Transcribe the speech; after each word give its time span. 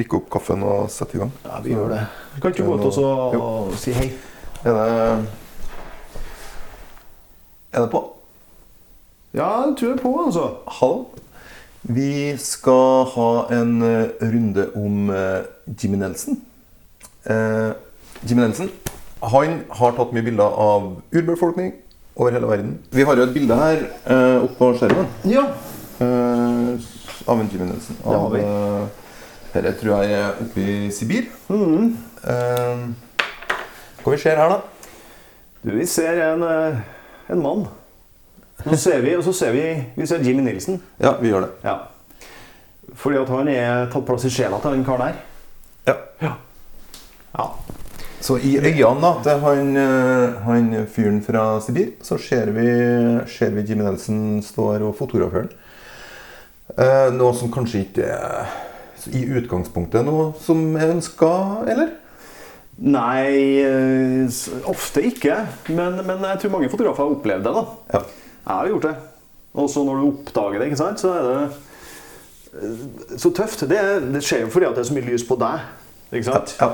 drikke 0.00 0.18
opp 0.18 0.28
kaffen 0.32 0.64
og 0.66 0.88
sette 0.92 1.16
i 1.18 1.22
gang? 1.22 1.30
Ja, 1.46 1.60
vi 1.64 1.74
gjør 1.76 1.92
det. 1.94 2.02
Kan 2.40 2.50
ikke 2.54 2.64
du 2.64 2.70
gå 2.72 2.78
ut 2.80 2.88
og 2.90 2.94
så 2.96 3.78
si 3.84 3.92
hei? 3.96 4.10
Er 4.64 4.76
det 4.76 5.26
Er 7.72 7.80
det 7.84 7.90
på? 7.92 8.00
Ja, 9.34 9.48
jeg 9.68 9.76
tror 9.78 9.88
det 9.92 9.98
er 9.98 10.02
på, 10.02 10.12
altså. 10.26 10.46
Hallo. 10.80 11.04
Vi 11.82 12.36
skal 12.36 13.04
ha 13.14 13.28
en 13.56 13.76
eh, 13.86 14.08
runde 14.20 14.66
om 14.76 15.10
eh, 15.14 15.44
Jimmy 15.80 15.96
Nelson. 16.02 16.40
Eh, 17.24 17.70
Jimmy 18.28 18.42
Nelson 18.42 18.68
han 19.20 19.58
har 19.76 19.92
tatt 19.96 20.12
mye 20.16 20.24
bilder 20.24 20.54
av 20.60 20.84
urbefolkning 21.12 21.74
over 22.16 22.32
hele 22.32 22.48
verden. 22.48 22.70
Vi 22.92 23.04
har 23.04 23.16
jo 23.20 23.26
et 23.28 23.34
bilde 23.36 23.56
her 23.56 23.82
eh, 24.08 24.44
oppe 24.44 24.56
på 24.58 24.70
skjermen 24.80 25.08
Ja. 25.28 25.42
eh, 26.00 26.70
av 27.28 27.40
en 27.42 27.50
Jimmy 27.52 27.68
Nelson. 27.70 27.96
Det 28.00 28.16
har 28.16 28.30
vi. 28.34 28.40
Dette 29.54 29.72
tror 29.80 30.04
jeg 30.04 30.14
er 30.14 30.42
oppe 30.44 30.62
i 30.62 30.90
Sibir. 30.94 31.26
Mm. 31.50 31.96
Eh, 32.22 32.82
hva 34.00 34.14
vi 34.14 34.18
ser 34.22 34.38
her, 34.38 34.52
da? 34.52 34.60
Du, 35.62 35.72
vi 35.74 35.86
ser 35.90 36.20
en, 36.24 36.44
eh, 36.46 36.78
en 37.34 37.42
mann. 37.42 37.66
Så 38.64 38.76
ser 38.76 39.00
vi, 39.00 39.16
og 39.16 39.24
så 39.24 39.32
ser 39.32 39.56
vi, 39.56 39.64
vi 39.96 40.06
ser 40.06 40.22
Jimmy 40.24 40.44
Nilsen. 40.44 40.80
Ja, 41.00 41.16
vi 41.20 41.32
gjør 41.32 41.46
det. 41.46 41.50
Ja. 41.64 41.78
Fordi 42.94 43.18
at 43.20 43.32
han 43.32 43.48
er 43.48 43.90
tatt 43.92 44.06
plass 44.06 44.26
i 44.28 44.32
sjela 44.32 44.60
til 44.60 44.76
den 44.76 44.84
karen 44.84 45.08
der. 45.08 45.20
Ja. 45.88 45.96
Ja. 46.20 46.32
ja. 47.38 47.48
Så 48.20 48.36
i 48.36 48.56
øynene 48.60 49.00
da, 49.00 49.12
til 49.24 49.44
han, 49.44 49.76
eh, 49.80 50.40
han 50.44 50.72
fyren 50.92 51.22
fra 51.24 51.60
Sibir, 51.64 51.94
så 52.04 52.18
ser 52.20 52.52
vi, 52.54 52.68
ser 53.26 53.54
vi 53.56 53.64
Jimmy 53.68 53.86
Nelson 53.88 54.42
står 54.44 54.84
og 54.84 54.96
fotograferer 54.98 55.48
ham. 55.48 55.56
Eh, 56.78 57.08
noe 57.16 57.34
som 57.34 57.50
kanskje 57.50 57.80
ikke 57.88 58.06
er 58.14 58.50
i 59.08 59.24
utgangspunktet 59.40 60.04
noe 60.06 60.30
som 60.44 60.62
er 60.76 60.92
ønska, 60.94 61.30
eller? 61.70 61.94
Nei, 62.80 63.60
eh, 63.60 64.40
ofte 64.70 65.02
ikke. 65.04 65.36
Men, 65.76 66.00
men 66.06 66.22
jeg 66.30 66.42
tror 66.42 66.54
mange 66.54 66.70
fotografer 66.72 67.04
har 67.04 67.16
opplevd 67.16 67.44
det. 67.44 67.54
da. 67.56 67.64
Ja. 67.92 68.04
Jeg 68.40 68.54
har 68.54 68.70
gjort 68.72 68.86
det. 68.88 68.94
Og 69.60 69.66
så 69.72 69.82
når 69.84 69.98
du 69.98 70.06
oppdager 70.12 70.62
det, 70.62 70.70
sant, 70.78 71.02
så 71.02 71.10
er 71.16 71.26
det 71.26 71.40
eh, 72.62 73.18
så 73.20 73.32
tøft. 73.36 73.66
Det, 73.68 73.82
det 74.14 74.22
skjer 74.24 74.46
jo 74.46 74.54
fordi 74.54 74.70
det 74.72 74.84
er 74.84 74.88
så 74.88 74.96
mye 74.96 75.10
lys 75.10 75.26
på 75.28 75.36
deg. 75.40 75.68
ikke 76.12 76.30
sant? 76.30 76.56
ja. 76.60 76.70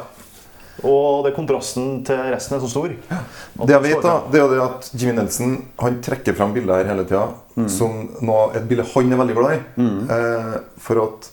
Og 0.84 1.24
det 1.24 1.30
kontrasten 1.32 2.02
til 2.04 2.18
resten 2.34 2.58
er 2.58 2.60
så 2.60 2.68
stor. 2.68 2.90
Det 2.92 3.72
jeg 3.72 3.82
vet, 3.86 4.02
da, 4.04 4.18
det 4.28 4.42
er 4.42 4.50
det 4.50 4.58
at 4.60 4.90
Jimmy 4.92 5.14
Nelson 5.16 5.54
han 5.80 5.94
trekker 6.04 6.36
fram 6.36 6.52
bilder 6.52 6.82
her 6.82 6.90
hele 6.90 7.06
tida 7.08 7.68
som 7.72 8.02
noe, 8.20 8.50
et 8.52 8.66
bilde 8.68 8.84
han 8.92 9.08
er 9.16 9.22
veldig 9.22 9.36
glad 9.38 9.54
i. 9.56 9.86
Eh, 10.12 10.50
for 10.84 11.00
at 11.06 11.30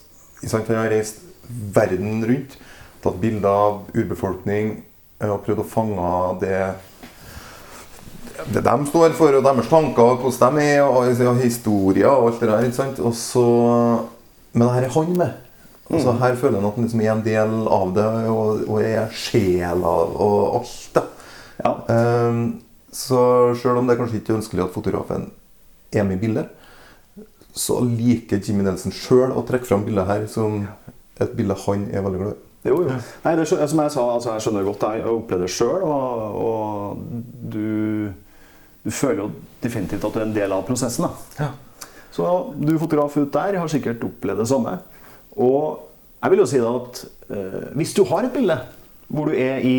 han 0.52 0.66
har 0.76 0.90
reist 0.92 1.22
verden 1.74 2.24
rundt, 2.26 2.58
tatt 3.04 3.20
bilder 3.20 3.48
av 3.50 3.78
urbefolkning 3.94 4.74
eh, 5.20 5.30
og 5.30 5.42
prøvd 5.44 5.62
å 5.64 5.68
fange 5.68 6.10
det 6.44 6.58
det 8.50 8.64
de 8.66 8.86
står 8.88 9.12
for, 9.14 9.36
og 9.38 9.44
deres 9.46 9.68
tanker, 9.70 10.16
hvordan 10.20 10.56
de 10.58 10.64
er, 10.66 10.82
og 10.82 11.06
og 11.06 11.38
historier 11.38 12.10
og 12.10 12.32
alt 12.32 12.40
det 12.42 12.48
der. 12.50 12.64
ikke 12.66 12.76
sant? 12.76 12.98
Og 12.98 13.14
så, 13.14 13.44
men 14.52 14.72
her 14.74 14.88
er 14.88 14.94
han 14.96 15.12
med. 15.16 15.36
Altså, 15.90 16.12
Her 16.18 16.34
føler 16.34 16.58
han 16.58 16.66
at 16.66 16.74
han 16.74 16.84
liksom 16.84 17.00
er 17.04 17.12
en 17.12 17.24
del 17.24 17.54
av 17.68 17.94
det, 17.94 18.08
og, 18.32 18.64
og 18.68 18.82
er 18.82 19.08
sjela 19.12 19.94
og 20.16 20.58
alt. 20.58 20.90
da. 20.96 21.04
Ja. 21.62 21.72
Um, 22.28 22.60
så 22.94 23.54
selv 23.60 23.78
om 23.78 23.86
det 23.86 23.94
er 23.94 24.02
kanskje 24.02 24.20
ikke 24.20 24.36
ønskelig 24.38 24.64
at 24.64 24.74
fotografen 24.74 25.30
er 25.92 26.06
med 26.06 26.18
i 26.18 26.26
bildet, 26.26 26.50
så 27.54 27.78
liker 27.86 28.42
Jimmy 28.42 28.64
Nelson 28.66 28.94
sjøl 28.94 29.32
å 29.34 29.44
trekke 29.46 29.68
fram 29.68 29.84
bildet 29.86 30.08
her 30.10 30.26
som 30.30 30.64
et 31.22 31.36
bilde 31.38 31.54
han 31.66 31.86
er 31.94 32.02
veldig 32.02 32.20
glad 32.20 32.34
i. 32.34 32.40
Jo, 32.64 32.78
jo. 32.86 32.94
Nei, 33.24 33.34
det, 33.36 33.44
som 33.46 33.60
jeg 33.60 33.92
sa, 33.92 34.04
altså, 34.16 34.32
jeg 34.32 34.44
skjønner 34.46 34.64
godt 34.64 34.84
det. 34.86 34.92
Jeg 35.02 35.12
opplevde 35.12 35.44
det 35.44 35.52
sjøl. 35.52 35.82
Og, 35.84 36.38
og 36.40 37.26
du, 37.52 38.08
du 38.86 38.90
føler 38.90 39.20
jo 39.20 39.28
definitivt 39.62 40.06
at 40.08 40.16
du 40.16 40.22
er 40.22 40.26
en 40.26 40.36
del 40.36 40.54
av 40.56 40.64
prosessen. 40.66 41.06
da. 41.36 41.50
Så 42.14 42.30
du 42.56 42.72
fotograf 42.80 43.16
ut 43.18 43.32
der 43.34 43.58
har 43.60 43.70
sikkert 43.70 44.04
opplevd 44.06 44.40
det 44.40 44.48
samme. 44.48 44.78
Og 45.36 45.90
jeg 46.22 46.32
vil 46.32 46.40
jo 46.40 46.48
si 46.48 46.62
at 46.64 47.04
eh, 47.36 47.62
hvis 47.76 47.92
du 47.96 48.04
har 48.08 48.24
et 48.24 48.32
bilde 48.32 48.56
hvor 49.12 49.28
du 49.28 49.36
er 49.36 49.60
i 49.60 49.76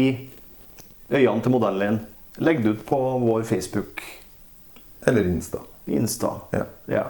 øynene 1.09 1.41
til 1.41 1.53
modellen 1.55 1.81
din, 1.81 2.01
legg 2.45 2.61
det 2.61 2.75
ut 2.75 2.85
på 2.85 2.99
vår 3.23 3.47
Facebook, 3.49 4.03
Eller 5.07 5.25
Insta. 5.25 5.59
Insta. 5.87 6.31
Ja. 6.53 6.65
Ja. 6.89 7.03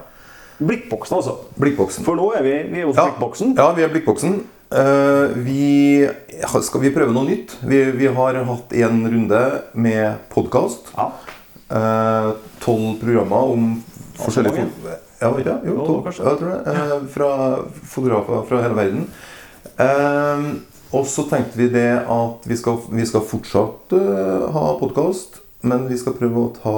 Blikkboksen, 0.60 1.18
altså. 1.18 1.38
Blikkboksen. 1.60 2.06
For 2.08 2.18
nå 2.20 2.30
er 2.38 2.46
vi, 2.46 2.56
vi 2.72 2.82
er 2.84 2.90
hos 2.90 2.98
Ja. 3.00 3.10
Blikkboksen. 3.10 3.56
Ja, 3.58 3.70
vi 3.76 3.86
er 3.86 3.94
Blikkboksen. 3.94 4.38
Uh, 4.76 5.36
vi 5.46 6.08
Skal 6.66 6.82
vi 6.82 6.90
prøve 6.92 7.14
noe 7.14 7.28
nytt? 7.28 7.54
Vi, 7.64 7.84
vi 7.96 8.10
har 8.12 8.40
hatt 8.50 8.74
en 8.74 9.04
runde 9.06 9.44
med 9.74 10.26
podkast. 10.34 10.92
Ja. 10.98 11.12
uh, 11.76 12.32
programmer 12.60 13.54
om 13.54 13.70
forskjellige 14.18 14.68
ja, 15.22 15.32
Ja? 15.46 15.60
Jo, 15.64 15.86
tolv. 15.86 16.10
Ja, 16.10 16.32
jeg 16.32 16.42
tror 16.42 16.52
det. 16.52 16.76
Uh, 16.76 17.08
fra 17.14 17.32
fotografer 17.84 18.46
fra 18.50 18.62
hele 18.66 18.76
verden. 18.76 19.08
Eh, 19.76 20.46
og 20.96 21.08
så 21.10 21.26
tenkte 21.28 21.60
vi 21.60 21.68
det 21.74 21.90
at 22.00 22.46
vi 22.48 22.56
skal, 22.60 22.80
vi 22.92 23.06
skal 23.08 23.26
fortsatt 23.28 23.96
eh, 23.98 24.46
ha 24.56 24.66
podkast, 24.80 25.42
men 25.68 25.90
vi 25.90 25.98
skal 26.00 26.16
prøve 26.16 26.46
å 26.46 26.54
ta 26.56 26.76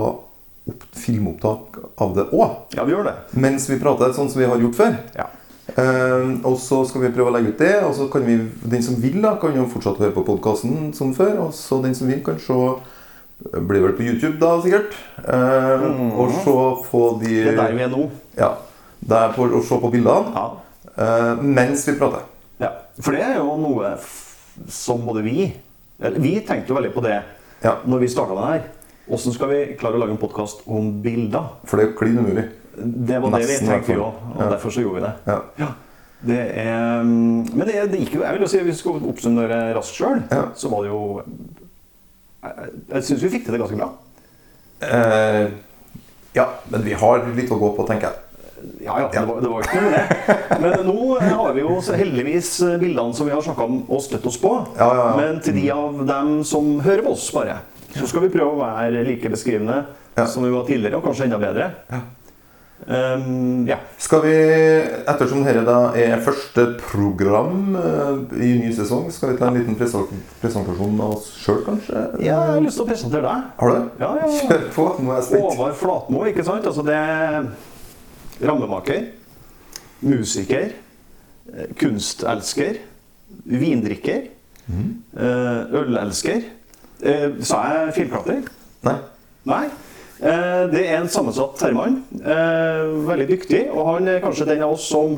filmopptak 0.98 1.78
av 1.98 2.16
det 2.16 2.28
òg. 2.34 2.74
ja, 2.76 2.84
vi 2.84 2.92
gjør 2.96 3.04
det. 3.10 3.16
Mens 3.34 3.70
vi 3.70 3.80
prater 3.80 4.14
sånn 4.16 4.30
som 4.30 4.42
vi 4.42 4.48
har 4.50 4.60
gjort 4.62 4.76
før. 4.76 4.98
Ja. 5.16 5.28
Eh, 5.78 6.28
og 6.48 6.58
så 6.64 6.82
skal 6.88 7.02
vi 7.04 7.12
prøve 7.16 7.32
å 7.32 7.36
legge 7.36 7.52
ut 7.54 7.60
det. 7.62 7.74
Og 7.86 7.96
så 7.96 8.08
kan 8.12 8.24
vi, 8.26 8.38
den 8.64 8.84
som 8.84 8.96
vil, 9.02 9.20
da, 9.22 9.36
kan 9.42 9.56
jo 9.56 9.66
fortsatt 9.72 10.00
høre 10.00 10.16
på 10.16 10.24
podkasten 10.28 10.94
som 10.98 11.14
før. 11.18 11.48
Og 11.48 11.54
så 11.54 11.82
den 11.84 11.96
som 11.96 12.08
vil, 12.12 12.24
kan 12.26 12.40
se 12.40 12.60
Blir 13.38 13.84
vel 13.84 13.92
på 13.94 14.02
YouTube, 14.02 14.40
da, 14.42 14.56
sikkert. 14.64 14.96
Eh, 15.22 15.84
Og 16.18 16.32
se 16.42 16.54
på 16.90 17.02
de 17.22 17.36
Det 17.44 17.52
er 17.54 17.60
der 17.60 17.76
vi 17.78 17.84
er 17.86 17.92
nå. 17.92 18.08
Ja. 18.36 18.56
Der 19.08 19.32
for 19.36 19.54
å 19.54 19.62
se 19.62 19.78
på 19.78 19.92
bildene 19.94 20.34
Ja. 20.34 20.48
uh, 20.98 21.44
mens 21.44 21.84
vi 21.86 21.94
prater. 22.00 22.24
Ja, 22.60 22.72
for 23.00 23.14
det 23.14 23.22
er 23.22 23.36
jo 23.38 23.54
noe 23.62 23.92
som 24.68 25.06
både 25.06 25.22
vi 25.22 25.54
Vi 26.18 26.32
tenkte 26.48 26.74
jo 26.74 26.80
veldig 26.80 26.94
på 26.96 27.04
det 27.06 27.20
Ja. 27.64 27.76
når 27.86 28.00
vi 28.00 28.08
starta 28.10 28.34
det 28.40 28.48
her. 28.48 28.64
Åssen 29.10 29.34
skal 29.34 29.50
vi 29.52 29.60
klare 29.80 29.96
å 29.96 30.02
lage 30.02 30.12
en 30.16 30.20
podkast 30.20 30.66
om 30.68 30.90
bilder? 31.04 31.46
For 31.68 31.80
det 31.80 31.86
er 31.86 31.92
jo 31.92 31.98
klin 32.00 32.18
umulig. 32.20 32.44
Det 32.78 33.20
var 33.24 33.32
det 33.34 33.44
vi 33.46 33.54
Nesten, 33.54 33.70
tenkte 33.72 33.94
vi 33.94 34.00
òg, 34.04 34.18
og 34.36 34.42
Ja. 34.44 34.50
derfor 34.52 34.70
så 34.74 34.82
gjorde 34.84 35.00
vi 35.00 35.06
det. 35.08 35.14
Ja. 35.28 35.38
Ja. 35.60 35.68
Det 36.28 36.40
er, 36.58 37.04
mm, 37.04 37.54
men 37.54 37.68
det, 37.68 37.76
det 37.92 38.00
gikk 38.02 38.16
jo 38.16 38.24
Jeg 38.24 38.34
vil 38.34 38.42
jo 38.42 38.48
si, 38.50 38.58
hvis 38.58 38.74
vi 38.74 38.82
skal 38.82 39.04
oppsummere 39.12 39.60
raskt 39.78 40.00
sjøl, 40.00 40.22
så 40.58 40.70
var 40.72 40.82
det 40.82 40.90
jo 40.90 41.22
Jeg, 42.42 42.70
jeg 42.90 43.04
syns 43.04 43.22
vi 43.24 43.30
fikk 43.30 43.46
til 43.46 43.54
det 43.54 43.60
ganske 43.62 43.78
bra. 43.78 43.90
Eh, 44.82 45.48
ja, 46.38 46.46
men 46.70 46.84
vi 46.86 46.94
har 46.98 47.24
litt 47.38 47.52
å 47.54 47.58
gå 47.62 47.70
på, 47.78 47.86
tenker 47.88 48.10
jeg. 48.10 48.24
Ja, 48.82 48.98
ja, 49.04 49.08
det 49.14 49.24
var, 49.30 49.40
det 49.42 49.50
var 49.52 49.62
ikke 49.62 49.82
noe 49.82 49.92
med 49.92 50.10
det. 50.10 50.60
Men 50.62 50.86
nå 50.88 51.20
har 51.22 51.54
vi 51.54 51.62
jo 51.62 51.78
heldigvis 52.02 52.52
bildene 52.82 53.14
som 53.14 53.28
vi 53.30 53.34
har 53.36 53.42
snakka 53.46 53.66
om 53.70 53.80
og 53.88 54.02
støtt 54.06 54.26
oss 54.30 54.38
på. 54.42 54.54
Ja, 54.78 54.88
ja, 54.90 55.08
ja. 55.12 55.16
Men 55.18 55.40
til 55.46 55.54
de 55.60 55.66
av 55.74 56.00
dem 56.10 56.44
som 56.46 56.80
hører 56.86 57.04
på 57.06 57.14
oss, 57.14 57.28
bare, 57.36 57.60
så 57.96 58.08
skal 58.10 58.26
vi 58.26 58.34
prøve 58.34 58.54
å 58.54 58.62
være 58.62 59.06
like 59.08 59.32
beskrivende 59.32 59.84
som 60.26 60.46
vi 60.46 60.54
var 60.54 60.66
tidligere, 60.68 60.98
og 60.98 61.06
kanskje 61.06 61.28
enda 61.28 61.40
bedre. 61.42 61.72
Um, 62.86 63.66
ja. 63.68 63.80
Skal 63.98 64.22
vi, 64.22 64.34
ettersom 65.10 65.42
dette 65.46 65.64
da 65.66 65.78
er 65.98 66.20
første 66.22 66.68
program 66.78 67.74
eh, 67.76 68.20
i 68.46 68.52
ny 68.62 68.70
sesong, 68.78 69.08
skal 69.12 69.34
vi 69.34 69.40
ta 69.40 69.50
en 69.50 69.58
liten 69.58 69.78
presentasjon 69.78 71.02
av 71.02 71.16
oss 71.16 71.32
sjøl, 71.42 71.64
kanskje? 71.66 72.04
ja, 72.22 72.36
jeg 72.36 72.54
har 72.54 72.62
lyst 72.62 72.78
til 72.78 72.86
å 72.86 72.90
presentere 72.92 73.24
deg. 73.26 73.48
Har 73.58 73.74
du? 73.74 73.90
Ja, 74.04 74.12
ja. 74.22 74.30
Kjør 74.44 74.68
på. 74.76 74.86
Nå 75.02 75.14
er 75.16 75.20
jeg 75.20 75.28
spent. 75.32 75.48
Håvard 75.48 75.80
Flatmo, 75.82 76.22
ikke 76.30 76.46
sant? 76.46 76.70
Altså 76.70 76.86
det 76.86 77.00
er 77.02 77.50
rammemaker, 78.46 79.10
musiker, 80.06 80.70
eh, 81.50 81.74
kunstelsker, 81.82 82.82
vindrikker, 83.58 84.30
mm. 84.70 84.88
ølelsker. 85.82 86.46
Eh, 87.04 87.30
Sa 87.46 87.62
jeg 87.72 87.94
fjellklatrer? 88.00 88.44
Nei. 88.88 88.96
Nei. 89.46 89.66
Eh, 90.20 90.64
Det 90.72 90.86
er 90.88 90.98
en 91.02 91.10
sammensatt 91.10 91.60
herremann. 91.62 92.04
eh, 92.24 92.86
Veldig 93.08 93.28
dyktig. 93.30 93.68
Og 93.74 93.86
han 93.94 94.08
er 94.08 94.20
kanskje 94.24 94.48
den 94.50 94.64
av 94.64 94.72
oss 94.78 94.88
som 94.90 95.18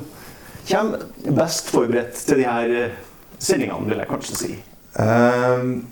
kommer 0.69 0.99
best 1.35 1.69
forberedt 1.71 2.15
til 2.27 2.37
de 2.37 2.43
her 2.49 2.69
eh, 2.83 2.89
sendingene, 3.39 3.87
vil 3.87 3.97
jeg 3.97 4.07
kanskje 4.09 4.35
si. 4.35 4.55
Um, 4.99 5.85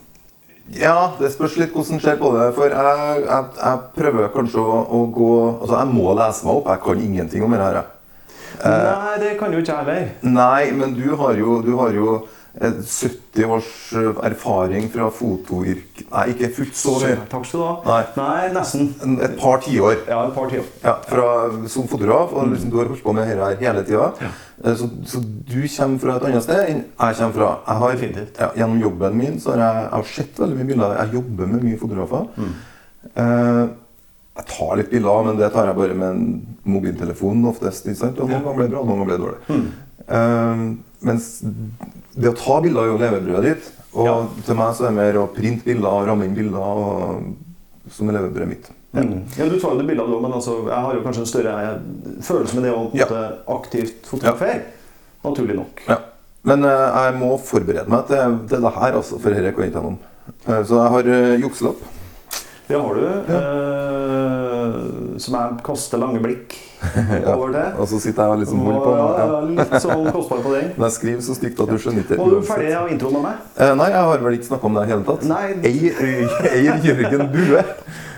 ja, 0.73 1.13
det 1.19 1.29
spørs 1.31 1.55
litt 1.57 1.71
hvordan 1.71 2.01
ser 2.03 2.17
på 2.19 2.31
det. 2.35 2.49
For 2.57 2.67
jeg, 2.67 3.21
jeg, 3.23 3.45
jeg 3.61 3.79
prøver 3.95 4.27
kanskje 4.33 4.59
å, 4.59 4.81
å 4.91 5.03
gå 5.15 5.29
Altså, 5.61 5.77
jeg 5.77 5.93
må 5.95 6.13
lese 6.17 6.45
meg 6.45 6.55
opp. 6.59 6.67
Jeg 6.73 6.83
kan 6.83 7.05
ingenting 7.05 7.43
om 7.47 7.55
dette. 7.55 7.63
her. 7.63 7.93
Nei, 8.65 9.17
det 9.21 9.37
kan 9.39 9.53
jo 9.53 9.59
ikke 9.61 9.71
jeg 9.77 9.85
heller. 9.85 10.09
Nei, 10.23 10.71
men 10.75 10.93
du 10.97 11.15
har 11.15 11.37
jo, 11.39 11.61
du 11.63 11.75
har 11.77 11.93
jo 11.95 12.17
70 12.57 13.45
års 13.45 13.93
eh, 13.93 14.19
erfaring 14.25 14.87
fra 14.89 15.11
fotoyrk... 15.13 16.01
Nei, 16.09 16.23
ikke 16.33 16.49
fullt 16.55 16.77
så 16.79 16.95
mye. 17.03 17.17
Takk 17.29 17.45
skal 17.45 17.61
du 17.61 17.65
ha. 17.67 17.73
Nei. 17.85 17.99
Nei, 18.17 18.47
nesten. 18.55 18.89
Et 19.27 19.35
par 19.37 19.61
tiår. 19.65 19.99
Ja, 20.09 20.23
et 20.25 20.33
par 20.33 20.49
tiår. 20.49 20.65
Ja, 20.81 20.95
fra, 21.05 21.27
som 21.69 21.85
fotograf, 21.91 22.33
og 22.33 22.49
liksom, 22.53 22.71
du 22.73 22.79
har 22.81 22.89
holdt 22.89 23.03
på 23.05 23.13
med 23.13 23.29
dette 23.29 23.37
her 23.43 23.61
hele 23.61 23.83
tida. 23.85 24.31
Så, 24.79 24.89
så 25.05 25.21
du 25.21 25.59
kommer 25.69 26.01
fra 26.01 26.15
et 26.17 26.27
annet 26.31 26.47
sted 26.47 26.63
enn 26.63 26.81
jeg 26.87 27.19
kommer 27.19 27.37
fra. 27.37 27.51
Jeg 27.67 27.83
har, 27.83 28.25
ja, 28.41 28.49
gjennom 28.63 28.81
jobben 28.87 29.19
min 29.21 29.37
så 29.43 29.53
har 29.53 29.61
jeg, 29.61 29.83
jeg 29.83 29.93
har 29.93 30.09
sett 30.15 30.41
veldig 30.41 30.57
mye 30.57 30.71
bilder. 30.71 30.97
Jeg 31.03 31.19
jobber 31.19 31.51
med 31.53 31.67
mye 31.67 31.81
fotografer. 31.83 32.49
Eh, 33.13 33.63
jeg 34.37 34.49
tar 34.55 34.75
litt 34.81 34.91
bilder, 34.93 35.23
men 35.29 35.37
det 35.37 35.53
tar 35.53 35.69
jeg 35.69 35.77
bare 35.77 35.97
med 35.97 36.09
en 36.09 36.25
mobiltelefon 36.73 37.45
oftest. 37.53 37.85
Ikke 37.85 38.01
sant? 38.01 38.17
Og 38.21 38.29
noen 38.29 38.41
ganger 38.41 38.57
ble 38.57 38.65
det 38.67 38.73
bra, 38.73 38.83
noen 38.85 39.03
ganger 39.03 39.11
ble 39.11 39.17
det 39.17 39.25
dårlig. 39.27 39.61
Eh, 40.07 40.65
mens 41.05 41.41
det 42.17 42.31
å 42.31 42.35
ta 42.37 42.59
bilder 42.63 42.83
er 42.83 42.91
jo 42.91 43.01
levebrødet 43.01 43.43
ditt. 43.51 43.69
Og 43.97 44.05
Ja. 44.05 44.15
til 44.45 44.55
meg 44.55 44.73
så 44.75 44.85
er 44.85 44.89
det 44.91 44.97
mer 44.97 45.19
å 45.21 45.27
printe 45.33 45.65
bilder 45.65 45.89
og 45.89 46.07
ramme 46.07 46.25
inn 46.25 46.35
bilder 46.35 46.59
og, 46.59 47.23
som 47.89 48.09
er 48.09 48.17
levebrødet 48.19 48.47
mitt. 48.47 48.69
Mm. 48.97 49.23
Ja, 49.37 49.45
Du 49.49 49.59
tar 49.59 49.73
jo 49.73 49.77
det 49.77 49.87
bildet 49.87 50.21
men 50.21 50.31
altså, 50.33 50.67
jeg 50.67 50.81
har 50.85 50.93
jo 50.95 51.01
kanskje 51.05 51.23
en 51.23 51.31
større 51.31 51.81
følelse 52.21 52.55
med 52.55 52.63
det 52.63 52.73
å 52.73 52.91
Ja. 52.93 53.05
måte 53.05 53.21
aktivt 53.47 54.05
fotografere. 54.05 54.61
Naturlig 55.23 55.55
nok. 55.55 55.81
Ja. 55.87 55.97
Men 56.43 56.63
uh, 56.63 57.03
jeg 57.03 57.19
må 57.19 57.37
forberede 57.43 57.89
meg 57.91 58.07
til, 58.07 58.37
til 58.47 58.61
det 58.63 58.73
her, 58.73 58.93
altså, 58.93 59.19
for 59.19 59.29
dette 59.29 59.51
kan 59.53 59.63
jeg 59.63 59.71
ikke 59.73 59.81
gjennom. 59.81 59.97
Uh, 60.47 60.63
så 60.63 60.79
jeg 60.79 60.91
har 60.95 61.09
uh, 61.11 61.39
jukselapp. 61.41 61.81
Det 62.67 62.75
har 62.75 62.93
du. 62.95 63.03
Eh, 63.07 63.86
som 65.23 65.35
jeg 65.37 65.57
kaster 65.65 66.01
lange 66.01 66.21
blikk 66.23 66.55
over 67.33 67.53
til. 67.55 67.69
Og 67.81 67.87
så 67.91 67.99
sitter 68.03 68.23
jeg 68.23 68.35
og 68.35 68.41
liksom 68.43 68.63
holder 68.65 68.83
på. 68.83 68.91
Og, 68.93 69.17
Ja. 69.17 69.27
ja, 69.27 69.39
litt 69.51 69.75
sånn 69.83 70.07
kostbar 70.13 70.43
på 70.45 70.53
den. 70.55 70.71
Men 70.77 70.87
jeg 70.89 70.95
skriver 70.97 71.25
så 71.27 71.37
stygt 71.39 71.61
at 71.63 71.71
du 71.73 71.77
skjønner 71.81 72.05
ikke 72.05 72.19
Var 72.21 72.33
du 72.35 72.47
ferdig 72.47 72.73
av 72.79 72.91
introen 72.93 73.17
med 73.19 73.25
meg? 73.29 73.45
Eh, 73.57 73.73
nei, 73.81 73.89
jeg 73.95 74.03
har 74.11 74.25
vel 74.27 74.37
ikke 74.39 74.49
snakka 74.51 74.69
om 74.69 74.77
det 74.77 74.83
i 74.83 74.85
det 74.85 74.93
hele 74.95 75.07
tatt. 75.11 75.27
Nei. 75.31 75.45
Eier, 75.71 76.01
Eier 76.53 76.87
Jørgen 76.91 77.27
Bue. 77.33 77.65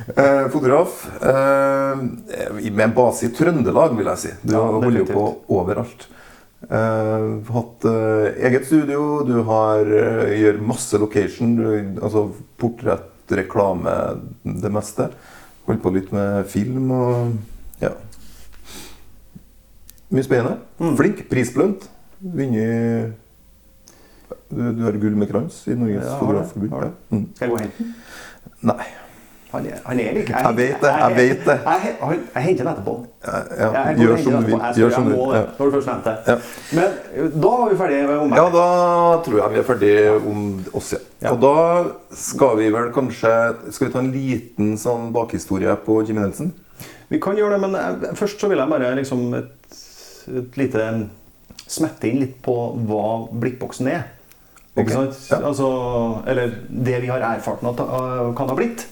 Eh, 0.09 0.45
fotograf. 0.49 1.03
Eh, 1.21 2.05
med 2.69 2.85
en 2.89 2.95
base 2.97 3.27
i 3.29 3.33
Trøndelag, 3.35 3.93
vil 3.99 4.09
jeg 4.13 4.23
si. 4.25 4.31
Du 4.43 4.55
Ja, 4.57 4.63
holder 4.65 5.03
jo 5.03 5.09
på 5.11 5.27
overalt. 5.59 6.07
Uh, 6.59 7.39
hatt 7.55 7.85
uh, 7.87 8.25
eget 8.45 8.65
studio, 8.67 9.21
du 9.23 9.37
har 9.47 9.79
uh, 9.87 10.25
gjør 10.35 10.57
masse 10.67 10.97
location. 10.99 11.53
Du, 11.55 12.01
altså 12.03 12.25
portrett, 12.59 13.07
reklame, 13.31 13.93
det 14.43 14.71
meste. 14.75 15.07
Holdt 15.69 15.81
på 15.85 15.93
litt 15.93 16.11
med 16.15 16.47
film 16.49 16.91
og 16.95 17.33
ja. 17.81 17.93
Mye 20.09 20.25
spennende. 20.25 20.57
Mm. 20.81 20.95
Flink. 20.97 21.25
Prisbelønt. 21.29 21.89
Vunnet 22.19 23.13
du, 24.49 24.63
du 24.73 24.81
har 24.81 24.97
gull 24.97 25.17
med 25.17 25.29
krans 25.29 25.61
i 25.69 25.75
Norges 25.77 26.07
Ja, 26.07 26.15
Fotografforbund. 26.17 26.73
Ja. 26.73 26.89
Mm. 27.13 27.27
Skal 27.35 27.45
jeg 27.45 27.51
gå 27.51 27.55
og 27.55 27.61
hente 27.61 27.83
den? 27.83 27.93
Nei. 28.71 28.87
Han 29.49 29.65
er, 29.65 29.77
han 29.85 29.99
er 29.99 30.17
ikke 30.21 30.37
Jeg 30.37 30.57
vet 30.57 30.81
det, 30.83 30.89
jeg 31.01 31.15
vet 31.15 31.45
det. 31.45 31.53
Jeg, 31.65 31.93
jeg, 32.01 32.17
jeg 32.35 32.43
henter 32.43 32.67
den 32.67 32.73
etterpå. 32.75 32.93
Ja, 33.25 33.37
ja. 33.57 33.93
Gjør 33.97 34.19
som 34.21 34.35
du 34.35 34.45
vil. 34.45 34.59
Gjør 34.77 34.91
som 34.93 35.07
du 35.07 35.13
vil. 35.15 35.31
Ja. 35.33 35.41
når 35.57 35.65
du 35.65 35.73
først 35.73 35.89
nevnte 35.89 36.11
det. 36.11 36.17
Ja. 36.27 36.35
Men 36.77 36.83
eh, 37.15 37.31
da 37.33 37.53
var 37.55 37.71
vi 37.71 37.77
ferdige 37.79 38.17
om 38.19 38.29
meg. 38.29 38.37
ja, 38.37 38.43
da 38.53 38.65
tror 39.25 39.39
jeg 39.41 39.53
vi 39.55 39.61
er 39.63 39.65
ferdige 39.71 40.11
om 40.19 40.43
oss, 40.77 40.91
ja. 40.93 41.01
Ja. 41.23 41.33
Og 41.33 41.41
da 41.41 41.55
skal 42.15 42.53
vi 42.61 42.69
vel 42.71 42.93
kanskje 42.95 43.31
Skal 43.75 43.89
vi 43.89 43.91
ta 43.91 43.99
en 43.99 44.13
liten 44.13 44.69
sånn 44.79 45.09
bakhistorie 45.15 45.73
på 45.83 45.97
Jimmy 46.07 46.21
Nelson? 46.21 46.53
Vi 47.09 47.17
kan 47.19 47.35
gjøre 47.35 47.57
det, 47.57 47.63
men 47.65 47.79
eh, 47.81 48.13
først 48.21 48.37
så 48.37 48.51
vil 48.51 48.61
jeg 48.61 48.69
bare 48.75 48.93
liksom 49.01 49.25
et, 49.39 49.81
et 50.29 50.61
lite 50.61 50.85
smette 51.69 52.05
inn 52.09 52.21
litt 52.21 52.37
på 52.45 52.53
hva 52.85 53.05
blikkboksen 53.33 53.89
er. 53.97 54.05
Ikke 54.77 54.85
okay. 54.85 54.95
sant? 54.95 55.21
ja. 55.31 55.39
Altså, 55.49 55.69
eller 56.29 56.53
det 56.69 57.01
vi 57.03 57.09
har 57.11 57.23
erfart 57.25 57.63
at 57.65 57.79
det 57.79 57.87
eh, 57.99 58.33
kan 58.37 58.51
ha 58.51 58.57
blitt. 58.57 58.85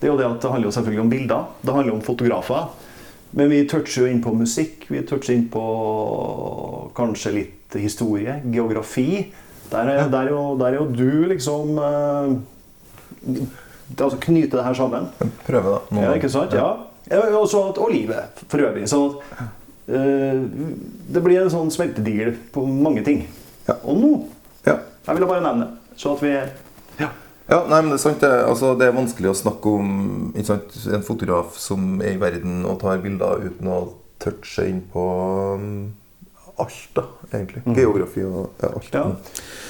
Det 0.00 0.08
er 0.08 0.12
jo 0.14 0.16
det 0.16 0.28
at 0.28 0.40
det 0.40 0.50
handler 0.50 0.70
jo 0.70 0.76
selvfølgelig 0.76 1.02
om 1.02 1.10
bilder. 1.12 1.48
Det 1.60 1.74
handler 1.76 1.94
om 1.94 2.04
fotografer. 2.04 2.68
Men 3.36 3.50
vi 3.52 3.64
toucher 3.68 4.06
jo 4.06 4.10
inn 4.10 4.22
på 4.24 4.32
musikk. 4.34 4.86
Vi 4.90 5.02
toucher 5.06 5.36
inn 5.36 5.46
på 5.52 5.64
kanskje 6.96 7.34
litt 7.36 7.76
historie, 7.78 8.40
geografi. 8.50 9.26
Der 9.70 9.90
er, 9.92 10.08
der 10.10 10.26
er, 10.26 10.30
jo, 10.32 10.56
der 10.58 10.72
er 10.72 10.78
jo 10.80 10.86
du 10.90 11.28
liksom 11.30 11.76
eh, 11.78 12.32
det, 13.90 14.00
altså 14.00 14.18
Knyte 14.18 14.56
det 14.56 14.64
her 14.66 14.74
sammen. 14.74 15.10
Prøve, 15.46 15.76
da. 15.76 15.82
Noen. 15.90 16.04
Ja, 16.04 16.14
ikke 16.18 16.32
sant? 16.32 16.56
Ja. 16.56 16.72
Ja, 17.10 17.20
at- 17.26 17.78
og 17.78 17.90
livet 17.90 18.42
for 18.48 18.62
øvrig. 18.62 18.88
Sånn 18.90 19.16
at 19.18 19.40
eh, 19.90 20.42
det 21.10 21.22
blir 21.22 21.42
en 21.42 21.50
sånn 21.52 21.70
smeltedigel 21.74 22.34
på 22.54 22.64
mange 22.66 23.04
ting. 23.06 23.24
Ja. 23.68 23.78
Og 23.84 23.98
nå. 24.00 24.12
Jeg 25.06 25.16
ville 25.16 25.28
bare 25.28 25.44
nevne 25.44 25.70
så 25.96 26.14
at 26.16 26.22
vi 26.24 26.34
Ja. 27.00 27.08
Ja, 27.50 27.64
nei, 27.66 27.80
men 27.82 27.90
Det 27.90 27.98
er 27.98 28.02
sant, 28.04 28.20
det. 28.20 28.30
Altså, 28.46 28.74
det 28.78 28.86
er 28.86 28.92
vanskelig 28.94 29.30
å 29.32 29.34
snakke 29.34 29.70
om 29.74 30.34
sant, 30.44 30.76
en 30.94 31.02
fotograf 31.02 31.56
som 31.58 32.00
er 32.00 32.14
i 32.14 32.20
verden 32.20 32.64
og 32.64 32.78
tar 32.80 33.00
bilder 33.02 33.42
uten 33.42 33.66
å 33.66 33.80
touche 34.22 34.68
inn 34.68 34.84
på 34.92 35.02
um, 35.58 35.92
alt, 36.60 36.78
da, 36.94 37.06
egentlig. 37.32 37.64
Geografi 37.74 38.22
og 38.22 38.52
ja, 38.62 38.70
alt. 38.70 38.94
ja. 38.94 39.04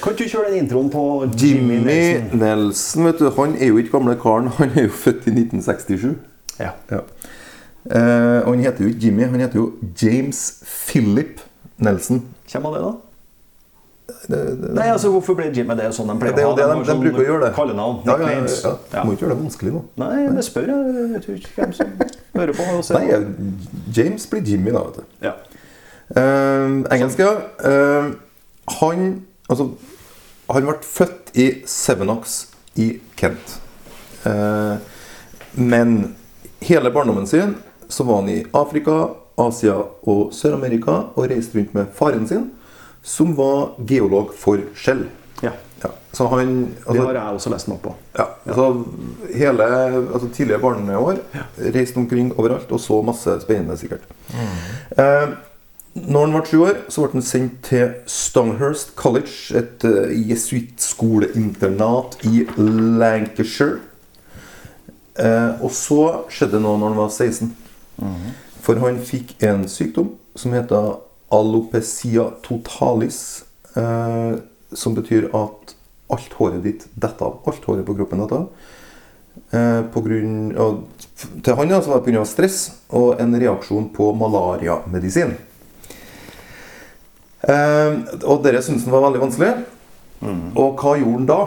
Kan 0.03 0.17
du 0.19 0.23
kjøre 0.27 0.51
den 0.51 0.65
introen 0.65 0.91
på 0.93 1.05
Jimmy 1.33 1.79
Nelson? 1.81 2.39
Nelson, 2.39 3.07
vet 3.09 3.23
du, 3.23 3.29
han 3.39 3.55
er 3.57 3.71
jo 3.71 3.81
ikke 3.81 3.95
gamle 3.97 4.17
karen. 4.21 4.51
Han 4.59 4.75
er 4.75 4.85
jo 4.85 4.93
født 4.93 5.25
i 5.31 5.33
1967. 5.33 6.11
Ja. 6.59 6.75
Ja. 6.91 7.01
Eh, 7.81 8.39
og 8.45 8.51
han 8.53 8.59
heter 8.61 8.83
jo 8.85 8.91
ikke 8.91 9.07
Jimmy, 9.07 9.23
han 9.25 9.41
heter 9.41 9.57
jo 9.57 9.71
James 9.97 10.61
Philip 10.69 11.39
Nelson. 11.81 12.19
Hvem 12.51 12.67
var 12.67 12.75
det, 12.75 12.81
da? 12.85 12.91
Det, 14.27 14.39
det, 14.61 14.71
Nei, 14.77 14.87
altså 14.91 15.11
Hvorfor 15.13 15.35
ble 15.37 15.49
Jimmy 15.55 15.75
det 15.79 15.89
sånn 15.95 16.09
de 16.11 16.15
pleier 16.21 16.33
er 16.33 16.39
det 16.39 16.47
ha? 16.47 16.55
de, 16.57 16.79
de 16.81 16.89
sånn 16.89 17.01
bruker 17.03 17.23
å 17.23 17.27
gjøre 17.27 17.43
det. 17.45 17.51
Kallenavn. 17.57 18.01
Ja, 18.07 18.17
ja, 18.21 18.31
ja, 18.33 18.43
ja. 18.47 18.73
Ja. 18.93 19.05
Må 19.05 19.15
ikke 19.15 19.25
gjøre 19.25 19.35
det 19.35 19.43
vanskelig 19.43 19.73
nå. 19.75 19.83
Nei, 20.01 20.17
det 20.37 20.45
spør 20.47 20.71
jeg. 20.71 20.93
Jeg 20.97 21.13
vet 21.13 21.29
ikke 21.35 21.55
hvem 21.57 21.73
som 21.77 21.95
hører 22.37 22.59
på. 22.59 22.67
Og 22.75 22.85
ser 22.87 22.99
Nei, 22.99 23.07
eh, 23.15 23.89
James 23.97 24.27
blir 24.31 24.45
Jimmy, 24.51 24.75
da. 24.75 24.83
vet 24.87 25.01
du. 25.01 25.25
Ja. 25.27 25.35
Uh, 26.11 26.81
engelsk, 26.91 27.21
ja. 27.23 27.33
Eh, 27.63 28.11
han 28.81 29.11
Altså, 29.51 29.65
han 30.47 30.63
ble 30.63 30.77
født 30.85 31.33
i 31.35 31.47
Sevenox 31.67 32.37
i 32.79 32.93
Kent. 33.19 33.57
Uh, 34.23 34.79
men 35.59 36.15
hele 36.63 36.91
barndommen 36.93 37.27
sin 37.27 37.57
så 37.91 38.05
var 38.07 38.21
han 38.21 38.29
i 38.31 38.45
Afrika, 38.55 39.09
Asia 39.41 39.75
og 40.07 40.31
Sør-Amerika 40.35 41.01
og 41.15 41.27
reiste 41.31 41.57
rundt 41.59 41.73
med 41.75 41.91
faren 41.97 42.27
sin, 42.29 42.47
som 43.03 43.35
var 43.37 43.75
geolog 43.87 44.33
for 44.37 44.63
Shell. 44.75 45.07
ja. 45.41 45.51
Ja, 45.83 45.89
så 46.13 46.27
han 46.27 46.47
Det 46.65 46.83
altså, 46.85 47.03
har 47.03 47.13
jeg 47.13 47.33
også 47.33 47.49
lest 47.49 47.67
meg 47.67 47.77
opp 47.79 47.83
på. 47.87 47.93
ja, 48.17 48.25
altså 48.45 48.85
hele 49.33 49.63
altså 50.13 50.27
tidligere 50.29 50.61
barneår 50.61 51.21
reiste 51.73 51.97
omkring 51.97 52.29
overalt 52.37 52.71
og 52.71 52.79
så 52.79 53.01
masse 53.01 53.41
spennende, 53.41 53.77
sikkert. 53.77 54.05
Eh, 54.97 55.33
når 55.93 56.19
han 56.25 56.35
ble 56.35 56.43
sju 56.47 56.61
år, 56.63 56.77
så 56.87 57.01
ble 57.01 57.11
han 57.17 57.25
sendt 57.25 57.63
til 57.67 57.89
Stonehurst 58.07 58.93
College, 58.95 59.57
et 59.57 59.83
uh, 59.83 60.07
jesuittskoleinternat 60.29 62.15
i 62.23 62.45
Lancashire. 62.57 63.81
Eh, 65.19 65.49
og 65.59 65.71
så 65.75 66.01
skjedde 66.31 66.55
det 66.55 66.61
noe 66.63 66.79
når 66.79 66.93
han 66.93 67.01
var 67.01 67.09
16. 67.11 67.51
For 68.63 68.79
han 68.79 69.01
fikk 69.03 69.35
en 69.43 69.65
sykdom 69.69 70.13
som 70.39 70.53
heter 70.55 70.93
alopecia 71.31 72.29
totalis. 72.45 73.43
Eh, 73.75 74.39
som 74.71 74.95
betyr 74.95 75.29
at 75.35 75.75
alt 76.11 76.35
håret 76.39 76.63
ditt 76.63 76.85
detter 76.93 77.27
av. 77.27 77.39
Alt 77.47 77.65
håret 77.67 77.87
på 77.87 77.95
kroppen 77.95 78.23
detter 78.23 78.43
av. 78.43 78.69
Eh, 79.51 79.81
på 79.93 80.03
grunn 80.03 80.51
av, 80.59 80.81
til 81.43 81.55
han 81.55 81.71
altså, 81.71 81.87
så 81.87 81.93
var 81.93 82.03
det 82.03 82.11
pga. 82.11 82.25
stress 82.27 82.59
og 82.89 83.21
en 83.23 83.35
reaksjon 83.39 83.89
på 83.95 84.11
malariamedisin. 84.19 85.35
Eh, 87.41 87.99
og 88.21 88.43
dere 88.45 88.63
syntes 88.63 88.87
han 88.87 88.95
var 88.95 89.07
veldig 89.09 89.23
vanskelig. 89.25 89.53
Og 90.21 90.77
hva 90.77 90.97
gjorde 90.99 91.17
han 91.17 91.29
da? 91.29 91.41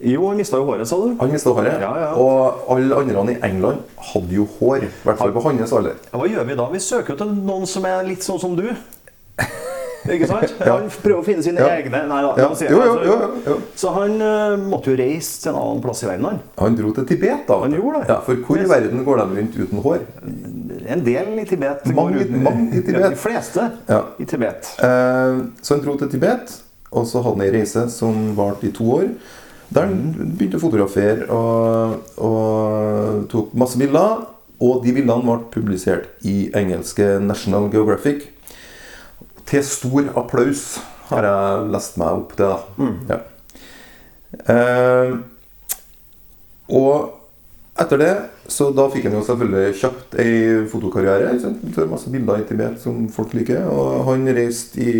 Jo, 0.00 0.28
han 0.28 0.36
mista 0.38 0.56
jo 0.60 0.64
håret, 0.68 0.86
sa 0.86 0.96
du. 1.02 1.16
Han 1.18 1.32
mista 1.32 1.50
håret. 1.50 1.80
Ja, 1.82 1.90
ja. 1.98 2.10
Og 2.14 2.68
alle 2.76 2.94
andre 3.00 3.32
i 3.34 3.38
England 3.48 3.80
hadde 4.12 4.36
jo 4.36 4.44
hår. 4.60 4.84
I 4.86 4.90
hvert 5.08 5.18
fall 5.18 5.32
på 5.34 5.42
hans 5.42 5.72
alder. 5.74 5.96
Ja, 6.12 6.18
Hva 6.20 6.28
gjør 6.30 6.46
vi 6.46 6.54
da? 6.60 6.68
Vi 6.70 6.78
søker 6.84 7.14
jo 7.16 7.18
til 7.24 7.32
noen 7.34 7.66
som 7.66 7.84
er 7.90 8.04
litt 8.06 8.22
sånn 8.22 8.38
som 8.38 8.54
du. 8.58 8.68
Ikke 10.08 10.28
sant? 10.30 10.52
Han 10.64 10.86
prøver 11.02 11.18
å 11.18 11.24
finne 11.26 11.42
sine 11.44 11.60
egne 11.74 11.98
Nei 12.08 12.20
da. 12.22 12.46
Si- 12.56 12.68
Jo, 12.70 12.78
jo, 12.78 12.84
altså, 12.84 13.08
jo, 13.08 13.16
jo, 13.18 13.40
jo. 13.50 13.56
Så 13.76 13.90
han 13.92 14.14
uh, 14.22 14.54
måtte 14.70 14.92
jo 14.92 14.96
reise 15.00 15.42
til 15.42 15.50
en 15.50 15.58
annen 15.58 15.82
plass 15.84 16.04
i 16.04 16.08
verden, 16.08 16.28
han. 16.30 16.38
Han 16.62 16.76
dro 16.78 16.92
til 16.96 17.08
Tibet, 17.10 17.42
da. 17.50 17.58
Han 17.64 17.74
gjorde 17.76 18.04
det. 18.04 18.12
Ja, 18.14 18.20
for 18.24 18.38
hvor 18.46 18.62
i 18.62 18.68
verden 18.70 19.02
går 19.04 19.20
de 19.20 19.26
rundt 19.40 19.58
uten 19.58 19.82
hår? 19.84 19.98
En 20.94 21.02
del 21.04 21.34
i 21.42 21.44
Tibet. 21.50 21.82
går 21.90 21.98
Mange- 21.98 22.22
uten- 22.22 22.46
mange 22.46 22.78
i 22.78 22.84
Tibet. 22.86 23.08
De 23.10 23.20
fleste 23.26 23.66
Ja. 23.90 24.00
i 24.22 24.24
Tibet. 24.30 24.70
Uh, 24.78 25.42
så 25.60 25.74
han 25.74 25.84
dro 25.84 25.98
til 26.00 26.14
Tibet, 26.14 26.54
og 26.94 27.04
så 27.10 27.20
hadde 27.26 27.34
han 27.42 27.46
ei 27.50 27.52
reise 27.58 27.84
som 27.92 28.22
varte 28.38 28.70
i 28.70 28.72
to 28.78 28.86
år. 29.02 29.10
Der 29.74 29.90
begynte 29.92 30.56
å 30.56 30.62
fotografere 30.62 31.26
og, 31.28 32.12
og 32.24 33.24
tok 33.32 33.54
masse 33.58 33.80
bilder. 33.80 34.26
Og 34.58 34.82
de 34.82 34.94
bildene 34.96 35.22
ble 35.22 35.38
publisert 35.54 36.24
i 36.26 36.48
engelske 36.56 37.18
National 37.22 37.68
Geographic. 37.70 38.26
Til 39.48 39.64
stor 39.64 40.08
applaus 40.18 40.80
har 41.12 41.24
jeg 41.28 41.68
lest 41.72 41.98
meg 42.00 42.22
opp 42.22 42.34
til. 42.36 42.50
da. 42.50 42.88
Ja. 43.12 43.20
Eh, 44.52 45.12
etter 47.88 48.04
det 48.04 48.12
så 48.48 48.70
da 48.72 48.86
fikk 48.88 49.04
han 49.08 49.18
jo 49.18 49.24
selvfølgelig 49.26 49.76
kjapt 49.76 50.14
ei 50.22 50.36
fotokarriere. 50.72 51.34
ikke 51.36 51.84
masse 51.90 52.08
bilder 52.10 52.40
i 52.40 52.46
Tibet 52.48 52.78
som 52.80 53.02
folk 53.12 53.34
liker. 53.36 53.66
Og 53.68 54.06
han 54.08 54.24
reiste 54.24 54.80
i, 54.80 54.92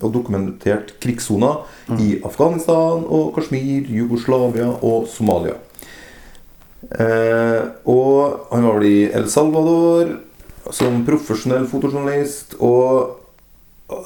og 0.00 0.12
dokumenterte 0.14 0.94
krigssoner 1.02 1.66
i 1.98 2.20
Afghanistan 2.24 3.02
og 3.02 3.34
Kashmir, 3.34 3.90
Jugoslavia 3.90 4.68
og 4.86 5.08
Somalia. 5.10 5.58
Eh, 6.94 7.62
og 7.90 8.46
han 8.52 8.68
var 8.68 8.78
vel 8.78 8.86
i 8.86 9.10
El 9.10 9.26
Salvador 9.28 10.14
som 10.70 11.02
profesjonell 11.08 11.66
fotojournalist. 11.66 12.54
Og 12.62 13.18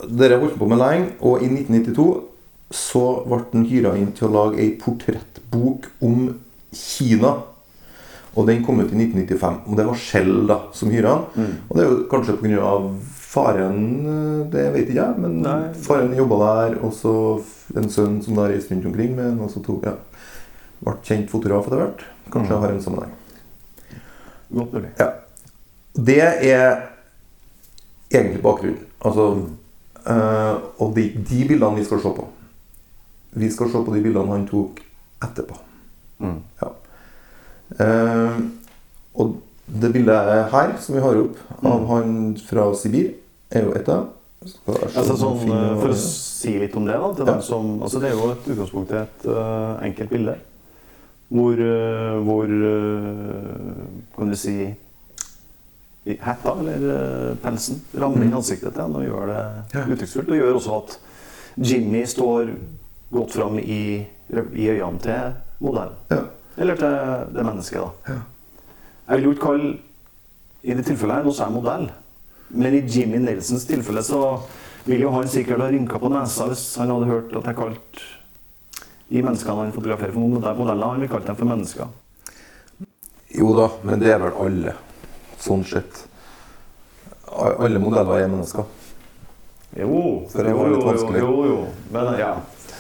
dere 0.09 0.41
holdt 0.41 0.57
på 0.57 0.69
med 0.73 0.81
lenge, 0.81 1.13
og 1.21 1.45
i 1.45 1.53
1992 1.53 2.09
så 2.71 3.05
ble 3.27 3.45
han 3.53 3.69
hyra 3.69 3.93
inn 3.99 4.13
til 4.17 4.31
å 4.31 4.35
lage 4.39 4.63
ei 4.63 4.73
portrettbok 4.81 5.91
om 6.01 6.31
Kina. 6.73 7.37
Og 8.37 8.47
den 8.47 8.61
kom 8.65 8.79
ut 8.81 8.93
i 8.93 8.97
1995. 8.97 9.57
Og 9.67 9.77
det 9.77 9.87
var 9.89 9.95
Shell 9.99 10.47
da, 10.47 10.59
som 10.73 10.91
hyra 10.95 11.17
han. 11.17 11.49
Og 11.69 11.77
det 11.77 11.85
er 11.85 11.89
jo 11.91 12.03
kanskje 12.13 12.37
pga. 12.39 12.75
faren 13.31 13.81
Det 14.51 14.73
vet 14.75 14.89
ikke 14.89 15.01
jeg, 15.05 15.19
men 15.23 15.41
Nei. 15.43 15.73
faren 15.75 16.15
jobba 16.17 16.39
der. 16.45 16.79
Og 16.85 16.93
så 16.95 17.13
en 17.77 17.91
sønn 17.91 18.21
som 18.23 18.35
da 18.39 18.49
reiste 18.51 18.75
rundt 18.75 18.87
omkring 18.87 19.15
med 19.17 19.33
en, 19.33 19.41
og 19.41 19.51
så 19.51 19.63
tok, 19.63 19.85
ja, 19.87 19.95
ble 20.83 20.95
kjent 21.07 21.31
fotograf 21.31 21.67
etter 21.67 21.77
hvert. 21.83 22.05
Kanskje 22.31 22.55
Mm. 22.57 22.61
har 22.63 22.71
en 22.71 22.83
sammenheng. 22.83 23.13
Godt 24.53 24.73
mulig. 24.73 24.91
Ja. 24.99 25.11
Det 25.95 26.19
er 26.23 26.83
egentlig 28.11 28.43
bakgrunnen. 28.43 28.85
Altså, 29.05 29.27
eh, 30.07 30.57
og 30.79 30.95
de, 30.97 31.09
de 31.31 31.45
bildene 31.49 31.77
vi 31.77 31.85
skal 31.85 32.01
se 32.01 32.11
på 32.15 32.27
Vi 33.35 33.49
skal 33.51 33.69
se 33.71 33.79
på 33.87 33.95
de 33.95 34.03
bildene 34.03 34.27
han 34.33 34.47
tok 34.49 34.81
etterpå. 35.23 35.55
Mm. 36.21 36.41
Ja. 36.63 36.69
Eh, 37.79 38.41
og 39.15 39.37
det 39.81 39.93
bildet 39.95 40.51
her, 40.51 40.73
som 40.83 40.97
vi 40.97 41.03
har 41.05 41.21
opp 41.21 41.67
av 41.67 41.87
han 41.93 42.17
fra 42.49 42.71
Sibir, 42.75 43.13
er 43.51 43.69
jo 43.69 43.77
et 43.79 43.89
av 43.93 44.09
Altså, 44.41 45.19
sånn, 45.21 45.51
eh, 45.53 45.75
for 45.77 45.93
å 45.93 45.97
si 46.01 46.55
litt 46.63 46.77
om 46.79 46.87
det, 46.89 46.95
da, 46.97 47.09
til 47.13 47.27
Ja. 47.29 47.41
som, 47.45 47.83
altså 47.83 48.01
det 48.01 48.09
er 48.09 48.15
jo 48.17 48.31
et 48.33 48.47
utgangspunkt 48.49 48.91
i 48.91 48.97
et 48.97 49.27
uh, 49.29 49.77
enkelt 49.85 50.11
bilde. 50.11 50.37
Hvor, 51.29 51.61
uh, 51.61 52.25
hvor 52.25 52.49
uh, 52.49 54.17
Kan 54.17 54.31
du 54.31 54.37
si 54.37 54.75
Hetta, 56.07 56.57
eller 56.59 57.37
pelsen, 57.43 57.83
rammer 57.95 58.25
inn 58.25 58.33
ansiktet 58.33 58.73
til 58.73 58.81
ham 58.81 58.97
og 58.97 59.05
gjør 59.05 59.27
det 59.29 59.45
Mm. 59.75 59.93
Uttrykksfullt. 59.93 60.31
Og 60.31 60.41
gjør 60.41 60.55
også 60.57 60.77
at 60.79 60.99
Jimmy 61.61 62.07
står 62.07 62.49
godt 63.13 63.33
fram 63.33 63.59
i, 63.59 64.07
i 64.55 64.69
øynene 64.73 64.99
til 64.99 65.33
modellen. 65.61 66.01
Ja. 66.11 66.23
Eller 66.61 66.77
til 66.77 66.97
det 67.35 67.45
mennesket, 67.47 67.81
da. 67.81 68.15
Ja. 68.15 68.19
Jeg 69.11 69.19
vil 69.21 69.25
jo 69.31 69.33
ikke 69.35 69.47
kalle 69.49 69.71
I 70.63 70.75
det 70.77 70.85
tilfellet 70.87 71.17
her, 71.17 71.25
nå 71.25 71.33
så 71.33 71.47
er 71.47 71.49
jeg 71.49 71.57
modell. 71.57 71.87
Men 72.53 72.75
i 72.77 72.83
Jimmy 72.85 73.17
Nelsons 73.23 73.65
tilfelle 73.65 74.03
så 74.05 74.19
ville 74.85 75.07
jo 75.07 75.13
han 75.15 75.29
sikkert 75.31 75.63
ha 75.65 75.69
rynka 75.73 75.99
på 76.03 76.11
nesa 76.13 76.47
hvis 76.51 76.65
han 76.81 76.91
hadde 76.93 77.09
hørt 77.09 77.33
at 77.41 77.49
jeg 77.49 77.57
kalte 77.57 78.05
de 79.11 79.23
menneskene 79.25 79.57
han 79.65 79.73
fotograferer 79.75 80.13
for 80.15 80.21
modell- 80.23 80.59
modeller, 80.59 80.87
han 80.93 81.01
ville 81.01 81.11
kalt 81.11 81.27
dem 81.27 81.39
for 81.39 81.49
mennesker. 81.49 81.89
Jo 83.35 83.55
da, 83.57 83.67
men 83.87 84.03
det 84.03 84.13
er 84.13 84.21
vel 84.23 84.37
alle. 84.45 84.75
Sånn 85.41 85.65
sett. 85.67 86.05
Alle 87.31 87.81
modeller 87.83 88.21
er 88.21 88.29
mennesker. 88.31 88.69
Jo, 89.81 90.27
det 90.35 90.53
var 90.55 90.71
litt 90.71 90.85
jo, 90.85 91.03
jo, 91.15 91.19
jo, 91.25 91.43
jo. 91.55 91.59
Men 91.95 92.13
ja. 92.19 92.33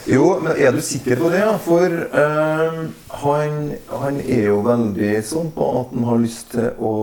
Jo, 0.08 0.38
men 0.40 0.56
er 0.56 0.72
du 0.72 0.80
sikker 0.84 1.20
på 1.20 1.28
det? 1.32 1.42
For 1.64 1.92
uh, 2.14 2.80
han, 3.22 3.58
han 4.00 4.20
er 4.22 4.46
jo 4.48 4.60
veldig 4.64 5.12
sånn 5.26 5.50
på 5.56 5.66
at 5.82 5.92
han 5.92 6.06
har 6.08 6.22
lyst 6.22 6.54
til 6.54 6.70
å 6.78 6.94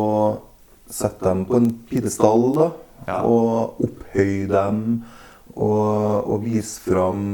sette 0.89 1.27
dem 1.27 1.45
på 1.49 1.59
en 1.59 1.69
pidestall. 1.89 2.47
da. 2.57 2.67
Ja. 3.07 3.19
Og 3.27 3.83
opphøye 3.85 4.47
dem. 4.49 4.81
Og, 5.57 6.29
og 6.29 6.43
vise 6.45 6.81
fram 6.85 7.27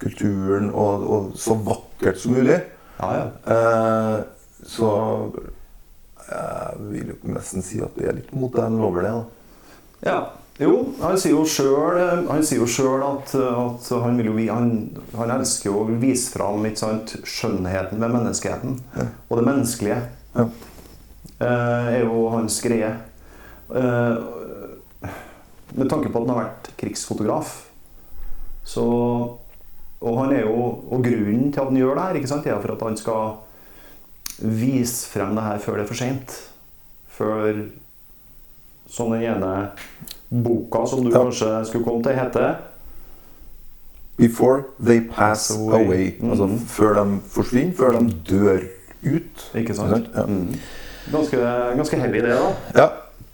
kulturen 0.00 0.70
og, 0.72 1.02
og 1.04 1.32
så 1.36 1.56
vakkert 1.60 2.20
som 2.20 2.36
mulig. 2.36 2.60
Ja, 3.00 3.10
ja. 3.16 3.24
Uh, 3.44 4.60
så 4.68 4.92
jeg 6.30 6.88
vil 6.92 7.12
jo 7.14 7.18
nesten 7.34 7.64
si 7.64 7.80
at 7.82 7.96
det 7.98 8.06
er 8.08 8.18
litt 8.20 8.32
modell 8.36 8.76
over 8.80 9.04
det. 9.04 9.12
da. 9.16 9.24
Ja. 10.06 10.18
Jo, 10.60 10.72
han 11.00 11.16
sier 11.16 11.32
jo 11.32 11.44
sjøl 12.68 13.02
at, 13.06 13.30
at 13.34 13.86
han, 14.02 14.18
vil 14.20 14.28
jo, 14.28 14.34
han, 14.52 14.72
han 15.16 15.32
elsker 15.38 15.72
å 15.72 15.86
vise 16.02 16.34
fram 16.34 16.66
sant, 16.76 17.14
skjønnheten 17.24 18.02
ved 18.02 18.12
menneskeheten. 18.12 18.76
Og 19.30 19.40
det 19.40 19.46
menneskelige 19.48 20.00
Ja. 20.36 20.44
eh, 21.40 21.86
er 21.96 22.04
jo 22.04 22.28
hans 22.30 22.60
greie. 22.62 22.90
Eh, 23.74 24.20
med 25.74 25.88
tanke 25.88 26.10
på 26.12 26.20
at 26.20 26.26
han 26.26 26.34
har 26.34 26.42
vært 26.44 26.70
krigsfotograf. 26.76 27.54
Så 28.64 28.84
Og 30.00 30.16
han 30.18 30.32
er 30.32 30.44
jo 30.44 30.84
Og 30.90 31.02
grunnen 31.04 31.52
til 31.52 31.60
at 31.60 31.66
han 31.68 31.76
gjør 31.76 31.94
det 31.94 32.02
her, 32.04 32.14
ikke 32.20 32.28
sant, 32.28 32.46
er 32.46 32.60
for 32.60 32.72
at 32.72 32.82
han 32.82 32.96
skal 32.96 33.36
vise 34.40 35.08
frem 35.08 35.34
det 35.36 35.42
her 35.44 35.58
før 35.58 35.76
det 35.76 35.82
er 35.82 35.88
for 35.88 35.94
seint. 35.98 36.36
Før 37.08 37.64
Som 38.86 39.12
den 39.12 39.22
ene 39.22 39.70
boka 40.30 40.86
som 40.86 41.02
du 41.04 41.10
Ja. 41.10 41.18
kanskje 41.24 41.64
skulle 41.66 41.84
komme 41.84 42.02
til, 42.02 42.12
heter. 42.14 42.54
Before 44.16 44.64
they 44.84 45.00
pass 45.00 45.50
Away. 45.50 46.14
Mm. 46.20 46.30
Altså 46.30 46.48
før 46.68 46.94
de 47.04 47.20
forsvinner, 47.32 47.72
før 47.76 47.98
de 47.98 48.10
dør 48.28 48.60
ut. 49.02 49.46
Ikke 49.54 49.74
sant? 49.74 50.08
Ja. 50.14 50.26
Mm. 50.26 50.54
Ganske, 51.12 51.36
ganske 51.76 51.96
heavy, 51.96 52.20
det, 52.20 52.34
da. 52.36 52.50
Ja. 52.76 52.88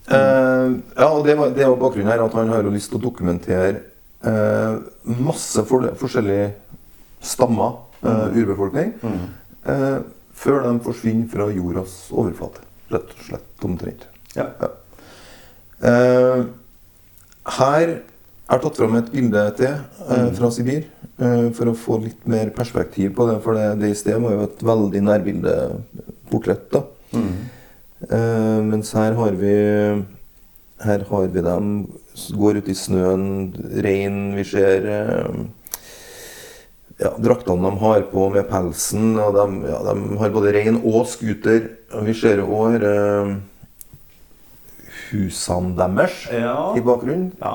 Uh, 0.07 0.77
ja, 0.97 1.09
og 1.11 1.25
det 1.27 1.35
var, 1.39 1.49
det 1.51 1.67
var 1.67 1.77
bakgrunnen 1.81 2.07
her, 2.13 2.23
at 2.23 2.33
han 2.39 2.49
har 2.49 2.63
jo 2.63 2.71
lyst 2.71 2.93
til 2.93 3.01
å 3.01 3.03
dokumentere 3.03 3.81
uh, 4.23 4.79
masse 5.05 5.65
for, 5.67 5.89
forskjellige 5.99 6.53
stammer, 7.21 7.73
uh, 8.07 8.29
urbefolkning, 8.39 8.93
Mm. 9.03 9.27
eh, 9.67 9.99
før 10.37 10.63
de 10.63 10.79
forsvinner 10.85 11.27
fra 11.33 11.49
jordas 11.51 11.97
overflate. 12.13 12.63
Rett 12.93 13.11
og 13.11 13.25
slett 13.27 13.65
omtrent. 13.67 14.07
Ja. 14.37 14.47
Eh, 15.83 16.45
her 17.47 17.99
er 18.47 18.63
tatt 18.63 18.79
fram 18.79 18.97
et 18.99 19.11
bilde 19.11 19.43
til 19.59 19.73
eh, 19.75 20.29
fra 20.37 20.51
Sibir, 20.55 20.87
eh, 21.19 21.49
for 21.57 21.71
å 21.71 21.79
få 21.79 21.99
litt 22.05 22.27
mer 22.31 22.51
perspektiv 22.55 23.15
på 23.17 23.27
det. 23.31 23.41
For 23.45 23.59
det, 23.59 23.69
det 23.83 23.93
i 23.93 23.99
sted 23.99 24.19
var 24.23 24.37
jo 24.37 24.47
et 24.47 24.65
veldig 24.67 25.03
nærbildeportrett. 25.09 26.69
da. 26.75 26.85
Mm. 27.17 27.33
Eh, 28.07 28.61
mens 28.71 28.93
her 28.93 29.17
har 29.19 29.39
vi 29.41 29.55
Her 30.77 31.01
har 31.09 31.29
vi 31.33 31.41
dem 31.41 31.69
går 32.37 32.59
ut 32.61 32.67
i 32.69 32.75
snøen, 32.77 33.55
rein. 33.81 34.35
Vi 34.37 34.45
ser 34.45 34.85
eh, 34.85 35.39
ja, 37.01 37.15
draktene 37.17 37.65
de 37.65 37.81
har 37.81 38.05
på 38.11 38.29
med 38.35 38.45
pelsen. 38.51 39.17
Og 39.17 39.33
de, 39.33 39.47
ja, 39.71 39.81
de 39.89 40.19
har 40.21 40.35
både 40.35 40.53
rein 40.53 40.83
og 40.83 41.07
scooter. 41.09 41.71
Vi 42.05 42.15
ser 42.15 42.45
òg 42.45 42.77
eh, 42.85 43.33
husene 45.11 45.75
deres 45.79 46.27
Ja. 46.33 46.75
i 46.77 46.81
bakgrunnen. 46.81 47.33
ja. 47.41 47.55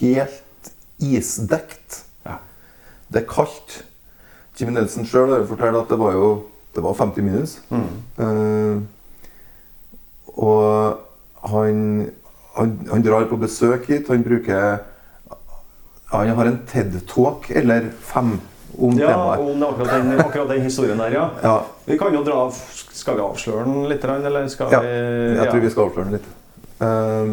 Helt 0.00 0.72
isdekt. 1.02 2.04
Ja. 2.24 2.38
Det 3.12 3.22
er 3.22 3.28
kaldt. 3.28 3.82
Jimmy 4.58 4.72
Nelson 4.76 5.04
sjøl 5.08 5.32
har 5.32 5.46
fortalt 5.48 5.76
at 5.82 5.88
det 5.88 5.98
var 5.98 6.12
jo 6.12 6.26
det 6.74 6.82
var 6.82 6.94
50 6.94 7.22
minus. 7.22 7.58
Mm. 7.68 7.88
Uh, 8.18 8.82
og 10.36 10.98
han, 11.52 12.10
han, 12.56 12.72
han 12.90 13.04
drar 13.04 13.26
på 13.28 13.36
besøk 13.40 13.88
hit. 13.90 14.08
Han 14.08 14.24
bruker 14.24 14.78
Han 16.12 16.28
har 16.36 16.46
en 16.46 16.58
TED-talk 16.68 17.50
eller 17.56 17.90
fem 18.00 18.34
om 18.78 18.98
Ja, 18.98 19.08
temaet. 19.12 19.40
om 19.40 19.62
akkurat 19.62 19.90
den, 19.90 20.20
akkurat 20.20 20.48
den 20.48 20.62
historien 20.64 20.98
der, 20.98 21.10
ja. 21.12 21.30
Ja, 21.42 21.64
Vi 21.84 21.98
kan 21.98 22.14
jo 22.14 22.22
dra 22.24 22.50
Skal 22.92 23.16
vi 23.16 23.20
avsløre 23.24 23.64
den 23.64 23.88
litt, 23.88 24.04
eller 24.04 24.48
skal 24.48 24.72
Ja, 24.72 24.80
vi 24.80 25.36
jeg 25.36 25.50
tror 25.50 25.60
vi 25.60 25.70
skal 25.70 25.88
avsløre 25.88 26.04
den 26.04 26.12
litt. 26.18 26.30
Eh, 26.82 27.32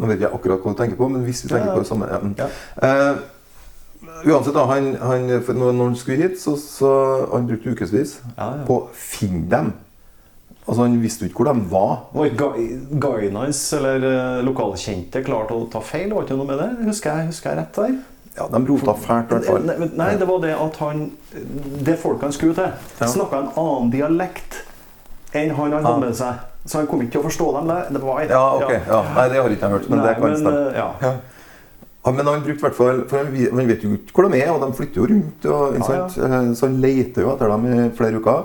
nå 0.00 0.06
vet 0.08 0.22
jeg 0.22 0.30
akkurat 0.32 0.62
hva 0.64 0.72
du 0.72 0.78
tenker 0.78 0.96
på, 1.00 1.08
men 1.12 1.24
hvis 1.26 1.42
vi 1.44 1.50
tenker 1.52 1.74
på 1.74 1.82
det 1.82 1.88
samme 1.90 2.08
ja. 2.38 2.48
Eh, 2.86 3.20
Uansett, 4.24 4.54
da, 4.56 4.62
han, 4.68 4.94
han, 5.00 5.26
når, 5.28 5.72
han 5.76 5.96
skulle 5.96 6.22
hit, 6.22 6.38
så, 6.40 6.54
så 6.60 6.90
han 7.34 7.46
brukte 7.48 7.72
ukevis 7.74 8.14
på 8.66 8.76
å 8.76 8.88
finne 8.96 9.46
dem. 9.52 9.72
Altså, 10.66 10.82
Han 10.86 10.96
visste 11.02 11.24
jo 11.24 11.30
ikke 11.30 11.42
hvor 11.42 11.50
de 11.52 11.64
var. 11.72 11.92
Var 12.14 12.28
ikke 12.30 12.48
gui- 12.54 12.98
guiden 13.02 13.36
hans 13.40 13.60
eller 13.76 14.04
eh, 14.08 14.40
lokalkjente 14.46 15.22
klart 15.26 15.52
å 15.56 15.60
ta 15.72 15.80
feil? 15.84 16.12
Var 16.14 16.24
ikke 16.28 16.36
noe 16.40 16.48
med 16.48 16.60
det? 16.62 16.68
Husker 16.88 17.16
jeg, 17.16 17.30
husker 17.32 17.50
jeg 17.52 17.60
rett 17.60 17.80
der? 17.80 17.96
Ja, 18.38 18.46
De 18.54 18.60
rota 18.68 18.94
fælt, 19.04 19.32
i 19.32 19.36
hvert 19.36 19.48
fall. 19.50 19.64
Nei, 19.68 19.88
nei, 20.00 20.10
det 20.20 20.28
var 20.30 20.38
det 20.44 20.52
at 20.54 20.76
han 20.84 21.00
Det 21.88 21.96
folket 21.98 22.28
han 22.28 22.36
skulle 22.36 22.54
til, 22.56 22.70
Ja. 23.00 23.08
snakka 23.10 23.40
en 23.42 23.50
annen 23.58 23.90
dialekt 23.92 24.60
enn 25.36 25.50
han 25.58 25.72
hadde 25.76 25.92
Ah. 25.96 25.98
med 26.04 26.16
seg. 26.16 26.46
Så 26.66 26.78
han 26.78 26.86
kom 26.86 27.00
ikke 27.02 27.12
til 27.16 27.20
å 27.22 27.28
forstå 27.28 27.46
dem. 27.56 27.70
Det, 27.94 28.00
var 28.04 28.22
Ja, 28.28 28.40
ok. 28.56 28.72
Ja. 28.86 29.02
Nei, 29.16 29.28
det 29.32 29.38
har 29.42 29.50
ikke 29.54 29.68
jeg 29.68 29.74
hørt, 29.78 29.88
men 29.90 29.98
Nei, 29.98 30.06
det 30.08 30.14
kan 30.20 30.30
men, 30.30 30.40
stemme. 30.42 30.64
eh, 30.68 30.76
ja. 30.76 30.88
Ja. 31.00 32.12
Men 32.16 32.26
han 32.26 32.42
brukte 32.42 32.64
hvert 32.64 32.74
fall 32.78 33.00
For 33.08 33.18
han 33.24 33.66
vet 33.68 33.82
jo 33.84 33.90
ikke 33.92 34.14
hvor 34.16 34.28
de 34.32 34.38
er, 34.40 34.50
og 34.54 34.62
de 34.64 34.76
flytter 34.76 35.00
jo 35.02 35.06
rundt. 35.10 35.46
Og? 35.46 35.74
Eh, 35.76 36.52
Så 36.56 36.66
han 36.66 36.80
leter 36.80 37.22
jo 37.26 37.32
etter 37.34 37.48
dem 37.52 37.66
i 37.72 37.88
flere 37.96 38.20
uker, 38.20 38.44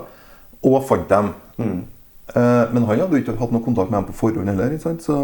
og 0.64 0.84
fant 0.88 1.08
dem. 1.08 1.30
Mm. 1.58 1.78
Eh, 2.34 2.64
Men 2.72 2.84
han 2.84 3.00
hadde 3.00 3.16
jo 3.16 3.22
ikke 3.22 3.36
hatt 3.40 3.52
noe 3.52 3.64
kontakt 3.64 3.90
med 3.90 4.00
dem 4.02 4.08
på 4.10 4.18
forhånd 4.20 4.48
heller. 4.48 4.76
Sant? 4.82 5.02
Så 5.04 5.16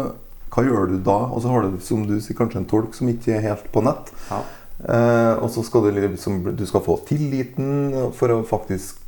hva 0.53 0.63
gjør 0.65 0.89
du 0.93 0.97
da? 1.01 1.17
Og 1.33 1.41
så 1.41 1.49
har 1.49 1.61
du 1.65 1.79
som 1.81 2.05
du 2.05 2.19
sier, 2.21 2.37
kanskje 2.37 2.61
en 2.61 2.69
tolk 2.69 2.93
som 2.93 3.09
ikke 3.09 3.35
er 3.37 3.41
helt 3.41 3.69
på 3.73 3.81
nett. 3.85 4.11
Ja. 4.29 4.41
Eh, 4.83 5.35
og 5.41 5.49
så 5.53 5.61
skal 5.63 5.85
du 5.85 5.91
liksom 6.01 6.55
Du 6.57 6.65
skal 6.65 6.81
få 6.81 6.97
tilliten 7.07 7.93
for 8.17 8.33
å 8.33 8.41
faktisk 8.43 9.02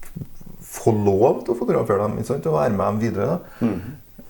få 0.76 0.92
lov 1.06 1.44
til 1.46 1.56
å 1.56 1.58
fotografere 1.60 2.04
dem 2.06 2.18
ikke 2.20 2.30
sant? 2.34 2.46
og 2.52 2.58
være 2.60 2.76
med 2.76 2.86
dem 2.86 3.00
videre. 3.06 3.28
da. 3.36 3.66
Mm. 3.66 3.80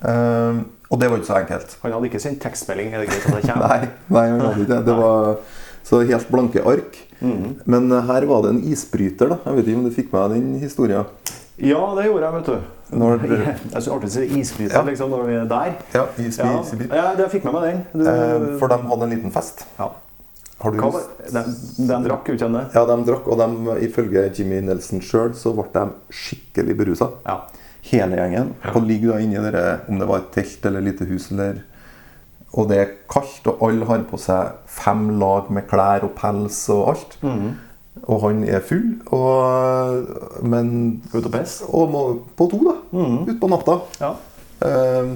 Eh, 0.05 0.63
og 0.93 0.99
det 1.01 1.09
var 1.09 1.17
ikke 1.17 1.31
så 1.31 1.39
enkelt. 1.41 1.77
Han 1.81 1.95
hadde 1.95 2.09
ikke 2.11 2.21
sendt 2.21 2.41
tekstmelding? 2.45 2.93
Er 2.93 3.01
det 3.03 3.09
greit 3.09 3.25
at 3.25 3.39
jeg 3.41 3.49
kommer? 3.49 3.67
Nei, 3.73 3.89
nei 4.17 4.25
han 4.29 4.43
hadde 4.45 4.61
ikke 4.65 4.73
det. 4.75 4.85
Det 4.85 4.97
var 4.99 5.35
så 5.85 6.01
helt 6.11 6.29
blanke 6.33 6.61
ark. 6.65 6.99
Mm. 7.21 7.55
Men 7.65 7.91
eh, 7.91 8.05
her 8.11 8.27
var 8.29 8.45
det 8.45 8.53
en 8.55 8.61
isbryter. 8.69 9.33
da. 9.33 9.39
Jeg 9.49 9.59
vet 9.59 9.67
ikke 9.73 9.81
om 9.81 9.89
du 9.89 9.95
fikk 9.97 10.13
med 10.13 10.29
deg 10.35 10.45
den 10.45 10.61
historien? 10.61 11.11
Ja, 11.55 11.81
det 11.95 12.05
gjorde 12.09 12.27
jeg, 12.27 12.33
vet 12.35 12.49
du. 12.51 12.71
Når, 13.01 13.21
Jeg 13.25 13.53
syns 13.71 13.85
det 13.87 13.91
artig 13.95 14.07
å 14.11 14.13
si 14.13 14.25
isbryter 14.39 14.75
Ja. 14.77 14.81
liksom, 14.85 15.09
når 15.09 15.23
vi 15.25 15.35
er 15.39 15.45
der. 15.49 15.71
ja, 15.95 16.03
isby, 16.21 16.43
Ja, 16.45 16.95
ja 16.99 17.05
det- 17.15 17.23
jeg 17.25 17.31
fikk 17.39 17.45
med 17.47 17.53
meg 17.55 17.63
den. 17.65 17.79
Du, 17.95 18.03
Eh, 18.11 18.59
for 18.59 18.67
de 18.69 18.77
hadde 18.91 19.03
en 19.07 19.09
liten 19.15 19.31
fest. 19.33 19.65
ja. 19.79 19.87
Har 20.63 20.71
du 20.71 20.79
Hva 20.79 20.91
de, 21.35 21.41
de 21.83 21.97
drakk 22.05 22.29
igjen 22.31 22.55
det? 22.55 22.63
Ja, 22.75 22.85
de 22.87 22.95
drakk, 23.07 23.27
og 23.27 23.41
de, 23.41 23.75
ifølge 23.89 24.23
Jimmy 24.37 24.61
Nelson 24.63 25.01
sjøl 25.03 25.33
så 25.35 25.51
ble 25.57 25.67
de 25.73 25.83
skikkelig 26.15 26.77
berusa. 26.79 27.09
Ja. 27.27 27.41
Hele 27.85 28.17
gjengen. 28.17 28.53
Og 28.71 28.85
ligger 28.87 29.13
da 29.13 29.21
inni 29.21 29.41
dere, 29.43 29.65
om 29.91 29.99
det 30.01 30.07
var 30.09 30.23
et 30.23 30.31
telt 30.33 30.63
eller 30.65 30.85
lite 30.85 31.05
hus 31.09 31.27
eller 31.33 31.59
Og 32.55 32.69
det 32.69 32.77
er 32.79 32.93
kaldt, 33.11 33.45
og 33.51 33.65
alle 33.67 33.85
har 33.89 34.05
på 34.07 34.17
seg 34.21 34.55
fem 34.71 35.09
lag 35.19 35.51
med 35.51 35.67
klær 35.67 36.07
og 36.07 36.15
pels 36.15 36.61
og 36.73 36.89
alt. 36.93 37.17
Mhm. 37.21 37.51
Og 38.11 38.21
han 38.25 38.41
er 38.43 38.59
full, 38.59 38.97
og, 39.15 40.09
men 40.43 40.71
Ut 41.13 41.25
og 41.25 41.31
pisse? 41.31 41.67
Og 41.67 41.91
må 41.91 42.01
på 42.35 42.47
do, 42.51 42.59
da. 42.63 42.75
Mhm. 42.95 43.21
Utpå 43.33 43.51
natta. 43.51 43.77
Ja. 44.01 44.15
Uh, 44.63 45.15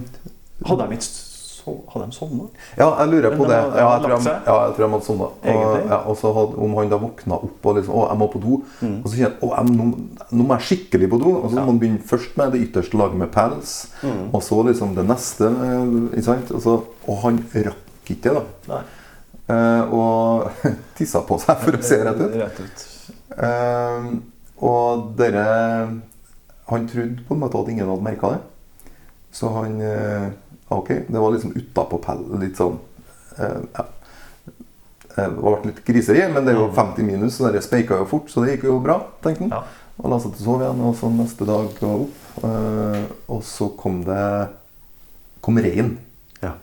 Hadde 0.68 0.88
de 0.90 1.00
ikke 1.00 1.29
so 1.70 1.94
hadde 1.94 2.06
de 2.10 2.16
sovna? 2.18 2.46
ja, 2.78 2.88
jeg 3.00 3.10
lurer 3.14 3.36
på 3.38 3.48
det. 3.50 3.58
Ja, 3.60 3.88
jeg 3.94 4.04
tror 4.04 4.14
han 4.16 4.28
ja, 4.30 4.56
jeg 4.66 4.76
tror 4.76 4.86
de 4.86 4.92
hadde 4.92 5.06
sovna. 5.06 5.28
Og, 5.54 5.76
ja, 5.90 6.00
og 6.02 6.18
så 6.18 6.34
hadde, 6.34 6.58
om 6.66 6.78
han 6.80 6.90
da 6.92 7.00
våkna 7.02 7.40
opp 7.40 7.70
og 7.70 7.78
liksom 7.80 7.96
Å, 8.00 8.06
jeg 8.10 8.22
må 8.22 8.28
på 8.34 8.42
do. 8.44 8.60
Mm. 8.82 8.96
Og 9.04 9.08
så 9.10 9.16
kjenner 9.16 9.36
jeg 9.36 9.44
å, 9.46 9.52
jeg, 9.56 9.76
nå, 9.78 9.90
nå 10.32 10.48
må 10.50 10.58
jeg 10.58 10.68
skikkelig 10.70 11.10
på 11.14 11.20
do. 11.22 11.36
Og 11.40 11.50
så 11.50 11.60
må 11.60 11.66
man 11.70 11.82
begynne 11.84 12.08
først 12.10 12.40
med 12.40 12.56
det 12.56 12.64
ytterste 12.68 13.00
laget 13.00 13.22
med 13.22 13.32
pels. 13.36 13.76
Mm. 14.02 14.24
Og 14.34 14.42
så 14.46 14.62
liksom 14.70 14.96
det 14.98 15.06
neste. 15.10 15.52
eh? 15.70 16.24
Og, 16.50 16.64
så, 16.64 16.80
og 17.06 17.22
han 17.26 17.44
rakk 17.54 17.86
ikke 18.10 18.20
det, 18.26 18.40
da. 18.40 18.74
Nei. 18.74 18.82
Eh, 19.50 19.94
og 19.94 20.50
tissa 20.98 21.22
på 21.26 21.38
seg, 21.42 21.58
for 21.64 21.78
å 21.78 21.82
se 21.86 21.98
rett 22.06 22.22
ut. 22.22 22.36
Rett 22.38 22.62
ut. 22.62 22.86
Eh, 23.40 24.10
og 24.66 25.12
dere 25.18 25.44
Han 26.70 26.88
trodde 26.90 27.24
på 27.26 27.34
en 27.34 27.40
måte 27.42 27.58
at 27.58 27.70
ingen 27.72 27.88
hadde 27.90 28.06
merka 28.06 28.34
det. 28.36 28.42
Så 29.34 29.50
han 29.56 29.80
eh, 29.82 30.28
Ok, 30.70 30.88
det 31.10 31.20
var 31.20 31.32
liksom 31.34 31.54
utapå 31.58 31.98
pell, 32.04 32.20
litt 32.42 32.58
sånn 32.60 32.76
eh, 33.40 33.62
ja. 33.74 33.86
Eh, 35.18 35.26
Det 35.26 35.42
ble 35.42 35.56
litt 35.66 35.80
griseri, 35.88 36.22
men 36.32 36.46
det 36.46 36.54
er 36.54 36.60
jo 36.60 36.68
50 36.76 37.04
minus, 37.08 37.38
så 37.40 37.50
det 37.52 37.64
speika 37.66 37.98
jo 37.98 38.06
fort, 38.10 38.30
så 38.30 38.44
det 38.46 38.54
gikk 38.58 38.68
jo 38.70 38.78
bra, 38.84 39.00
tenkte 39.26 39.48
han. 39.48 39.56
Ja. 39.56 39.64
Og 40.00 40.12
la 40.14 40.20
seg 40.24 40.36
til 40.36 40.46
å 40.46 40.48
sove 40.52 40.64
igjen, 40.68 40.84
og 40.88 40.94
så 40.96 41.10
neste 41.12 41.48
dag 41.50 41.74
gå 41.80 41.90
opp. 42.06 42.44
eh, 42.46 43.02
og 43.28 43.42
så 43.44 43.68
kom 43.76 44.04
det 44.08 44.22
kom 45.42 45.58
regn, 45.58 45.98
Ja. 46.44 46.54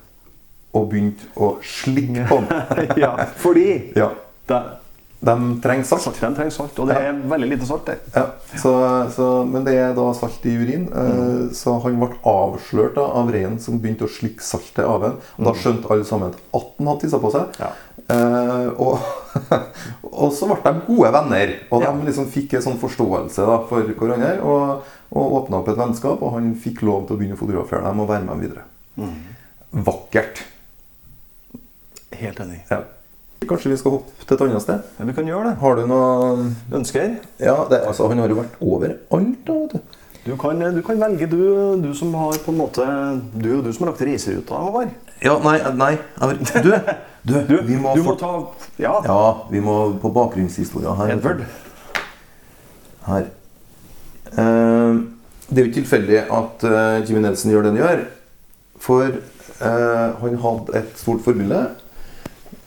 og 0.72 0.88
begynte 0.92 1.26
å 1.36 1.56
slikke 1.64 2.28
på 2.30 2.38
den. 2.46 2.96
ja. 3.04 3.10
Fordi 3.42 3.92
Ja, 3.96 4.10
det, 4.48 4.62
De 5.20 5.60
trenger 5.64 5.84
salt. 5.88 6.02
salt, 6.04 6.18
de 6.20 6.34
trenger 6.36 6.52
salt, 6.52 6.78
og 6.78 6.88
det 6.90 6.94
Ja. 6.98 7.08
er 7.08 7.20
veldig 7.28 7.48
lite 7.48 7.66
salt 7.66 7.86
der. 7.88 7.98
Ja, 8.14 8.26
så, 8.60 8.72
så, 9.10 9.28
men 9.48 9.64
det 9.64 9.74
er 9.74 9.94
da 9.96 10.04
salt 10.14 10.44
i 10.46 10.52
urin. 10.60 10.84
Mm. 10.92 11.54
Så 11.56 11.78
han 11.82 11.96
ble 11.98 12.10
avslørt 12.22 12.94
da, 12.98 13.06
av 13.16 13.30
reinen 13.32 13.58
som 13.58 13.78
begynte 13.80 14.04
å 14.04 14.12
slikke 14.12 14.44
saltet 14.44 14.84
av 14.84 15.02
ham. 15.02 15.16
Da 15.38 15.54
skjønte 15.56 15.90
alle 15.90 16.04
sammen 16.04 16.34
at 16.34 16.68
han 16.78 16.86
hadde 16.92 17.00
tissa 17.06 17.18
på 17.22 17.30
seg. 17.32 17.56
Ja. 17.58 17.70
Eh, 18.12 18.68
og, 18.76 19.00
og 20.26 20.32
så 20.36 20.46
ble 20.52 20.60
de 20.62 20.84
gode 20.86 21.12
venner. 21.16 21.54
Og 21.70 21.82
de 21.82 22.06
liksom 22.10 22.28
fikk 22.30 22.54
en 22.58 22.66
sånn 22.68 22.78
forståelse 22.78 23.46
da, 23.48 23.56
for 23.70 23.88
hverandre. 23.96 24.34
Og, 24.44 24.92
og 25.16 25.38
åpna 25.40 25.62
opp 25.62 25.68
et 25.72 25.78
vennskap, 25.80 26.20
og 26.22 26.36
han 26.36 26.52
fikk 26.60 26.82
lov 26.86 27.06
til 27.08 27.16
å 27.16 27.18
begynne 27.22 27.38
å 27.38 27.40
fotografere 27.40 27.82
dem 27.88 28.04
og 28.04 28.08
være 28.12 28.26
med 28.28 28.34
dem 28.36 28.44
videre. 28.46 28.66
Vakkert. 29.86 30.44
Helt 32.16 32.38
enig. 32.40 32.60
Ja. 32.70 32.82
Kanskje 33.44 33.70
vi 33.70 33.76
skal 33.78 33.92
hoppe 33.98 34.24
til 34.26 34.34
et 34.34 34.42
annet 34.46 34.62
sted? 34.64 34.86
Ja, 34.98 35.04
vi 35.06 35.14
kan 35.14 35.28
gjøre 35.28 35.50
det. 35.50 35.56
Har 35.60 35.76
du 35.76 35.84
noe 35.86 36.46
Ønsker? 36.74 37.12
Ja, 37.38 37.56
det, 37.70 37.82
altså, 37.86 38.08
han 38.10 38.18
har 38.18 38.32
jo 38.32 38.40
vært 38.40 38.56
overalt. 38.64 39.36
da, 39.46 39.58
du. 39.74 40.02
Du 40.26 40.32
kan, 40.40 40.58
du 40.74 40.80
kan 40.82 40.98
velge, 40.98 41.28
du, 41.30 41.42
du 41.78 41.92
som 41.94 42.14
har 42.18 42.34
på 42.42 42.50
en 42.50 42.56
måte 42.58 42.82
Du 43.38 43.60
du 43.62 43.68
som 43.72 43.84
har 43.84 43.92
lagt 43.92 44.02
reiseruta, 44.02 44.58
Håvard. 44.58 44.90
Ja, 45.22 45.36
nei, 45.44 45.60
nei 45.78 45.92
Du, 46.64 46.72
du, 47.22 47.36
Du, 47.46 47.54
vi 47.62 47.76
må, 47.78 47.94
du 47.94 48.02
må 48.06 48.16
ta 48.18 48.32
Ja, 48.82 48.96
Ja, 49.06 49.20
vi 49.50 49.62
må 49.62 49.76
på 50.02 50.10
bakgrunnshistoria 50.14 50.96
her. 50.98 51.14
Edward. 51.14 51.44
Her. 53.06 53.30
Eh, 54.34 54.98
det 55.46 55.60
er 55.60 55.62
jo 55.62 55.70
ikke 55.70 55.80
tilfeldig 55.84 56.20
at 56.40 56.66
eh, 56.66 57.00
Jimmy 57.06 57.22
Nelson 57.22 57.52
gjør 57.54 57.66
det 57.66 57.72
han 57.74 57.82
gjør. 57.84 58.04
For 58.82 59.06
eh, 59.06 60.06
han 60.22 60.38
hadde 60.42 60.78
et 60.82 60.98
stort 60.98 61.22
forbilde 61.26 61.62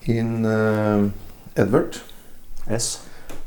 in 0.08 0.46
uh, 0.46 1.10
Edward 1.56 2.00
S. 2.68 3.02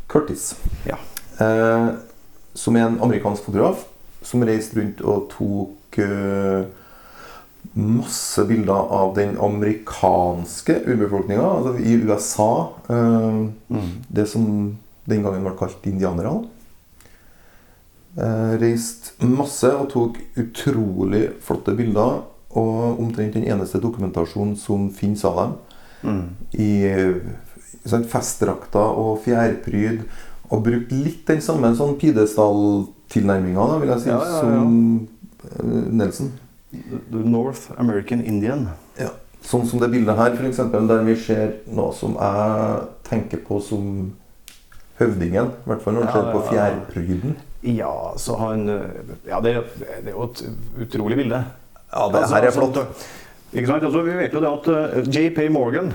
Curtis. 0.06 0.54
Ja. 0.86 0.98
Uh, 1.40 1.94
som 2.54 2.76
er 2.76 2.86
en 2.86 3.00
amerikansk 3.00 3.48
fotograf 3.48 3.86
som 4.22 4.44
reiste 4.46 4.78
rundt 4.78 5.00
og 5.00 5.30
tok 5.32 5.98
uh, 6.04 6.68
masse 7.78 8.44
bilder 8.46 8.90
av 8.92 9.14
den 9.16 9.38
amerikanske 9.40 10.82
urbefolkninga, 10.84 11.44
altså 11.46 11.76
i 11.78 11.94
USA. 12.02 12.50
Mm. 12.90 14.02
Det 14.12 14.26
som 14.28 14.44
den 15.08 15.22
gangen 15.24 15.46
ble 15.46 15.54
kalt 15.56 15.86
indianerne. 15.88 16.42
da. 16.42 16.62
Eh, 18.12 18.54
reist 18.60 19.14
masse 19.24 19.70
og 19.72 19.88
tok 19.92 20.18
utrolig 20.36 21.30
flotte 21.44 21.74
bilder. 21.76 22.20
Og 22.52 23.00
omtrent 23.00 23.32
den 23.38 23.46
eneste 23.48 23.80
dokumentasjonen 23.80 24.56
som 24.60 24.90
finnes 24.92 25.24
av 25.24 25.38
dem. 25.38 25.52
Mm. 26.02 26.22
I 26.58 26.68
eh, 26.90 27.16
sånn 27.88 28.06
festdrakter 28.10 28.98
og 29.02 29.22
fjærpryd. 29.24 30.04
Og 30.52 30.62
brukt 30.66 30.92
litt 30.92 31.24
den 31.28 31.40
samme 31.44 31.70
sånn 31.78 31.96
Pidesdal-tilnærminga, 32.00 33.66
vil 33.80 33.92
jeg 33.94 34.04
si, 34.04 34.10
Ja, 34.12 34.18
ja, 34.20 34.30
ja. 34.30 34.40
som 34.40 35.08
eh, 35.48 35.92
Nelson. 36.02 36.32
The 36.72 37.20
North 37.28 37.70
American 37.76 38.22
Indian. 38.24 38.68
Ja. 39.00 39.10
Sånn 39.44 39.66
som 39.68 39.80
det 39.82 39.90
bildet 39.92 40.16
her, 40.16 40.36
f.eks., 40.38 40.60
der 40.72 41.06
vi 41.06 41.16
ser 41.18 41.56
noe 41.66 41.92
som 41.96 42.14
jeg 42.16 42.82
tenker 43.08 43.40
på 43.46 43.58
som 43.64 44.12
høvdingen. 45.00 45.50
I 45.64 45.72
hvert 45.72 45.82
fall 45.82 45.98
når 45.98 46.06
Ja, 46.06 46.12
ser 46.12 46.28
på 46.32 46.44
fjærpryden. 46.50 47.34
Ja, 47.62 47.94
så 48.18 48.36
han 48.40 48.66
Ja, 49.26 49.40
det, 49.40 49.56
det 49.78 50.12
er 50.12 50.14
jo 50.16 50.28
et 50.28 50.44
utrolig 50.86 51.18
bilde. 51.20 51.42
Ja, 51.92 52.08
det 52.08 52.22
Altså, 52.22 52.34
her 52.34 52.42
er 52.42 52.46
altså, 52.50 52.60
flott. 52.60 53.08
Ikke 53.52 53.66
sant? 53.68 53.84
Altså, 53.84 54.02
vi 54.06 54.14
vet 54.16 54.32
jo 54.34 54.40
det 54.40 54.50
at 54.52 54.68
eh, 54.72 55.08
JP 55.12 55.38
Morgan 55.52 55.92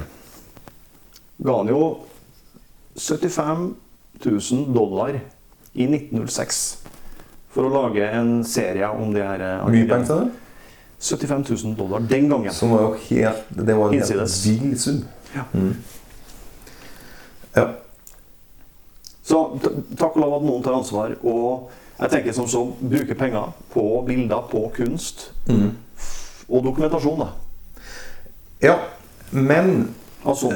ga 1.44 1.56
han 1.60 1.70
jo 1.70 1.82
75 2.98 3.76
000 4.26 4.74
dollar 4.74 5.14
i 5.78 5.86
1906 5.86 6.60
for 7.54 7.66
å 7.68 7.72
lage 7.74 8.06
en 8.18 8.44
serie 8.46 8.90
om 8.90 9.14
de 9.14 9.22
her 9.26 9.42
eh, 9.46 9.66
Mye 9.74 9.88
penger 9.90 10.06
til 10.10 10.22
det? 10.26 10.44
75 10.98 11.44
000 11.50 11.76
dollar 11.78 12.06
den 12.10 12.30
gangen. 12.30 12.54
Som 12.54 12.72
var 12.74 12.82
jo 12.88 12.94
helt 13.10 13.50
Det 13.54 13.76
var 13.78 13.92
en 13.94 14.00
helt 14.00 14.46
vill 14.46 14.78
sum. 14.82 15.04
Ja. 15.36 15.44
Mm. 15.54 15.74
ja. 17.56 17.66
Så 19.28 19.42
takk 20.00 20.16
og 20.16 20.22
lov 20.24 20.38
at 20.40 20.46
noen 20.48 20.64
tar 20.66 20.78
ansvar. 20.78 21.14
Og 21.22 21.70
jeg 22.00 22.14
tenker 22.14 22.34
som 22.38 22.48
så 22.50 22.64
bruke 22.82 23.18
penger 23.18 23.52
på 23.74 23.84
bilder, 24.08 24.46
på 24.50 24.68
kunst 24.78 25.32
Mm. 25.48 25.70
og 26.50 26.64
dokumentasjon. 26.66 27.20
da. 27.20 27.28
Ja. 28.62 28.78
Men 29.32 29.88
Altså, 30.28 30.50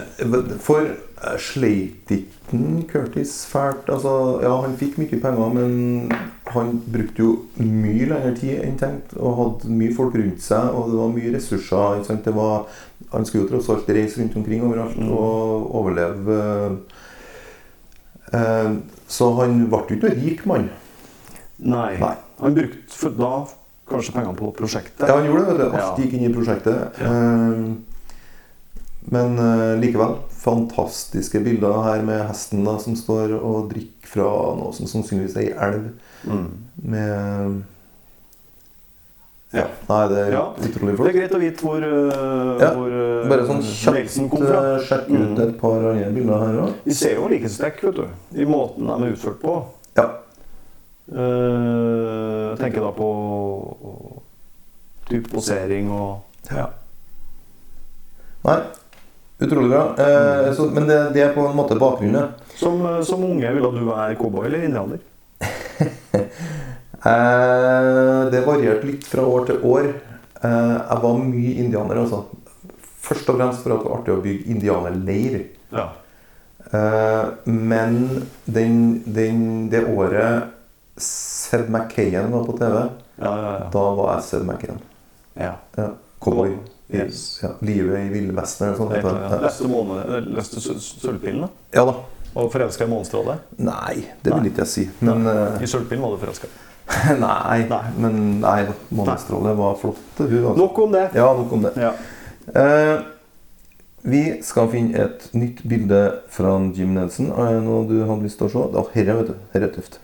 For 0.60 0.82
eh, 0.84 1.38
sleit 1.40 2.10
ikke 2.12 2.58
Curtis 2.90 3.46
fælt? 3.48 3.88
Altså, 3.94 4.42
ja, 4.44 4.50
han 4.66 4.74
fikk 4.76 4.98
mye 5.00 5.20
penger, 5.22 5.54
men 5.54 6.12
han 6.52 6.74
brukte 6.92 7.24
jo 7.24 7.30
mye 7.62 8.08
lengre 8.10 8.34
tid 8.36 8.66
enn 8.66 8.76
tenkt. 8.82 9.14
Og 9.16 9.38
hadde 9.38 9.72
mye 9.72 9.94
folk 9.96 10.18
rundt 10.20 10.42
seg, 10.44 10.74
og 10.76 10.90
det 10.92 10.98
var 11.00 11.14
mye 11.14 11.32
ressurser. 11.38 12.02
Var, 12.36 12.66
han 13.14 13.26
skulle 13.30 13.46
jo 13.46 13.52
tross 13.54 13.70
alt 13.72 13.88
reise 13.96 14.20
rundt 14.20 14.36
omkring 14.42 14.66
overalt 14.68 14.98
Mm. 14.98 15.12
og 15.12 15.76
overleve. 15.80 16.42
eh, 18.34 18.72
Så 19.08 19.32
han 19.40 19.58
ble 19.70 19.78
jo 19.78 19.96
ikke 19.96 20.10
noen 20.10 20.22
rik 20.26 20.46
mann. 20.48 20.70
nei. 21.60 21.98
Nei. 22.00 22.16
Han 22.42 22.56
brukte 22.56 22.90
for 22.90 23.10
da 23.12 23.46
kanskje 23.88 24.14
pengene 24.16 24.36
på 24.36 24.52
prosjektet. 24.56 25.08
Ja, 25.08 25.16
han 25.20 25.28
gjorde 25.30 25.58
det. 25.58 25.72
Alt 25.80 25.98
gikk 26.00 26.14
inn 26.14 26.30
i 26.30 26.34
prosjektet. 26.34 27.00
Eh, 27.00 27.76
Men 29.10 29.38
eh, 29.40 29.80
likevel. 29.82 30.16
Fantastiske 30.42 31.40
bilder 31.46 31.82
her 31.86 32.02
med 32.06 32.24
hesten 32.30 32.64
da, 32.66 32.78
som 32.82 32.96
står 32.98 33.34
og 33.40 33.70
drikker 33.72 34.10
fra 34.12 34.30
noe 34.58 34.74
som 34.76 34.88
sannsynligvis 34.90 35.36
er 35.38 35.42
ei 35.42 35.52
elv. 35.68 35.92
Mm. 36.28 36.48
Med 36.94 37.62
Ja. 39.52 39.66
Nei, 39.90 40.08
det 40.08 40.18
er 40.22 40.32
Ja, 40.32 40.44
utrolig 40.64 40.94
Det 40.96 41.08
er 41.10 41.16
greit 41.18 41.34
å 41.36 41.40
vite 41.42 41.66
hvor, 41.66 41.84
uh, 41.84 42.60
Ja, 42.62 42.70
hvor 42.72 42.94
uh, 42.94 43.26
Bare 43.28 43.44
sånn 43.50 43.60
Nelson 43.60 44.30
kjapt 44.32 44.46
eh, 44.48 44.86
sjekk 44.88 45.10
ut 45.12 45.42
et 45.44 45.58
par 45.60 45.84
andre 45.90 46.12
bilder 46.16 46.40
her 46.46 46.60
òg. 46.64 46.78
Vi 46.86 46.96
ser 46.96 47.18
jo 47.18 47.28
likhetstrekk 47.28 47.82
vet 47.84 47.98
du, 48.00 48.06
i 48.40 48.46
måten 48.48 48.88
de 48.88 48.96
er 49.10 49.12
utført 49.18 49.42
på. 49.44 49.58
Ja. 50.00 50.06
Eh, 51.12 52.46
Jeg 52.52 52.62
tenker 52.64 52.86
da 52.88 52.94
på 52.96 53.10
type 55.10 55.28
posering 55.34 55.92
og 55.92 56.52
ja. 56.56 56.70
Nei, 58.48 58.58
utrolig 59.42 59.70
bra. 59.72 59.84
Eh, 59.98 60.52
så, 60.58 60.68
men 60.74 60.88
det, 60.90 61.00
det 61.16 61.24
er 61.26 61.34
på 61.36 61.46
en 61.50 61.56
måte 61.58 61.78
bakgrunnen. 61.82 62.30
som, 62.56 62.82
øh, 62.86 63.00
som 63.06 63.24
unge 63.26 63.54
ville 63.56 63.72
du 63.76 63.86
være 63.90 64.16
cowboy 64.20 64.46
eller 64.50 64.64
indianer? 64.68 65.00
Eh, 67.02 68.30
det 68.30 68.44
varierte 68.46 68.86
litt 68.86 69.08
fra 69.10 69.24
år 69.26 69.46
til 69.48 69.64
år. 69.66 69.88
Eh, 70.44 70.74
jeg 70.78 70.98
var 71.02 71.16
mye 71.18 71.54
indianer, 71.64 71.98
altså. 72.04 72.20
Først 73.02 73.32
og 73.34 73.40
fremst 73.40 73.64
for 73.64 73.74
at 73.74 73.82
det 73.82 73.90
var 73.90 73.96
artig 73.98 74.14
å 74.14 74.20
bygge 74.22 74.54
indianerleir. 74.54 75.40
Ja. 75.74 75.88
Eh, 76.70 77.32
men 77.50 77.98
den, 78.46 78.76
den, 79.18 79.42
det 79.74 79.82
året 79.90 80.52
Sed 81.02 81.72
McKayen 81.74 82.30
var 82.36 82.46
på 82.46 82.54
TV, 82.60 82.76
Ja, 83.18 83.32
ja, 83.34 83.52
ja. 83.64 83.66
da 83.74 83.86
var 83.98 84.14
jeg 84.20 84.28
Sed 84.30 84.46
McKayen. 84.46 84.78
ja. 85.42 85.56
Ja, 85.80 85.88
cowboy. 86.22 86.54
Yes. 86.94 87.40
Ja, 87.44 87.50
livet 87.64 88.00
i 88.02 88.10
ville 88.12 88.34
vesten 88.36 88.68
eller 88.68 88.80
noe 88.80 89.02
sånt. 89.02 89.22
ja. 89.32 89.38
Leste, 89.46 89.68
måne, 89.72 90.02
leste 90.36 90.60
sølvpillene? 90.64 91.48
Ja 91.74 91.86
da. 91.88 91.94
og 92.36 92.50
forelska 92.52 92.84
i 92.88 92.92
månestrålet? 92.92 93.46
Nei, 93.64 94.06
det 94.24 94.34
vil 94.36 94.50
ikke 94.52 94.64
jeg 94.66 94.72
si. 94.74 94.84
Men 95.04 95.26
eh, 95.28 95.62
I 95.64 95.70
sølvpillen 95.72 96.04
var 96.04 96.16
du 96.18 96.22
forelska. 96.26 96.52
Nei, 97.22 97.62
Nei. 97.70 97.82
men 98.04 98.16
nei 98.44 98.66
månestrålet 98.92 99.56
var 99.56 99.78
flott. 99.80 100.02
Hun, 100.20 100.34
altså. 100.42 100.58
Nok 100.60 100.80
om 100.84 100.92
det. 100.98 101.06
Ja, 101.16 101.30
nok 101.38 101.52
om 101.56 101.62
det. 101.68 101.72
Ja. 101.80 101.94
Eh, 102.52 103.04
vi 104.12 104.22
skal 104.44 104.68
finne 104.74 104.98
et 105.06 105.28
nytt 105.38 105.62
bilde 105.70 106.00
fra 106.34 106.56
Jim 106.76 106.96
Nelson. 106.98 107.30
Er 107.32 107.54
det 107.56 107.64
noe 107.68 107.86
du 107.88 108.00
hadde 108.02 108.26
lyst 108.26 108.40
til 108.42 108.50
å 108.50 108.52
se? 108.52 108.64
Ja, 108.76 108.84
her, 108.98 109.12
vet 109.22 109.30
du. 109.32 109.36
Her 109.54 109.68
er 109.68 109.72
tøft. 109.76 110.00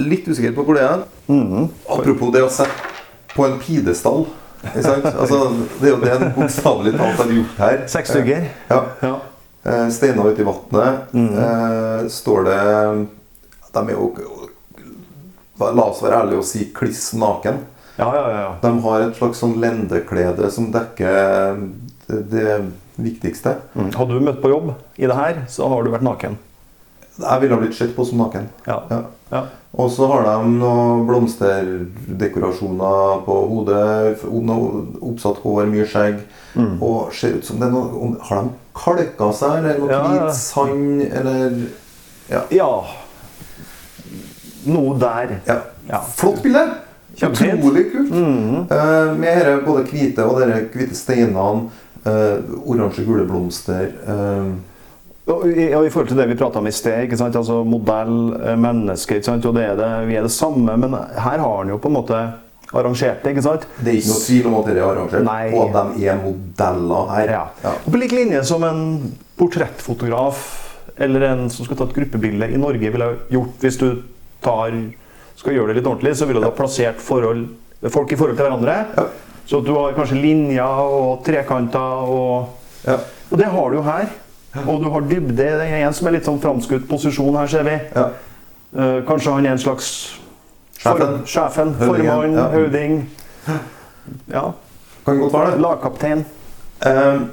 Litt 0.00 0.26
usikker 0.28 0.54
på 0.56 0.64
hvor 0.66 0.78
det 0.78 0.84
er. 0.86 1.04
Mhm. 1.28 1.68
Apropos 1.92 2.32
det 2.34 2.42
å 2.46 2.50
sette 2.52 2.94
på 3.34 3.44
en 3.46 3.58
pidestall. 3.60 4.24
Altså, 4.74 5.38
det 5.80 5.88
er 5.88 5.92
jo 5.94 6.00
det 6.02 6.12
en 6.16 6.32
bokstavelig 6.36 6.92
talt 6.96 7.20
har 7.20 7.32
gjort 7.36 7.62
her. 7.62 7.78
Seks 7.90 8.12
stykker. 8.14 8.46
Ja. 8.70 8.80
Ja. 9.02 9.14
Eh, 9.66 9.88
Steiner 9.94 10.30
ute 10.30 10.42
i 10.42 10.46
vannet. 10.46 11.12
Mhm. 11.12 11.38
Eh, 11.38 12.08
står 12.12 12.44
det 12.46 12.58
De 13.72 13.82
er 13.86 13.94
jo 13.96 14.12
La 15.56 15.86
oss 15.88 16.02
være 16.04 16.18
ærlige 16.20 16.42
og 16.42 16.44
si 16.44 16.66
kliss 16.76 17.14
naken. 17.16 17.62
Ja, 17.96 18.10
ja, 18.12 18.24
ja, 18.28 18.40
ja. 18.42 18.50
De 18.60 18.72
har 18.84 19.04
et 19.06 19.16
slags 19.16 19.38
sånn 19.40 19.54
lendeklede 19.60 20.50
som 20.52 20.66
dekker 20.74 21.62
det, 22.06 22.18
det 22.28 22.56
viktigste. 23.00 23.54
Mm. 23.72 23.88
Hadde 23.96 24.18
du 24.18 24.26
møtt 24.26 24.42
på 24.42 24.50
jobb 24.52 24.74
i 25.00 25.08
det 25.08 25.16
her, 25.16 25.40
så 25.48 25.68
har 25.72 25.84
du 25.84 25.94
vært 25.94 26.04
naken. 26.04 26.36
Jeg 27.18 27.40
ville 27.40 27.54
ha 27.54 27.60
blitt 27.62 27.74
sett 27.78 27.96
på 27.96 28.04
som 28.04 28.18
naken. 28.20 28.48
Ja. 28.66 28.82
Ja. 28.90 29.00
Ja. 29.30 29.40
Og 29.76 29.90
så 29.92 30.06
har 30.08 30.22
de 30.24 30.48
noen 30.56 31.06
blomsterdekorasjoner 31.08 33.20
på 33.26 33.34
hodet. 33.50 34.22
Noe 34.46 34.66
oppsatt 35.04 35.36
hår, 35.42 35.66
mye 35.72 35.86
skjegg. 35.88 36.16
Mm. 36.56 36.76
Og 36.84 36.96
ser 37.16 37.30
ut 37.36 37.44
som 37.44 37.56
det 37.60 37.66
er 37.68 37.72
noe 37.74 37.88
Har 38.30 38.38
de 38.44 38.48
kalka 38.76 39.28
seg, 39.36 39.52
eller 39.58 39.78
noe 39.80 39.88
hvit 40.12 40.34
sand, 40.36 41.02
eller 41.10 41.50
ja. 42.52 42.70
Noe 44.66 44.98
der. 45.00 45.28
Flott 46.16 46.42
bilde! 46.44 46.66
Utrolig 47.16 47.86
kult. 47.92 48.10
Mhm. 48.10 48.66
uh, 48.70 49.14
med 49.16 49.64
både 49.64 49.82
hvite 49.88 50.24
og 50.24 50.40
de 50.42 50.46
hvite 50.74 50.94
steinene. 50.96 51.68
Uh, 52.06 52.36
Oransje, 52.68 53.04
gule 53.04 53.24
blomster. 53.26 53.86
eh, 54.06 54.44
Og 55.26 55.46
i, 55.50 55.72
og 55.74 55.86
I 55.86 55.90
forhold 55.90 56.08
til 56.12 56.18
det 56.20 56.28
vi 56.30 56.36
prata 56.38 56.60
om 56.60 56.66
i 56.70 56.74
sted, 56.74 57.00
ikke 57.06 57.18
sant? 57.18 57.34
Altså 57.38 57.62
modell, 57.66 58.18
eh, 58.38 58.58
menneske, 58.62 59.18
ikke 59.18 59.26
sant? 59.26 59.46
og 59.48 59.56
det 59.56 59.64
er 59.72 59.78
det, 59.78 59.88
vi 60.06 60.18
er 60.18 60.26
det 60.26 60.30
samme, 60.30 60.76
men 60.78 60.94
her 60.94 61.40
har 61.42 61.56
han 61.56 61.72
jo 61.72 61.78
på 61.82 61.90
en 61.90 61.96
måte 61.96 62.20
arrangert 62.76 63.24
det. 63.24 63.32
ikke 63.34 63.42
sant? 63.42 63.64
det 63.80 63.90
er 63.90 63.98
ikke 63.98 64.12
noe 64.12 64.22
tvil 64.22 64.46
om 64.50 64.58
at 64.60 64.68
dere 64.70 64.82
er 64.84 64.90
arrangert, 64.92 65.24
Nei. 65.26 65.48
og 65.50 65.74
at 65.80 65.96
de 65.96 66.06
er 66.12 66.20
modeller 66.22 67.10
her. 67.16 67.32
Ja. 67.34 67.72
Og 67.82 67.88
På 67.90 68.00
lik 68.02 68.14
linje 68.14 68.44
som 68.46 68.66
en 68.66 68.84
portrettfotograf 69.40 70.44
eller 71.02 71.26
en 71.28 71.42
som 71.52 71.66
skal 71.66 71.80
ta 71.80 71.88
et 71.88 71.96
gruppebilde 71.98 72.48
i 72.54 72.60
Norge 72.60 72.92
ville 72.94 73.08
gjort 73.32 73.66
hvis 73.66 73.78
du 73.82 73.88
tar, 74.44 74.76
skal 75.36 75.56
gjøre 75.56 75.72
det 75.74 75.80
litt 75.80 75.88
ordentlig, 75.90 76.14
så 76.16 76.28
ville 76.28 76.40
du 76.40 76.46
ha 76.46 76.54
plassert 76.56 77.02
forhold, 77.02 77.48
folk 77.92 78.14
i 78.14 78.18
forhold 78.18 78.38
til 78.38 78.46
hverandre. 78.46 78.76
Ja. 78.94 79.08
Så 79.46 79.60
du 79.62 79.72
har 79.74 79.94
kanskje 79.98 80.20
linjer 80.22 80.86
og 80.86 81.24
trekanter 81.26 82.06
og 82.14 82.62
Ja. 82.86 83.00
Og 83.32 83.38
det 83.40 83.46
har 83.50 83.70
du 83.70 83.76
jo 83.76 83.82
her. 83.82 84.06
Og 84.66 84.84
du 84.84 84.88
har 84.90 85.00
dybde. 85.00 85.36
Det 85.36 85.66
er 85.66 85.86
en 85.86 85.92
som 85.94 86.06
er 86.08 86.16
litt 86.16 86.24
sånn 86.28 86.40
framskutt 86.40 86.88
posisjon 86.88 87.36
her, 87.36 87.46
ser 87.50 87.66
vi. 87.66 87.76
Ja. 87.94 88.06
Uh, 88.76 89.00
kanskje 89.08 89.32
han 89.32 89.46
er 89.46 89.56
en 89.56 89.58
slags 89.62 89.90
form- 90.82 91.24
Sjefen. 91.26 91.74
Formann, 91.78 92.34
ja. 92.36 92.48
høvding. 92.52 93.10
Ja. 94.30 94.50
Kan 95.06 95.18
godt 95.20 95.32
være 95.32 95.50
det. 95.54 95.60
Lagkaptein. 95.60 96.24
Uh, 96.86 97.26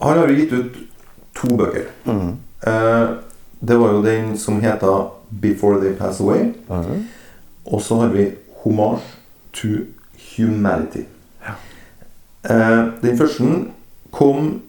han 0.00 0.18
har 0.18 0.26
jo 0.28 0.34
gitt 0.34 0.52
ut 0.52 0.76
to 1.34 1.56
bøker. 1.56 1.88
Mm. 2.04 2.36
Uh, 2.66 3.16
det 3.60 3.80
var 3.80 3.92
jo 3.92 4.04
den 4.04 4.38
som 4.38 4.60
heter 4.60 5.10
'Before 5.40 5.80
They 5.80 5.94
Pass 5.94 6.20
Away'. 6.20 6.52
Og 7.66 7.82
så 7.82 7.94
har 8.00 8.08
vi 8.08 8.30
'Homage 8.64 9.00
to 9.52 9.68
Humanity'. 10.18 11.04
Eh, 12.50 12.84
den 13.02 13.18
første 13.18 13.44
kom 14.10 14.62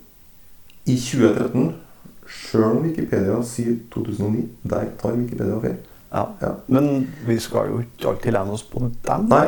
i 0.86 0.96
2013. 0.98 1.74
Sjøl 2.26 2.64
om 2.72 2.84
Wikipedia 2.86 3.42
sier 3.46 3.76
2009. 3.94 4.46
Der 4.70 4.88
tar 5.02 5.18
Wikipedia 5.18 5.60
feil. 5.62 5.78
Ja. 6.14 6.24
Ja. 6.42 6.52
Men 6.68 7.08
vi 7.28 7.38
skal 7.40 7.70
jo 7.72 7.82
ikke 7.84 8.10
alltid 8.14 8.32
lene 8.38 8.56
oss 8.56 8.64
på 8.64 8.80
dem. 8.86 9.28
Nei. 9.30 9.46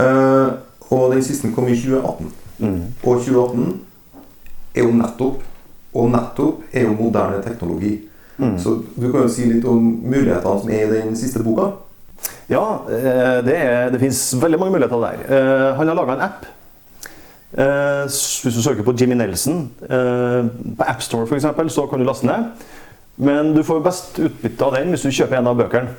Eh, 0.00 0.52
og 0.90 1.12
den 1.12 1.22
siste 1.24 1.50
kom 1.54 1.68
i 1.68 1.76
2018. 1.76 2.32
Mm. 2.58 2.80
Og 3.02 3.20
2018 3.24 3.80
er 4.74 4.84
jo 4.84 4.92
nettopp 4.94 5.42
Og 5.94 6.10
nettopp 6.10 6.62
er 6.74 6.88
jo 6.88 6.94
moderne 6.98 7.42
teknologi. 7.42 8.00
Mm. 8.38 8.56
Så 8.58 8.80
du 8.96 9.12
kan 9.12 9.22
jo 9.22 9.28
si 9.30 9.44
litt 9.46 9.66
om 9.70 9.82
mulighetene 10.02 10.60
som 10.60 10.70
er 10.74 10.88
i 10.88 10.90
den 10.90 11.14
siste 11.16 11.42
boka. 11.42 11.68
Ja, 12.50 12.64
eh, 12.90 13.38
det, 13.46 13.54
er, 13.54 13.90
det 13.94 14.00
finnes 14.02 14.18
veldig 14.42 14.58
mange 14.58 14.74
muligheter 14.74 15.04
der. 15.04 15.22
Eh, 15.28 15.76
Han 15.78 15.88
har 15.88 15.94
laga 15.94 16.16
en 16.16 16.24
app. 16.26 16.48
Eh, 17.54 18.04
Hvis 18.42 18.54
du 18.56 18.62
søker 18.62 18.82
på 18.82 18.94
Jimmy 18.98 19.14
Nelson 19.14 19.68
eh, 19.86 20.46
på 20.78 20.86
AppStore 20.90 21.26
f.eks., 21.28 21.74
så 21.74 21.86
kan 21.86 21.98
du 22.02 22.06
laste 22.06 22.26
ned. 22.26 22.48
Men 23.16 23.52
du 23.54 23.62
får 23.62 23.84
best 23.84 24.18
utbytte 24.18 24.66
av 24.66 24.74
den 24.74 24.90
hvis 24.90 25.04
du 25.06 25.12
kjøper 25.14 25.38
en 25.38 25.52
av 25.52 25.60
bøkene. 25.60 25.92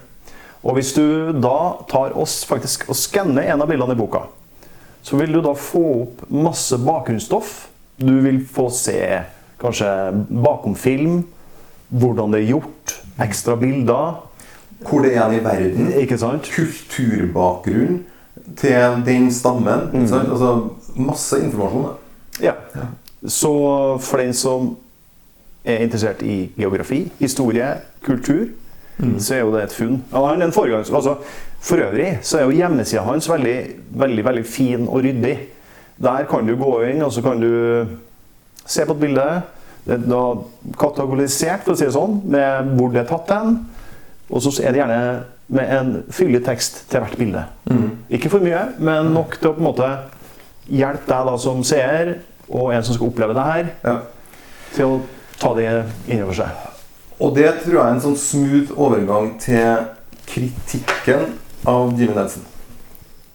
Og 0.66 0.76
hvis 0.76 0.92
du 0.98 1.32
da 1.40 1.78
tar 1.88 2.16
oss 2.18 2.42
faktisk 2.50 2.88
og 2.90 2.98
skanner 2.98 3.46
en 3.54 3.62
av 3.64 3.70
bildene 3.70 3.96
i 3.96 4.00
boka, 4.00 4.26
så 5.06 5.20
vil 5.20 5.36
du 5.36 5.40
da 5.46 5.54
få 5.54 5.84
opp 6.02 6.24
masse 6.34 6.80
bakgrunnsstoff. 6.82 7.68
Du 8.02 8.18
vil 8.26 8.42
få 8.50 8.68
se 8.74 8.98
kanskje 9.62 9.88
bakom 10.44 10.74
film, 10.76 11.22
hvordan 11.94 12.34
det 12.34 12.42
er 12.42 12.50
gjort, 12.56 12.96
ekstra 13.22 13.56
bilder. 13.62 14.18
Hvor 14.90 15.06
det 15.06 15.14
er 15.16 15.38
i 15.38 15.44
verden. 15.46 15.94
Ikke 16.02 16.18
sant? 16.20 16.50
Kulturbakgrunn 16.52 18.02
til 18.60 18.98
den 19.06 19.30
stammen. 19.34 20.08
sant? 20.10 20.34
Altså 20.34 20.50
masse 20.96 21.40
informasjon. 21.44 21.88
da. 21.90 22.52
Ja. 22.52 22.54
Så 23.28 23.52
for 24.04 24.22
den 24.22 24.34
som 24.34 24.76
er 25.66 25.82
interessert 25.86 26.22
i 26.22 26.52
geografi, 26.58 27.12
historie, 27.20 27.72
kultur, 28.06 28.48
så 29.20 29.36
er 29.36 29.42
jo 29.42 29.52
det 29.52 29.64
et 29.66 29.76
funn. 29.76 30.00
Han 30.14 30.42
er 30.42 30.46
en 30.46 30.56
foregangs... 30.56 30.92
Altså, 30.94 31.18
for 31.66 31.82
øvrig 31.82 32.20
så 32.22 32.38
er 32.38 32.44
jo 32.46 32.54
hjemmesida 32.54 33.02
hans 33.02 33.26
veldig, 33.30 33.56
veldig, 33.98 34.26
veldig 34.26 34.46
fin 34.46 34.84
og 34.86 35.02
ryddig. 35.04 35.36
Der 35.98 36.28
kan 36.30 36.46
du 36.46 36.54
gå 36.60 36.72
inn, 36.86 37.02
og 37.02 37.12
så 37.12 37.24
kan 37.26 37.42
du 37.42 37.88
se 38.66 38.86
på 38.86 38.94
et 38.94 39.02
bilde. 39.02 39.26
Det 39.86 39.98
er 39.98 40.06
da 40.06 40.22
kategorisert, 40.80 41.66
for 41.66 41.74
å 41.74 41.80
si 41.80 41.88
det 41.88 41.96
sånn, 41.96 42.20
med 42.30 42.76
hvor 42.78 42.94
det 42.94 43.02
er 43.02 43.10
tatt 43.10 43.34
hen. 43.34 43.58
Og 44.30 44.46
så 44.46 44.54
er 44.62 44.74
det 44.74 44.84
gjerne 44.84 45.02
med 45.56 45.74
en 45.80 45.92
fyldig 46.14 46.44
tekst 46.46 46.84
til 46.92 47.02
hvert 47.02 47.18
bilde. 47.18 47.44
Ikke 48.14 48.32
for 48.34 48.46
mye, 48.46 48.68
men 48.78 49.12
nok 49.14 49.40
til 49.40 49.52
å 49.52 49.56
på 49.58 49.64
en 49.64 49.70
måte 49.72 49.90
hjelpe 50.70 51.06
deg 51.08 51.26
da 51.28 51.38
som 51.38 51.64
seer, 51.64 52.16
og 52.50 52.74
en 52.74 52.84
som 52.84 52.96
skal 52.96 53.08
oppleve 53.10 53.34
det 53.34 53.44
her, 53.44 53.66
Ja. 53.84 53.98
til 54.76 54.86
å 54.86 55.02
ta 55.40 55.54
det 55.56 55.86
innover 56.08 56.34
seg. 56.34 56.48
Og 57.20 57.36
det 57.36 57.50
tror 57.64 57.74
jeg 57.74 57.86
er 57.86 57.94
en 57.96 58.02
sånn 58.02 58.18
smooth 58.18 58.72
overgang 58.78 59.40
til 59.40 59.86
kritikken 60.28 61.34
av 61.66 61.94
Jimmy 62.00 62.14
Nelson. 62.16 62.44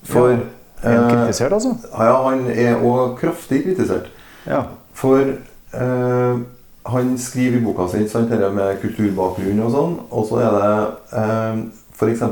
For 0.04 0.30
Ja, 0.82 0.90
Er 0.90 0.96
han 0.96 1.10
kritisert, 1.26 1.52
altså? 1.52 1.74
ja, 1.92 2.22
han 2.24 2.46
er 2.50 2.74
òg 2.80 3.18
kraftig 3.20 3.64
kritisert. 3.66 4.06
Ja. 4.46 4.62
For 4.94 5.18
eh, 5.74 6.38
han 6.86 7.18
skriver 7.18 7.58
i 7.58 7.60
boka 7.60 7.86
si 7.88 8.08
sant, 8.08 8.30
dette 8.30 8.48
med 8.50 8.80
kulturbakgrunn 8.80 9.60
og 9.60 9.72
sånn, 9.74 9.98
og 10.10 10.24
så 10.26 10.40
er 10.40 10.50
det 10.56 10.70
eh, 11.12 11.60
f.eks. 11.92 12.22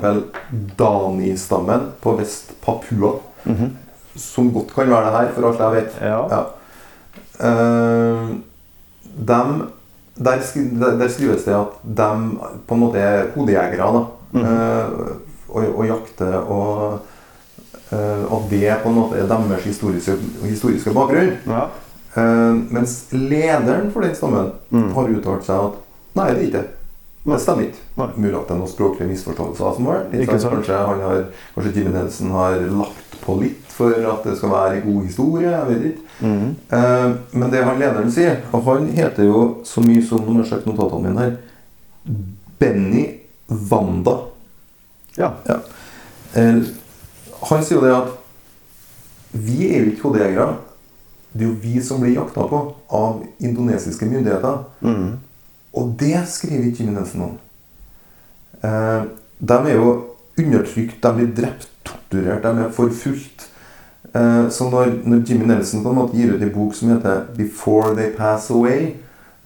Dani-stammen 0.78 1.90
på 2.00 2.16
Vest-Papua, 2.18 3.18
Mhm. 3.44 3.76
Som 4.18 4.52
godt 4.54 4.74
kan 4.74 4.90
være 4.90 5.06
det 5.06 5.16
her, 5.16 5.32
for 5.34 5.48
alt 5.48 5.60
jeg 5.64 5.76
vet. 5.78 5.98
Ja. 6.02 6.42
Eh, 7.48 8.28
dem, 9.28 9.62
der, 10.18 10.40
skri, 10.42 10.64
der, 10.80 10.96
der 10.98 11.08
skrives 11.08 11.44
det 11.46 11.54
at 11.54 11.78
de 11.82 12.08
på 12.66 12.74
en 12.74 12.80
måte 12.80 12.98
er 12.98 13.28
hodejegere. 13.34 13.92
da. 13.94 14.04
mm. 14.32 14.42
uh, 14.42 15.16
og, 15.48 15.64
og 15.78 15.86
jakter 15.88 16.34
og 16.52 16.98
eh, 17.92 18.24
At 18.36 18.50
det 18.50 18.74
på 18.82 18.88
en 18.90 18.94
måte 18.98 19.16
er 19.16 19.26
deres 19.30 19.64
historiske, 19.64 20.16
historiske 20.44 20.92
bakgrunn. 20.92 21.30
ja. 21.46 21.62
Mens 22.68 23.06
lederen 23.12 23.92
for 23.92 24.00
den 24.02 24.14
stammen 24.14 24.50
Mm. 24.70 24.90
har 24.94 25.08
uttalt 25.08 25.44
seg 25.46 25.56
at 25.56 25.72
nei, 26.18 26.26
det 26.34 26.36
er 26.40 26.46
ikke 26.46 26.58
det. 26.58 26.68
Det 27.28 27.38
stemmer 27.40 27.62
ikke. 27.68 27.78
Mulig 28.16 28.34
at 28.36 28.48
det 28.48 28.54
er 28.54 28.58
noen 28.58 28.68
språklige 28.72 29.08
misforståelser 29.08 29.74
som 29.76 29.86
har 29.86 30.02
vært. 30.02 30.28
Kanskje, 30.28 30.76
han 30.76 31.00
har, 31.04 31.22
kanskje 31.54 31.72
Jimmy 31.76 31.92
Nelson 31.94 32.30
har 32.34 32.58
lagt 32.82 33.16
på 33.24 33.36
litt 33.40 33.67
for 33.78 33.94
at 34.12 34.26
det 34.26 34.36
skal 34.38 34.52
være 34.52 34.78
en 34.78 34.86
god 34.92 35.06
historie. 35.06 35.50
Jeg 35.52 35.68
vet 35.68 35.86
ikke. 35.92 36.06
Mm. 36.20 36.48
Eh, 36.78 37.06
men 37.32 37.52
det 37.52 37.62
han 37.62 37.78
lederen 37.78 38.10
sier 38.10 38.40
Og 38.50 38.64
han 38.66 38.88
heter 38.90 39.28
jo 39.28 39.42
så 39.64 39.78
mye 39.84 40.02
som 40.02 40.24
Nå 40.24 40.32
må 40.34 40.42
jeg 40.42 40.50
sjekke 40.50 40.72
notatene 40.72 41.12
mine 41.12 41.22
her. 41.22 41.36
Benny 42.58 43.04
Wanda. 43.70 44.16
ja. 45.46 45.60
Eh, 46.34 46.64
han 47.48 47.62
sier 47.64 47.78
jo 47.78 47.84
det 47.84 47.94
at 47.94 48.16
vi 49.38 49.68
er 49.68 49.84
jo 49.84 49.92
ikke 49.92 50.08
hodejegere. 50.08 50.56
Det 51.32 51.44
er 51.44 51.50
jo 51.50 51.56
vi 51.62 51.80
som 51.84 52.00
blir 52.02 52.16
jakta 52.16 52.46
på 52.50 52.60
av 52.98 53.22
indonesiske 53.44 54.08
myndigheter. 54.08 54.62
Mm. 54.80 55.18
Og 55.78 55.92
det 56.00 56.24
skriver 56.32 56.70
ikke 56.70 56.82
Jimmy 56.82 56.96
Nelson 56.96 57.26
om. 57.28 57.34
Eh, 58.64 59.02
de 59.38 59.58
er 59.58 59.76
jo 59.76 59.90
undertrykt, 60.38 61.02
de 61.02 61.12
blir 61.14 61.30
drept, 61.36 61.68
torturert, 61.86 62.42
de 62.42 62.64
er 62.64 62.74
forfulgt. 62.74 63.47
Eh, 64.18 64.48
så 64.50 64.68
når, 64.70 64.92
når 65.04 65.24
Jimmy 65.26 65.46
Nelson 65.46 65.82
på 65.84 65.92
en 65.92 66.00
måte 66.00 66.16
gir 66.18 66.34
ut 66.34 66.42
en 66.42 66.54
bok 66.54 66.74
som 66.74 66.90
heter 66.94 67.26
'Before 67.36 67.94
They 67.94 68.10
Pass 68.16 68.50
Away', 68.50 68.94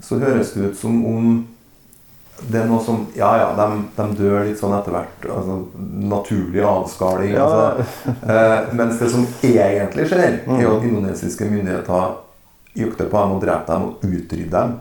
så 0.01 0.19
høres 0.19 0.53
det 0.53 0.71
ut 0.71 0.79
som 0.79 1.07
om 1.07 1.47
det 2.51 2.61
er 2.61 2.67
noe 2.67 2.83
som 2.85 3.07
Ja, 3.17 3.31
ja, 3.39 3.51
de, 3.55 3.83
de 3.97 4.17
dør 4.19 4.41
litt 4.47 4.59
sånn 4.59 4.75
etter 4.75 4.95
hvert. 4.97 5.27
Altså, 5.31 5.59
naturlig 6.11 6.65
avskaling. 6.67 7.35
Ja. 7.37 7.45
Altså, 7.47 7.85
eh, 8.27 8.75
mens 8.79 8.99
det 8.99 9.11
som 9.13 9.27
egentlig 9.43 10.09
skjer, 10.11 10.41
er 10.47 10.63
jo 10.65 10.77
at 10.79 10.89
indonesiske 10.89 11.47
myndigheter 11.51 12.19
jukter 12.75 13.11
på 13.13 13.23
dem 13.23 13.37
og 13.37 13.45
dreper 13.45 13.73
dem 13.75 13.89
og 13.89 14.05
utrydder 14.09 14.51
dem. 14.59 14.77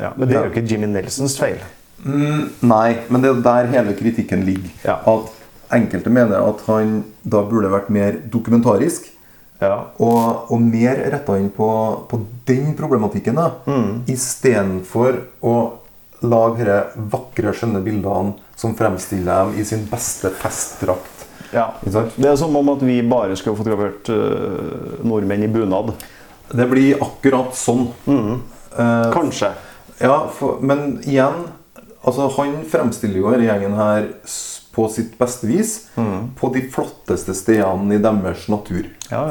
ja. 0.00 0.12
Men 0.16 0.28
det 0.28 0.36
er 0.36 0.46
jo 0.46 0.52
ikke 0.54 0.66
Jimmy 0.70 0.86
Nelsons 0.86 1.36
feil. 1.38 1.60
Mm, 2.04 2.48
nei, 2.66 2.96
men 3.10 3.22
det 3.22 3.30
er 3.30 3.42
der 3.44 3.70
hele 3.76 3.94
kritikken 3.98 4.46
ligger. 4.46 4.70
Ja. 4.86 4.96
At 5.06 5.28
enkelte 5.74 6.10
mener 6.10 6.40
at 6.42 6.62
han 6.66 7.02
da 7.24 7.42
burde 7.48 7.70
vært 7.72 7.90
mer 7.90 8.16
dokumentarisk. 8.32 9.10
Ja. 9.62 9.76
Og, 10.02 10.50
og 10.52 10.64
mer 10.64 10.98
retta 11.12 11.36
inn 11.38 11.50
på, 11.54 11.68
på 12.10 12.18
den 12.48 12.72
problematikken, 12.78 13.38
da. 13.38 13.48
Mm. 13.68 14.02
Istedenfor 14.10 15.20
å 15.46 15.54
lage 16.22 16.66
disse 16.66 17.06
vakre, 17.12 17.54
skjønne 17.56 17.82
bildene 17.82 18.36
som 18.58 18.76
fremstiller 18.78 19.46
dem 19.46 19.60
i 19.62 19.66
sin 19.66 19.86
beste 19.90 20.30
festdrakt. 20.42 21.26
ja. 21.54 21.68
Det 21.82 22.28
er 22.28 22.36
som 22.38 22.54
om 22.56 22.74
at 22.74 22.82
vi 22.86 23.00
bare 23.06 23.36
skulle 23.38 23.58
fotografert 23.58 24.10
uh, 24.12 25.02
nordmenn 25.06 25.46
i 25.46 25.50
bunad. 25.50 25.94
Det 26.52 26.66
blir 26.68 27.00
akkurat 27.02 27.54
sånn. 27.56 27.86
Eh, 28.06 29.10
Kanskje. 29.12 29.52
Ja, 30.02 30.26
for, 30.36 30.58
men 30.64 30.98
igjen 31.04 31.46
altså 32.02 32.26
Han 32.36 32.58
fremstiller 32.68 33.20
jo 33.20 33.30
denne 33.32 33.46
gjengen 33.46 33.76
her 33.78 34.08
på 34.72 34.88
sitt 34.88 35.18
beste 35.18 35.46
vis. 35.46 35.74
På 36.38 36.48
de 36.54 36.62
flotteste 36.72 37.34
stedene 37.36 37.94
i 37.94 38.02
deres 38.02 38.48
natur. 38.48 38.88
Ja, 39.10 39.28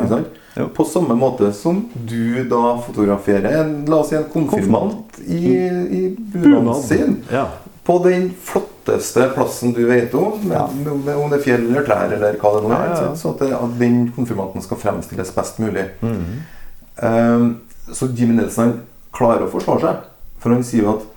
ja. 0.53 0.67
På 0.75 0.83
samme 0.85 1.15
måte 1.15 1.53
som 1.55 1.89
du 1.93 2.43
da 2.43 2.75
fotograferer 2.85 3.61
en, 3.61 3.85
la 3.87 4.01
oss 4.01 4.11
si 4.11 4.17
en 4.19 4.27
konfirmant 4.33 5.19
i, 5.23 5.47
i 5.47 6.01
bunaden 6.17 6.83
sin. 6.83 7.17
Ja. 7.31 7.47
På 7.83 7.97
den 8.03 8.29
flotteste 8.43 9.29
plassen 9.35 9.73
du 9.73 9.85
vet 9.87 10.13
om, 10.13 10.43
med, 10.43 11.15
om 11.15 11.31
det 11.31 11.39
er 11.39 11.45
fjell 11.45 11.65
eller 11.69 11.87
trær 11.87 12.11
eller 12.17 12.37
hva 12.41 12.53
det 12.57 12.63
nå 12.67 12.73
er. 12.75 12.93
Så 13.17 13.31
at, 13.31 13.41
det, 13.41 13.55
at 13.57 13.77
den 13.79 14.03
konfirmanten 14.15 14.63
skal 14.65 14.81
fremstilles 14.83 15.33
best 15.35 15.61
mulig. 15.63 15.87
Mhm. 16.03 16.41
Um, 17.01 17.45
så 17.91 18.05
Jimmy 18.13 18.35
Nelson 18.37 18.75
klarer 19.15 19.47
å 19.47 19.51
forsvare 19.51 19.81
seg. 19.87 20.03
For 20.43 20.53
han 20.53 20.65
sier 20.65 20.85
jo 20.85 20.97
at 20.97 21.07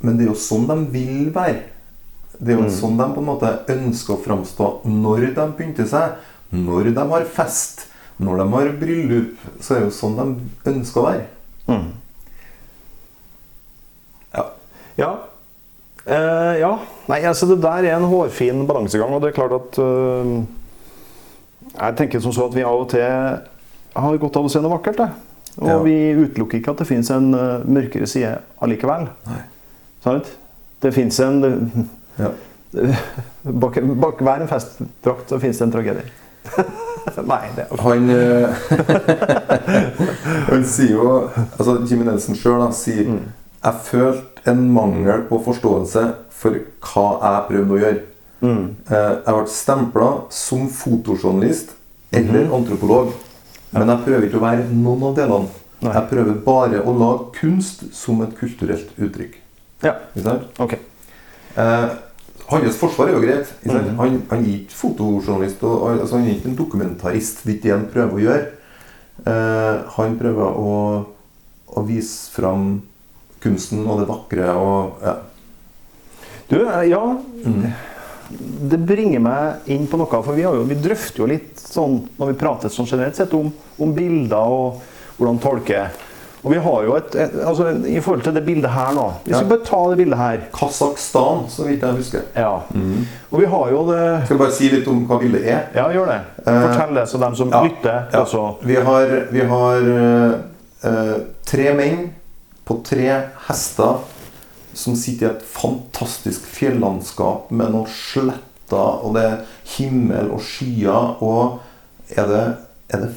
Men 0.00 0.16
det 0.16 0.24
er 0.24 0.30
jo 0.30 0.38
sånn 0.40 0.64
de 0.64 0.76
vil 0.94 1.28
være. 1.34 1.69
Det 2.40 2.54
er 2.54 2.56
jo 2.58 2.62
Mm. 2.68 2.70
sånn 2.72 2.96
de 2.96 3.04
på 3.14 3.20
en 3.20 3.26
måte 3.26 3.50
ønsker 3.68 4.14
å 4.16 4.22
framstå 4.24 4.84
når 4.86 5.34
de 5.34 5.46
pynter 5.58 5.84
seg. 5.86 6.12
Når 6.52 6.94
de 6.94 7.08
har 7.10 7.24
fest. 7.24 7.86
Når 8.18 8.36
de 8.38 8.46
har 8.52 8.72
bryllup. 8.80 9.36
Så 9.60 9.74
er 9.76 9.80
det 9.80 9.90
jo 9.90 9.96
sånn 9.98 10.16
de 10.16 10.70
ønsker 10.72 11.00
å 11.00 11.06
være. 11.06 11.26
Mm. 11.68 11.92
Ja. 14.34 14.44
Ja. 14.98 15.10
Eh, 16.06 16.58
ja. 16.60 16.72
Nei, 17.10 17.20
altså 17.28 17.46
det 17.50 17.60
der 17.62 17.84
er 17.90 17.96
en 17.98 18.08
hårfin 18.08 18.64
balansegang, 18.68 19.12
og 19.12 19.22
det 19.22 19.30
er 19.32 19.36
klart 19.36 19.52
at 19.52 19.78
øh, 19.82 20.44
Jeg 21.76 21.96
tenker 21.96 22.20
som 22.20 22.32
så 22.32 22.46
at 22.48 22.54
vi 22.56 22.62
av 22.66 22.80
og 22.80 22.88
til 22.90 23.04
har 24.00 24.16
godt 24.22 24.36
av 24.36 24.44
å 24.48 24.50
se 24.50 24.60
noe 24.62 24.72
vakkert. 24.78 24.96
Det. 24.96 25.10
Og 25.60 25.68
Ja. 25.68 25.78
vi 25.82 25.94
utelukker 26.24 26.58
ikke 26.60 26.70
at 26.72 26.78
det 26.78 26.86
fins 26.88 27.10
en 27.10 27.34
øh, 27.34 27.64
mørkere 27.66 28.06
side 28.08 28.38
allikevel. 28.62 29.08
Nei. 29.26 29.40
Sant? 30.02 30.30
Det 30.80 30.94
fins 30.94 31.18
en 31.20 31.88
Ja. 32.18 32.30
Bak, 33.42 33.78
bak 33.98 34.20
hver 34.22 34.42
en 34.44 34.48
festdrakt 34.50 35.28
så 35.32 35.38
fins 35.42 35.58
det 35.58 35.64
en 35.66 35.72
tragedie. 35.74 36.04
Nei, 37.30 37.40
det 37.56 37.64
er 37.66 37.80
Han 37.82 38.10
eh, 38.12 38.48
Han 40.50 40.64
sier 40.68 40.92
jo 40.94 41.06
altså 41.56 41.78
Jimmy 41.88 42.06
Nelson 42.08 42.36
sjøl 42.38 42.62
sier 42.76 43.08
Mm. 43.10 43.24
Jeg 43.60 43.80
følte 43.84 44.44
en 44.48 44.60
mangel 44.72 45.26
på 45.28 45.36
forståelse 45.44 46.02
for 46.32 46.56
hva 46.80 47.06
jeg 47.20 47.42
prøvde 47.50 47.74
å 47.74 47.80
gjøre. 47.82 47.98
mm. 48.40 48.62
Eh, 48.88 49.10
Jeg 49.26 49.34
ble 49.36 49.46
stempla 49.52 50.08
som 50.32 50.68
fotojournalist 50.72 51.74
eller 52.12 52.46
mm. 52.46 52.54
antropolog. 52.56 53.10
Men 53.72 53.88
jeg 53.92 54.04
prøver 54.06 54.24
ikke 54.28 54.40
å 54.40 54.46
være 54.46 54.64
noen 54.72 55.04
av 55.10 55.18
delene. 55.18 55.50
Nei. 55.80 55.92
Jeg 55.96 56.08
prøver 56.10 56.38
bare 56.44 56.80
å 56.84 56.94
lage 56.96 57.28
kunst 57.40 57.84
som 57.96 58.22
et 58.24 58.32
kulturelt 58.38 58.88
uttrykk. 58.96 59.36
Ja, 59.84 59.94
Ikke 60.14 60.24
sant? 60.24 60.48
ok. 60.60 60.74
Eh, 61.56 61.88
hans 62.50 62.76
forsvar 62.78 63.08
er 63.08 63.16
jo 63.16 63.22
greit. 63.24 63.50
Mm. 63.64 63.96
Han, 63.98 64.22
han 64.30 64.44
er 64.44 64.52
ikke 64.58 64.76
fotojournalist. 64.76 65.62
Og, 65.64 66.00
altså, 66.00 66.16
han 66.18 66.28
er 66.28 66.36
ikke 66.36 66.50
en 66.52 66.58
dokumentarist. 66.58 67.44
Det 67.44 67.52
er 67.52 67.56
ikke 67.56 67.68
det 67.68 67.74
han 67.76 67.88
prøver 67.94 68.16
å 68.18 68.24
gjøre. 68.26 68.46
Eh, 69.20 69.80
han 69.96 70.18
prøver 70.20 70.60
å, 70.64 70.76
å 71.76 71.84
vise 71.88 72.30
fram 72.34 72.70
kunsten 73.40 73.86
og 73.88 74.02
det 74.02 74.08
vakre 74.10 74.52
og 74.60 75.04
ja. 75.04 75.16
Du, 76.50 76.58
eh, 76.66 76.88
ja, 76.90 77.02
Mm. 77.40 77.72
det 78.70 78.78
bringer 78.86 79.20
meg 79.24 79.70
inn 79.72 79.86
på 79.90 79.96
noe, 79.98 80.20
for 80.22 80.36
vi, 80.36 80.42
har 80.44 80.54
jo, 80.54 80.62
vi 80.68 80.76
drøfter 80.78 81.22
jo 81.22 81.26
litt 81.30 81.58
sånn 81.58 81.96
når 82.18 82.28
vi 82.28 82.36
prater 82.38 82.70
sånn 82.70 82.86
generelt 82.86 83.16
sett 83.16 83.32
om, 83.34 83.48
om 83.80 83.94
bilder 83.96 84.52
og 84.54 84.82
hvordan 85.16 85.40
tolke. 85.42 85.86
Og 86.40 86.52
vi 86.54 86.60
har 86.64 86.84
jo 86.86 86.94
et, 86.96 87.16
et 87.20 87.34
altså 87.44 87.66
I 87.84 87.98
forhold 88.00 88.22
til 88.24 88.34
det 88.34 88.42
bildet 88.46 88.70
her 88.72 88.94
nå 88.96 89.06
vi 89.26 89.34
bare 89.34 89.64
tar 89.66 89.90
det 89.90 89.98
bildet 90.00 90.18
her 90.18 90.44
Kasakhstan, 90.54 91.42
så 91.52 91.66
vidt 91.66 91.82
jeg 91.84 91.98
husker. 91.98 92.22
Ja. 92.36 92.54
Og 93.30 93.42
vi 93.42 93.48
har 93.52 93.72
jo 93.74 93.82
det 93.90 94.04
Skal 94.24 94.36
jeg 94.36 94.42
bare 94.44 94.56
si 94.56 94.70
litt 94.72 94.88
om 94.88 95.02
hva 95.10 95.18
bildet 95.20 95.44
er? 95.44 95.66
Ja, 95.76 95.88
gjør 95.92 96.08
det. 96.08 96.20
Eh, 96.46 96.62
Fortell 96.64 96.94
det, 96.96 97.04
så 97.10 97.20
dem 97.20 97.36
som 97.36 97.52
ja, 97.52 97.60
lytter 97.66 97.98
Ja. 98.12 98.22
også 98.22 98.46
Vi 98.64 98.78
har, 98.88 99.12
vi 99.30 99.44
har 99.52 99.90
eh, 100.88 101.12
tre 101.46 101.74
menn 101.76 102.08
på 102.64 102.80
tre 102.86 103.06
hester 103.48 104.00
som 104.80 104.94
sitter 104.96 105.26
i 105.26 105.30
et 105.34 105.42
fantastisk 105.42 106.44
fjellandskap 106.46 107.50
med 107.50 107.72
noen 107.74 107.88
sletter, 107.90 109.02
og 109.02 109.16
det 109.16 109.24
er 109.26 109.40
himmel 109.74 110.30
og 110.30 110.44
skyer. 110.46 111.16
Og 111.26 111.58
er 112.14 112.30
det, 112.30 112.44
er 112.94 113.04
det, 113.04 113.10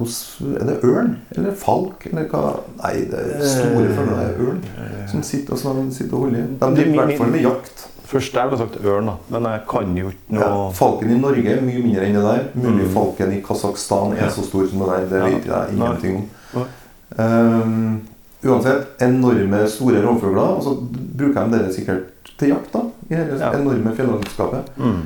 hvordan- 0.00 0.56
er 0.60 0.64
det 0.66 0.80
ørn 0.84 1.16
eller 1.36 1.52
falk 1.54 2.06
eller 2.10 2.24
hva? 2.28 2.60
Nei, 2.82 2.94
det 3.10 3.20
er 3.20 3.46
store 3.46 3.84
Eh, 3.84 3.94
følger 3.96 4.16
det 4.16 4.26
er 4.26 4.42
ørn 4.46 4.60
som 5.10 5.22
sitter, 5.22 5.52
og 5.52 5.58
sånn, 5.58 5.92
sitter 5.92 6.14
og 6.16 6.20
holder. 6.24 6.42
De 6.42 6.58
Det 6.58 6.68
er 6.68 6.74
driver 6.74 6.92
i 6.92 7.06
hvert 7.06 7.18
fall 7.18 7.30
med 7.30 7.42
jakt. 7.42 7.86
Først 8.10 8.32
jeg 8.34 8.50
ville 8.50 8.58
sagt 8.58 8.84
ørn, 8.84 9.06
da. 9.06 9.12
Men 9.30 9.42
jeg 9.44 9.60
kan 9.70 9.96
jo 9.96 10.08
ikke 10.08 10.30
noe 10.34 10.40
Ja, 10.42 10.70
falken 10.74 11.10
i 11.14 11.18
Norge 11.20 11.46
er 11.56 11.60
mye 11.62 11.82
mindre 11.82 12.02
enn 12.06 12.14
det 12.14 12.22
der. 12.22 12.40
Mulig 12.56 12.86
Mm. 12.88 12.94
falken 12.94 13.32
i 13.32 13.40
Kasakhstan 13.40 14.12
er 14.12 14.24
Ja. 14.24 14.28
så 14.30 14.42
stor 14.42 14.66
som 14.68 14.78
det 14.80 14.88
der. 14.88 15.06
Det 15.06 15.20
Ja. 15.20 15.24
vet 15.26 15.44
jeg 15.46 15.76
ingenting 15.78 16.16
om. 16.54 16.64
Ehm, 17.18 18.00
uansett, 18.44 18.86
enorme, 19.00 19.68
store 19.68 20.02
rovfugler. 20.02 20.56
Og 20.56 20.62
så 20.62 20.76
bruker 21.16 21.50
de 21.50 21.58
det 21.58 21.74
sikkert 21.74 22.02
til 22.38 22.48
jakt, 22.48 22.72
da. 22.72 22.80
I 23.10 23.14
dette 23.14 23.38
Ja. 23.38 23.52
enorme 23.52 23.94
fjellandskapet. 23.96 24.62
mm. 24.76 25.02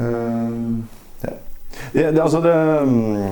Ehm, 0.00 0.82
Det, 1.92 2.14
det, 2.14 2.20
altså 2.22 2.40
det, 2.40 2.88
mm, 2.88 3.24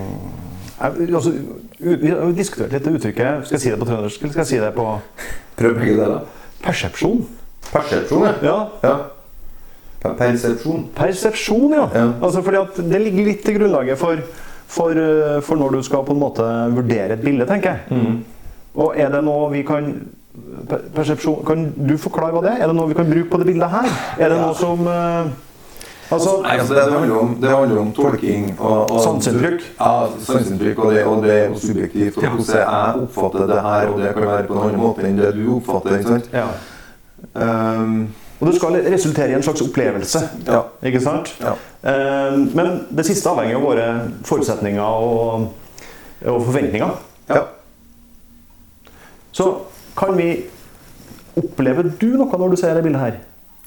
altså, 0.81 1.33
vi 1.79 2.11
har 2.11 2.21
jo 2.23 2.33
diskutert 2.37 2.73
litt 2.73 2.85
det 2.85 2.95
uttrykket. 2.99 3.47
Skal 3.47 3.57
jeg 3.57 3.65
si 3.65 3.71
det 3.71 3.79
på 3.81 3.89
trøndersk, 3.89 4.23
eller 4.23 4.33
skal 4.35 4.43
jeg 4.45 4.51
si 4.53 4.61
det 4.63 4.71
på 4.77 4.87
Prøv 5.59 5.75
begge 5.79 5.97
deler. 5.99 6.23
persepsjon? 6.63 7.27
Persepsjon, 7.73 8.25
ja. 8.25 8.35
Ja. 8.43 8.57
ja. 8.83 8.95
Persepsjon. 10.19 10.89
Persepsjon, 10.97 11.77
ja. 11.77 11.85
Ja. 11.95 12.07
Altså, 12.23 12.43
fordi 12.43 12.57
at 12.63 12.81
det 12.91 13.03
ligger 13.05 13.29
litt 13.31 13.45
til 13.47 13.59
grunnlaget 13.61 13.99
for, 13.99 14.19
for, 14.67 14.91
eh, 14.91 15.39
for 15.45 15.61
når 15.61 15.77
du 15.79 15.83
skal 15.87 16.05
på 16.07 16.17
en 16.17 16.23
måte 16.23 16.49
vurdere 16.75 17.15
et 17.17 17.23
bilde, 17.23 17.47
tenker 17.47 17.77
jeg. 17.77 18.19
Og 18.75 18.97
er 18.97 19.13
det 19.13 19.23
noe 19.25 19.51
vi 19.53 19.63
kan 19.69 19.93
Persepsjon 20.97 21.43
Kan 21.45 21.67
du 21.77 21.99
forklare 22.01 22.33
hva 22.33 22.41
det 22.41 22.53
er? 22.55 22.63
Er 22.65 22.71
det 22.71 22.77
noe 22.79 22.89
vi 22.89 22.97
kan 22.97 23.11
bruke 23.11 23.29
på 23.29 23.41
det 23.43 23.51
bildet 23.51 23.69
her? 23.69 23.89
Er 24.17 24.33
det 24.33 24.39
noe 24.41 24.55
som 24.57 24.87
eh, 24.89 25.27
Altså 26.13 26.33
Nei, 26.43 26.57
altså 26.59 26.75
det, 26.75 26.83
det, 26.85 26.93
handler 26.99 27.19
om, 27.19 27.37
det 27.41 27.51
handler 27.51 27.79
om 27.81 27.93
tolking 27.97 28.49
og, 28.59 28.91
og 28.91 28.99
Sanseinntrykk. 29.05 29.63
Ja, 29.81 29.93
sanseinntrykk, 30.27 30.79
og 30.79 30.93
det, 30.93 31.05
og 31.09 31.23
det 31.25 31.33
er 31.39 31.55
subjektivt. 31.63 32.19
Og 32.19 32.27
hvordan 32.27 32.59
jeg 32.59 33.07
oppfatter 33.07 33.47
det 33.53 33.61
her, 33.65 33.87
og 33.89 34.03
det 34.03 34.11
kan 34.17 34.27
være 34.27 34.47
på 34.51 34.59
en 34.59 34.67
annen 34.67 34.83
måte 34.83 35.07
enn 35.09 35.17
det 35.21 35.31
du 35.39 35.47
oppfatter. 35.57 35.97
ikke 35.99 36.19
sant? 36.19 36.29
ja. 36.33 36.51
Um, 37.39 38.09
Og 38.43 38.49
det 38.49 38.57
skal 38.59 38.77
resultere 38.93 39.31
i 39.31 39.35
en 39.39 39.43
slags 39.47 39.61
opplevelse. 39.63 40.23
ja. 40.47 40.61
Ikke 40.91 41.01
sant? 41.01 41.33
Ja. 41.41 41.55
Um, 42.33 42.49
men 42.55 42.73
det 42.91 43.07
siste 43.07 43.31
avhenger 43.31 43.57
av 43.57 43.63
våre 43.63 43.89
forutsetninger 44.29 44.83
og, 44.83 45.49
og 46.27 46.45
forventninger. 46.49 46.97
ja. 47.31 47.45
Så 49.33 49.55
kan 49.97 50.17
vi 50.19 50.33
Opplever 51.33 51.87
du 52.01 52.11
noe 52.21 52.39
når 52.39 52.51
du 52.53 52.57
ser 52.61 52.75
det 52.77 52.83
bildet 52.85 53.01
her? 53.01 53.15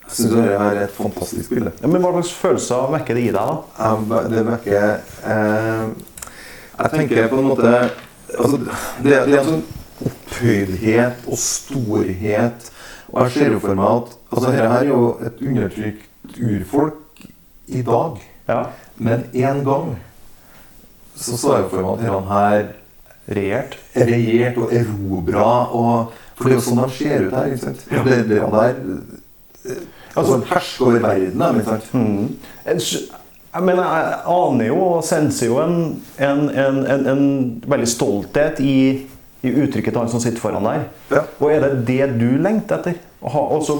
Jeg 0.05 0.15
syns 0.19 0.33
dette 0.35 0.57
er 0.61 0.81
et 0.83 0.91
fantastisk 0.93 1.49
bilde. 1.49 1.71
Ja, 1.81 1.87
men 1.89 2.01
Hva 2.03 2.11
slags 2.13 2.33
følelser 2.37 2.91
vekker 2.93 3.17
det 3.17 3.23
i 3.23 3.31
deg? 3.33 3.33
da? 3.33 3.55
Jeg- 3.79 4.29
Det 4.31 4.43
vekker 4.45 4.99
eh, 5.31 5.87
Jeg 6.79 6.91
tenker 6.91 7.27
på 7.31 7.39
en 7.39 7.47
måte 7.49 7.71
altså, 8.39 8.57
det, 9.03 9.11
det 9.25 9.33
er 9.33 9.39
en 9.39 9.45
sånn 9.49 9.63
opphøydhet 10.05 11.25
og 11.27 11.37
storhet. 11.39 12.71
Og 13.13 13.21
jeg 13.23 13.31
ser 13.31 13.51
jo 13.55 13.59
for 13.63 13.75
meg 13.79 13.85
at 13.85 14.15
altså, 14.31 14.51
dette 14.51 14.69
er 14.79 14.87
jo 14.89 15.01
et 15.25 15.41
undertrykt 15.41 16.39
urfolk 16.41 17.25
i 17.67 17.81
dag. 17.81 18.17
Ja. 18.49 18.61
Men 18.97 19.25
en 19.33 19.63
gang 19.65 19.95
så 21.15 21.37
så 21.39 21.55
jeg 21.61 21.69
for 21.71 21.81
meg 21.81 21.93
at 21.93 22.03
dette 22.05 22.25
her 22.33 22.65
Regjert? 23.25 23.77
regjert 23.97 24.57
og 24.61 24.73
erobra 24.75 25.45
og 25.73 26.11
For 26.35 26.43
det 26.43 26.51
er 26.51 26.59
jo 26.59 26.65
sånn 26.67 26.81
de 26.83 26.89
ser 26.93 27.23
ut 27.25 27.33
her. 27.33 27.45
ikke 27.47 27.57
sant? 27.63 27.85
Det, 27.89 28.17
det 28.29 28.41
der 28.53 28.75
eh, 29.65 29.79
Altså 30.15 30.39
herske 30.49 30.83
over 30.85 30.99
verden. 31.03 31.39
da, 31.39 31.51
ikke 31.53 31.63
sant? 31.69 33.11
Jeg 33.55 33.63
mener, 33.63 33.83
jeg 33.83 34.15
aner 34.35 34.65
jo 34.67 34.77
og 34.97 35.03
senser 35.07 35.47
jo 35.47 35.59
en, 35.63 35.75
en, 36.19 36.41
en, 36.49 36.79
en, 36.91 37.05
en 37.07 37.27
veldig 37.71 37.87
stolthet 37.87 38.59
i, 38.59 38.73
i 39.45 39.51
uttrykket 39.63 39.93
til 39.95 40.01
han 40.01 40.09
som 40.11 40.19
sitter 40.19 40.43
foran 40.43 40.65
der. 40.67 40.81
Ja. 41.13 41.21
Og 41.39 41.51
er 41.53 41.63
det 41.63 41.85
det 41.87 42.07
du 42.19 42.33
lengter 42.43 42.81
etter? 42.81 42.97
Å 43.25 43.31
ha 43.31 43.39
også, 43.55 43.79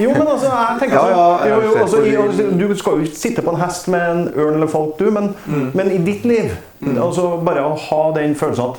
jo, 0.00 0.12
men 0.14 0.22
altså, 0.22 0.48
jeg 0.48 0.78
tenker 0.80 1.02
sånn, 1.02 1.10
ja, 1.12 1.48
jo, 1.50 1.72
ser 1.74 1.82
altså, 1.82 1.98
altså, 2.22 2.44
Du 2.56 2.70
skal 2.78 2.94
jo 2.94 3.08
ikke 3.08 3.18
sitte 3.20 3.42
på 3.44 3.52
en 3.52 3.58
hest 3.60 3.88
med 3.92 4.04
en 4.14 4.22
ørn 4.32 4.54
eller 4.54 4.70
falk, 4.72 4.94
du, 5.02 5.10
men, 5.12 5.32
Mm. 5.44 5.66
men 5.76 5.90
i 5.92 5.98
ditt 6.06 6.24
liv 6.24 6.54
altså 6.94 7.34
Bare 7.44 7.66
å 7.68 7.74
ha 7.76 7.98
den 8.16 8.32
følelsen 8.38 8.70
at 8.70 8.78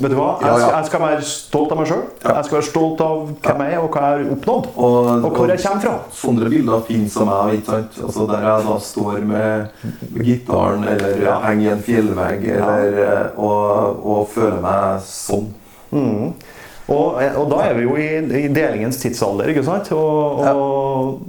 Vet 0.00 0.08
du 0.10 0.16
hva? 0.16 0.38
Jeg 0.40 0.54
skal, 0.56 0.70
jeg 0.72 0.86
skal 0.88 1.00
være 1.02 1.24
stolt 1.28 1.72
av 1.74 1.78
meg 1.82 1.88
sjøl. 1.90 2.04
Jeg 2.24 2.44
skal 2.46 2.56
være 2.56 2.66
stolt 2.66 3.00
av 3.04 3.18
hvem 3.44 3.60
jeg 3.66 3.74
er, 3.76 3.82
og 3.84 3.90
hva 3.92 4.04
jeg 4.06 4.14
har 4.24 4.30
oppnådd. 4.36 4.68
Og, 4.76 4.94
Og 5.12 5.36
hvor 5.36 5.50
jeg 5.52 5.60
kommer 5.62 5.82
fra. 5.84 5.92
Sånne 6.16 6.48
bilder 6.50 6.80
finnes 6.86 7.16
av 7.20 7.28
meg. 7.28 7.58
ikke 7.58 7.74
sant? 7.74 7.98
Altså 8.06 8.26
Der 8.30 8.46
jeg 8.48 8.64
da 8.70 8.76
står 8.86 9.18
med, 9.32 9.66
med 10.14 10.24
gitaren 10.26 10.86
eller 10.94 11.20
Ja. 11.26 11.34
henger 11.44 11.68
i 11.68 11.72
en 11.74 11.82
fjellvegg 11.86 12.48
eller, 12.56 12.98
eh, 13.04 13.36
og, 13.36 14.00
og 14.16 14.28
føler 14.32 14.58
meg 14.64 15.04
sånn. 15.06 15.52
Og, 15.92 17.20
og 17.36 17.44
da 17.52 17.60
er 17.68 17.76
vi 17.76 17.84
jo 17.84 17.94
i, 18.00 18.08
i 18.42 18.48
delingens 18.52 18.96
tidsalder, 19.00 19.52
ikke 19.52 19.62
sant? 19.64 19.92
Og, 19.92 20.40
og 20.56 21.20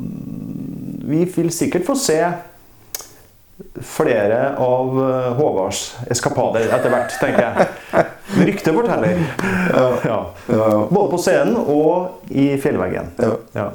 vi 1.04 1.26
vil 1.36 1.52
sikkert 1.54 1.86
få 1.86 1.96
se 2.00 2.18
flere 3.86 4.56
av 4.58 4.98
eh, 5.04 5.30
Håvards 5.38 5.82
eskapader 6.14 6.68
etter 6.74 6.94
hvert, 6.94 7.16
tenker 7.22 7.46
jeg. 7.48 8.06
Ryktet 8.48 8.74
forteller. 8.74 9.24
Ja. 9.74 9.88
Ja, 10.06 10.20
ja. 10.48 10.68
Både 10.90 11.10
på 11.12 11.20
scenen 11.22 11.56
og 11.60 12.30
i 12.34 12.54
fjellveggen. 12.62 13.12
Ja. 13.22 13.32
Ja. 13.54 13.66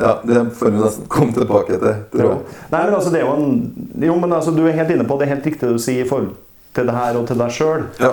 ja, 0.00 0.12
Det 0.24 0.44
får 0.58 0.70
vi 0.74 0.82
nesten 0.82 1.08
komme 1.08 1.32
tilbake 1.36 1.78
til. 1.78 2.00
tror 2.12 2.28
jeg. 2.28 2.40
Nei, 2.72 2.82
men 2.84 2.94
altså, 2.94 3.12
det 3.14 3.22
er 3.22 3.26
jo 3.26 3.36
en 3.36 4.00
Jo, 4.02 4.16
men 4.20 4.32
altså, 4.32 4.54
du 4.56 4.64
er 4.66 4.76
helt 4.76 4.90
inne 4.94 5.06
på 5.08 5.18
det 5.20 5.28
er 5.28 5.34
helt 5.36 5.46
riktig 5.48 5.70
du 5.70 5.78
sier 5.82 6.04
i 6.04 6.08
forhold 6.08 6.34
til 6.72 6.88
det 6.88 6.96
her 6.96 7.16
og 7.20 7.26
til 7.28 7.40
deg 7.40 7.52
sjøl. 7.52 7.86
Ja. 8.00 8.12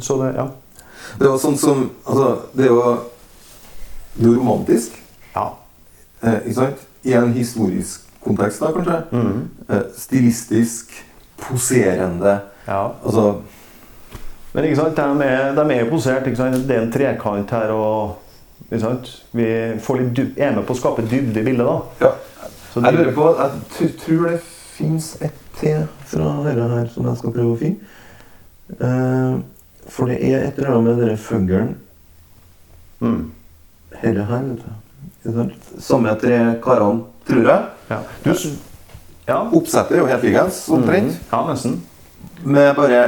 så 0.00 0.20
det 0.22 0.34
Ja. 0.36 0.48
Det 1.18 1.28
var 1.28 1.36
sånn 1.38 1.58
som 1.60 1.90
altså, 2.08 2.28
Det 2.56 2.64
er 2.64 2.70
jo, 2.70 4.38
romantisk, 4.40 4.96
ja. 5.34 5.50
eh? 6.22 6.48
I 7.04 7.12
en 7.18 7.32
historisk 7.34 8.01
kontekst, 8.24 8.60
da, 8.60 8.70
kanskje. 8.72 8.98
Eh, 9.68 9.82
stilistisk, 9.98 10.92
poserende. 11.42 12.40
ja. 12.68 12.88
Altså 13.04 13.40
Men 14.54 14.64
ikke 14.64 14.76
sant, 14.76 14.96
de 14.96 15.24
er, 15.24 15.54
de 15.56 15.74
er 15.74 15.90
posert. 15.90 16.26
Ikke 16.26 16.36
sant? 16.36 16.54
Det 16.68 16.76
er 16.76 16.82
en 16.82 16.92
trekant 16.92 17.50
her. 17.50 17.70
og 17.72 18.18
ikke 18.70 18.80
sant? 18.80 19.08
Vi 19.32 19.44
er 19.44 20.52
med 20.54 20.66
på 20.66 20.74
å 20.74 20.76
skape 20.76 21.02
dybde 21.08 21.40
i 21.40 21.44
bildet. 21.44 21.66
da. 21.66 21.78
Ja. 22.06 22.10
Så 22.74 22.80
Jeg 22.84 22.92
lurer 22.94 23.12
på, 23.14 23.28
jeg 23.38 23.50
tr- 23.72 23.96
tror 24.04 24.28
det 24.30 24.40
fins 24.42 25.16
et 25.20 25.32
til 25.58 25.86
fra 26.08 26.30
dette 26.44 26.68
her 26.68 26.86
som 26.88 27.06
jeg 27.06 27.16
skal 27.18 27.32
prøve 27.32 27.52
å 27.52 27.58
finne. 27.60 27.76
Uh, 28.80 29.40
for 29.88 30.06
det 30.08 30.18
er 30.24 30.46
et 30.46 30.58
eller 30.58 30.70
annet 30.70 30.84
med 30.84 30.96
denne 31.04 31.16
fuglen 31.20 31.76
Mm. 33.02 33.32
Dette 34.02 34.24
her, 34.24 34.42
vet 35.24 35.34
du. 35.34 35.50
Samme 35.80 36.14
tre 36.20 36.36
karene, 36.62 37.02
tror 37.28 37.48
jeg. 37.48 37.70
Ja. 37.88 37.98
Du, 38.24 38.32
ja. 39.26 39.38
Oppsettet 39.54 39.96
er 39.96 40.02
jo 40.02 40.10
helt 40.10 40.26
likens, 40.26 40.62
omtrent. 40.72 41.18
ja, 41.30 41.42
nesten. 41.48 41.80
Med 42.42 42.74
bare 42.76 43.02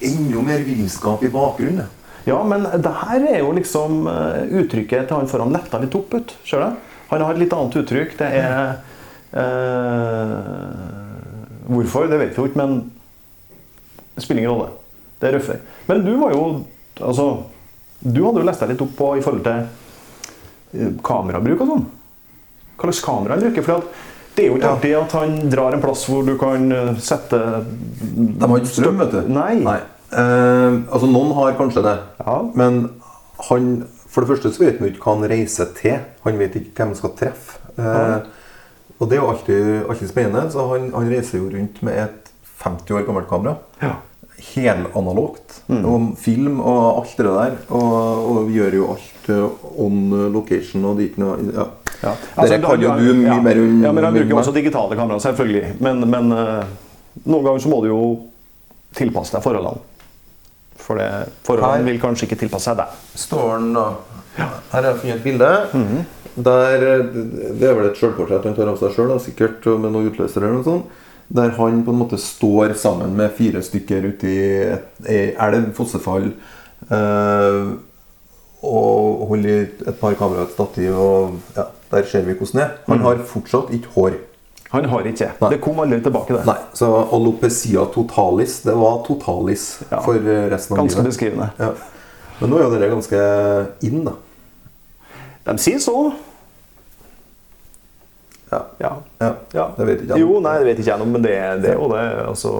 enda 0.00 0.42
mer 0.46 0.64
villskap 0.64 1.22
i 1.26 1.30
bakgrunnen. 1.32 1.88
Ja, 2.28 2.42
men 2.44 2.64
det 2.64 2.92
her 3.02 3.24
er 3.24 3.38
jo 3.40 3.52
liksom 3.56 4.06
eh, 4.10 4.42
uttrykket 4.60 5.08
til 5.08 5.16
han 5.16 5.30
foran 5.30 5.52
letta 5.54 5.80
litt 5.80 5.94
opp 5.96 6.12
ut. 6.14 6.34
Ser 6.46 6.60
du? 6.60 6.88
Han 7.08 7.24
har 7.24 7.34
et 7.34 7.40
litt 7.40 7.54
annet 7.56 7.78
uttrykk. 7.80 8.16
Det 8.18 8.28
er 8.42 8.56
eh, 9.32 10.34
Hvorfor, 11.68 12.08
det 12.08 12.18
vet 12.20 12.32
vi 12.32 12.40
jo 12.40 12.48
ikke, 12.48 12.60
men 12.60 12.78
det 14.14 14.24
spiller 14.24 14.42
ingen 14.42 14.54
rolle. 14.54 14.70
Det 15.20 15.28
er 15.28 15.36
røffere. 15.36 15.60
Men 15.88 16.04
du 16.06 16.14
var 16.20 16.34
jo 16.36 16.42
Altså, 16.98 17.24
du 18.02 18.24
hadde 18.24 18.40
jo 18.40 18.46
lest 18.48 18.58
deg 18.64 18.72
litt 18.72 18.80
opp 18.82 18.94
på 18.98 19.08
i 19.14 19.20
forhold 19.22 19.44
til 19.46 19.58
eh, 20.74 20.88
kamerabruk 21.06 21.60
og 21.62 21.68
sånn. 21.70 21.84
Hva 22.78 22.88
slags 22.92 23.02
kamera 23.04 23.34
han 23.36 23.42
bruker. 23.48 23.66
For 23.66 23.84
det 24.38 24.44
er 24.44 24.48
jo 24.52 24.56
ikke 24.56 24.68
Ja. 24.68 24.72
alltid 24.76 24.96
at 25.02 25.12
han 25.18 25.50
drar 25.50 25.74
en 25.74 25.82
plass 25.82 26.04
hvor 26.06 26.24
du 26.26 26.36
kan 26.38 26.70
eh, 26.72 26.94
sette 27.02 27.38
De 28.14 28.46
har 28.46 28.58
ikke 28.60 28.70
strøm, 28.70 28.98
vet 29.02 29.10
du. 29.16 29.20
Nei. 29.34 29.80
Eh, 30.14 30.76
altså, 30.88 31.08
noen 31.10 31.34
har 31.36 31.56
kanskje 31.58 31.82
det. 31.84 31.96
Ja. 32.22 32.36
Men 32.54 32.78
han, 33.50 33.70
for 34.08 34.22
det 34.24 34.30
første 34.30 34.52
så 34.54 34.62
vet 34.64 34.78
han 34.78 34.88
ikke 34.92 35.02
hva 35.04 35.16
han 35.18 35.28
reiser 35.30 35.72
til. 35.76 35.98
Han 36.24 36.38
vet 36.38 36.54
ikke 36.60 36.76
hvem 36.78 36.94
han 36.94 37.00
skal 37.00 37.16
treffe. 37.18 37.58
Eh, 37.78 38.18
og 38.98 39.06
det 39.10 39.18
er 39.18 39.22
jo 39.22 39.30
alltid, 39.30 39.66
alltid 39.90 40.08
spennende. 40.10 40.46
Så 40.54 40.64
han, 40.72 40.88
han 40.94 41.10
reiser 41.10 41.38
jo 41.42 41.50
rundt 41.52 41.82
med 41.86 41.98
et 42.06 42.30
50 42.62 42.94
år 42.98 43.04
gammelt 43.06 43.28
kamera. 43.30 43.56
Ja. 43.82 43.96
Helanalogt. 44.54 45.60
Og 45.68 46.12
film 46.18 46.60
og 46.62 47.02
alt 47.02 47.16
det 47.18 47.26
der. 47.26 47.56
Og, 47.74 47.92
og 48.30 48.40
vi 48.48 48.58
gjør 48.58 48.76
jo 48.78 48.88
alt 48.94 49.30
eh, 49.34 49.66
on 49.82 49.98
location 50.34 50.86
og 50.88 50.98
dit 51.02 51.18
nå. 51.20 51.34
noe 51.50 51.66
ja. 52.02 52.12
Ja. 52.36 52.44
Dere 52.46 52.60
kan 52.62 52.82
jo 52.82 52.94
du 52.98 53.14
mye 53.18 53.28
ja. 53.28 53.38
mer 53.42 53.60
enn 53.60 53.80
Ja, 53.82 53.92
men 53.92 54.06
han 54.06 54.14
bruker 54.14 54.34
jo 54.34 54.40
også 54.42 54.54
digitale 54.54 54.98
kameraer, 54.98 55.22
selvfølgelig. 55.24 55.72
Men, 55.82 56.04
men 56.10 56.34
eh, 56.34 56.68
noen 57.24 57.46
ganger 57.46 57.64
så 57.64 57.72
må 57.72 57.80
du 57.82 57.88
jo 57.90 58.02
tilpasse 58.98 59.34
deg 59.34 59.42
forholdene. 59.44 59.82
For 60.78 61.00
det, 61.00 61.08
forholdene 61.46 61.82
Her. 61.82 61.88
vil 61.90 61.98
kanskje 62.02 62.28
ikke 62.28 62.38
tilpasse 62.44 62.70
seg 62.70 62.78
deg. 62.78 62.94
står 63.18 63.50
den 63.58 63.74
da 63.76 63.88
Her 64.38 64.54
har 64.70 64.86
jeg 64.92 65.00
funnet 65.02 65.18
et 65.18 65.26
bilde. 65.26 65.50
Der, 66.38 66.84
det 67.58 67.66
er 67.66 67.74
vel 67.74 67.88
et 67.88 67.98
sjølportrett 67.98 68.46
han 68.46 68.54
tar 68.54 68.70
av 68.70 68.78
seg 68.78 68.94
sjøl, 68.94 69.16
sikkert 69.18 69.66
med 69.82 69.90
noe 69.90 70.12
utløser 70.12 70.44
eller 70.44 70.60
noe 70.60 70.66
sånt. 70.66 71.04
Der 71.34 71.50
han 71.58 71.82
på 71.84 71.92
en 71.92 71.98
måte 71.98 72.16
står 72.22 72.72
sammen 72.78 73.16
med 73.18 73.34
fire 73.36 73.60
stykker 73.64 74.06
ute 74.14 74.30
i 74.30 74.44
ei 75.10 75.24
elv, 75.34 75.72
fossefall. 75.76 76.30
øh, 76.94 77.74
og 78.62 79.26
holder 79.30 79.66
et 79.86 79.98
par 80.00 80.16
kameraer 80.18 80.46
og 80.46 80.48
et 80.48 80.54
stativ. 80.54 80.94
Og 80.98 81.34
ja, 81.56 81.66
der 81.90 82.02
ser 82.04 82.22
vi 82.26 82.34
hvordan 82.34 82.60
det 82.60 82.64
er. 82.64 82.72
Han 82.88 83.00
har 83.04 83.22
fortsatt 83.26 83.70
ikke 83.74 83.88
hår. 83.94 84.16
Han 84.70 84.84
har 84.84 85.06
ikke 85.08 85.30
det. 85.40 85.50
Det 85.54 85.60
kom 85.64 85.78
aldri 85.80 86.00
tilbake, 86.04 86.34
det. 86.36 86.44
Nei, 86.46 86.56
Så 86.76 86.88
alopecia 87.16 87.86
totalis, 87.94 88.58
det 88.66 88.74
var 88.76 88.98
totalis 89.06 89.80
Ja. 89.90 90.00
for 90.04 90.14
eh, 90.20 90.48
resten 90.52 90.76
av 90.76 90.82
Ganske 90.82 90.98
livet. 91.00 91.12
beskrivende. 91.12 91.50
Ja. 91.58 91.70
Men 92.40 92.50
nå 92.50 92.58
er 92.58 92.62
jo 92.66 92.70
dere 92.74 92.90
ganske 92.92 93.22
in, 93.88 94.04
da. 94.04 94.12
De 95.48 95.56
sier 95.58 95.78
så. 95.80 96.12
Ja. 98.52 98.60
Ja. 98.80 98.92
ja. 99.52 99.64
Det 99.76 99.86
vet 99.86 100.02
ikke 100.04 100.14
jeg. 100.16 100.20
Jo, 100.24 100.38
nei, 100.40 100.54
det 100.58 100.66
vet 100.70 100.78
ikke 100.80 100.90
jeg 100.92 101.00
noe, 101.02 101.10
men 101.12 101.24
det, 101.24 101.34
det 101.62 101.70
er 101.74 101.80
jo 101.80 101.88
det. 101.92 102.04
Altså 102.28 102.52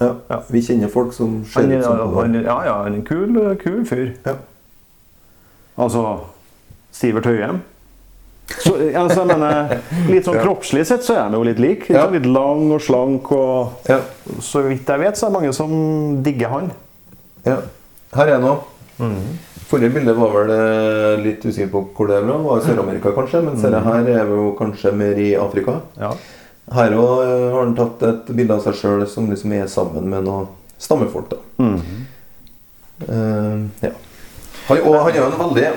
Ja. 0.00 0.38
Vi 0.50 0.62
kjenner 0.66 0.90
folk 0.90 1.12
som 1.14 1.44
ser 1.46 1.66
ut 1.70 1.84
som 1.84 2.14
han, 2.16 2.34
ja, 2.42 2.56
ja, 2.66 2.78
en 2.86 3.02
kul, 3.06 3.36
kul 3.62 3.84
fyr. 3.86 4.10
Ja. 4.26 4.34
Altså 5.78 6.02
Sivert 6.92 7.26
Høyem. 7.30 7.60
Så, 8.50 8.74
altså, 8.98 9.20
jeg 9.22 9.28
mener, 9.30 9.76
litt 10.10 10.26
sånn 10.26 10.40
kroppslig 10.40 10.82
sett 10.88 11.04
så 11.06 11.14
er 11.20 11.30
de 11.30 11.38
jo 11.38 11.44
litt 11.46 11.60
like. 11.62 11.86
Litt, 11.86 11.96
Ja. 11.96 12.06
sånn 12.06 12.16
litt 12.18 12.26
lang 12.26 12.72
og 12.72 12.80
slank. 12.82 13.30
og 13.32 13.88
Ja. 13.88 14.00
Så 14.40 14.62
vidt 14.66 14.86
jeg 14.86 15.00
vet, 15.00 15.16
så 15.16 15.26
er 15.26 15.30
det 15.30 15.38
mange 15.38 15.52
som 15.54 16.22
digger 16.22 16.48
han. 16.48 16.72
ja. 17.46 17.60
Her 18.12 18.26
er 18.26 18.40
nå. 18.42 18.58
Mm. 18.98 19.38
Forrige 19.70 19.94
bilde 19.94 20.12
var 20.18 20.32
vel 20.34 20.50
eh, 20.50 21.20
litt 21.22 21.44
usikker 21.46 21.70
på 21.70 21.84
hvor 21.94 22.08
det 22.10 22.16
er 22.16 22.24
fra. 22.26 22.38
Var 22.42 22.62
Sør-Amerika, 22.64 23.12
kanskje. 23.14 23.42
Mens 23.46 23.62
mm. 23.62 23.76
her 23.84 24.08
er 24.18 24.24
vi 24.26 24.38
jo 24.40 24.48
kanskje 24.58 24.92
mer 24.92 25.20
i 25.22 25.28
Afrika. 25.38 25.76
Ja. 25.96 26.10
Her 26.74 26.96
òg 26.98 27.12
har 27.22 27.60
han 27.60 27.76
tatt 27.78 28.02
et 28.06 28.32
bilde 28.34 28.54
av 28.54 28.64
seg 28.66 28.74
sjøl 28.78 29.06
som 29.10 29.30
liksom 29.30 29.54
er 29.54 29.70
sammen 29.70 30.10
med 30.10 30.26
noen 30.26 30.50
stammefolk. 30.78 31.30
da. 31.30 31.38
Mm. 31.62 31.78
uh, 33.06 33.86
ja. 33.86 33.94
Han, 34.68 34.82
og 34.86 34.98
han 35.04 35.14
er 35.14 35.18
jo 35.18 35.28
en 35.30 35.38
veldig 35.38 35.70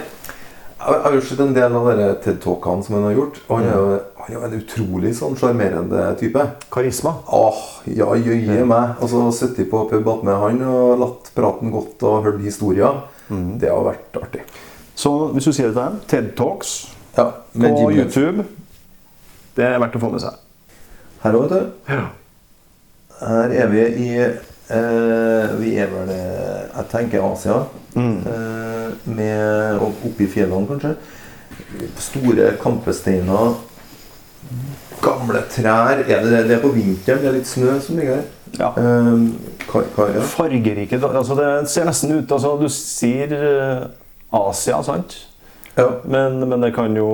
Jeg 0.83 0.99
har 1.05 1.13
jo 1.15 1.21
sett 1.23 1.39
en 1.39 1.53
del 1.55 1.75
av 1.79 1.85
dere 1.87 2.07
TED-talkene 2.23 2.83
som 2.83 2.97
han 2.97 3.05
har 3.07 3.15
gjort. 3.15 3.37
Og 3.47 3.53
han 3.55 3.67
er 3.69 3.77
jo, 3.77 3.99
han 4.19 4.27
er 4.27 4.35
jo 4.35 4.41
en 4.47 4.55
utrolig 4.57 5.13
sånn 5.15 5.37
sjarmerende 5.39 6.07
type. 6.19 6.43
Karisma. 6.73 7.13
Åh, 7.31 7.61
ja, 7.95 8.09
jøye 8.19 8.65
meg. 8.67 8.97
Og 8.99 9.11
så 9.11 9.23
sittet 9.37 9.69
på 9.71 9.85
pub 9.87 10.09
med 10.27 10.35
han 10.41 10.59
og 10.67 10.99
latt 10.99 11.31
praten 11.37 11.71
godt 11.71 12.03
og 12.09 12.27
hørt 12.27 12.43
historier. 12.43 12.99
Det 13.31 13.71
har 13.71 13.85
vært 13.87 14.19
artig. 14.19 14.43
Så 14.95 15.11
hvis 15.33 15.47
du 15.47 15.53
sier 15.55 15.71
det 15.71 15.77
til 15.77 15.81
ham 15.81 16.01
TED 16.09 16.33
Talks 16.37 16.73
Ja, 17.15 17.29
på 17.53 17.69
Jim 17.69 17.95
YouTube, 17.95 18.43
det 19.57 19.65
er 19.65 19.79
verdt 19.81 19.95
å 19.97 20.01
få 20.03 20.11
med 20.13 20.21
seg. 20.21 20.37
Her 21.23 21.37
òg, 21.37 21.47
vet 21.47 21.53
du. 21.55 21.93
Ja. 21.93 22.03
Her 23.23 23.55
er 23.63 23.71
vi 23.71 23.83
i 24.03 24.09
eh, 24.19 25.53
Vi 25.61 25.73
er 25.79 25.89
vel 25.93 26.11
eh, 26.13 26.52
Jeg 26.73 26.85
tenker 26.91 27.21
Asia. 27.31 27.59
Mm. 27.95 28.17
Eh, 28.27 28.93
med 29.05 29.81
Oppe 29.81 30.23
i 30.25 30.27
fjellene, 30.27 30.67
kanskje. 30.67 30.95
Store 32.01 32.53
kampesteiner. 32.61 33.53
Gamle 35.03 35.41
trær. 35.51 35.99
Er 36.01 36.23
det, 36.23 36.47
det 36.47 36.55
er 36.57 36.61
på 36.63 36.71
vinteren. 36.73 37.21
Det 37.21 37.29
er 37.29 37.37
litt 37.37 37.49
snø 37.49 37.75
som 37.83 37.99
ligger 37.99 38.15
her. 38.21 38.23
Ja. 38.59 38.71
Eh, 38.77 39.11
hva, 39.69 39.81
hva 39.95 40.07
er 40.09 40.17
det? 40.19 40.23
Fargerike 40.29 40.99
altså 41.01 41.33
Det 41.39 41.69
ser 41.73 41.87
nesten 41.87 42.11
ut 42.19 42.29
altså 42.35 42.51
Du 42.61 42.67
sier 42.69 43.31
eh, 43.33 43.87
Asia, 44.37 44.77
sant? 44.85 45.15
Ja. 45.73 45.87
Men, 46.05 46.37
men 46.49 46.61
det 46.61 46.69
kan 46.75 46.93
jo 46.93 47.07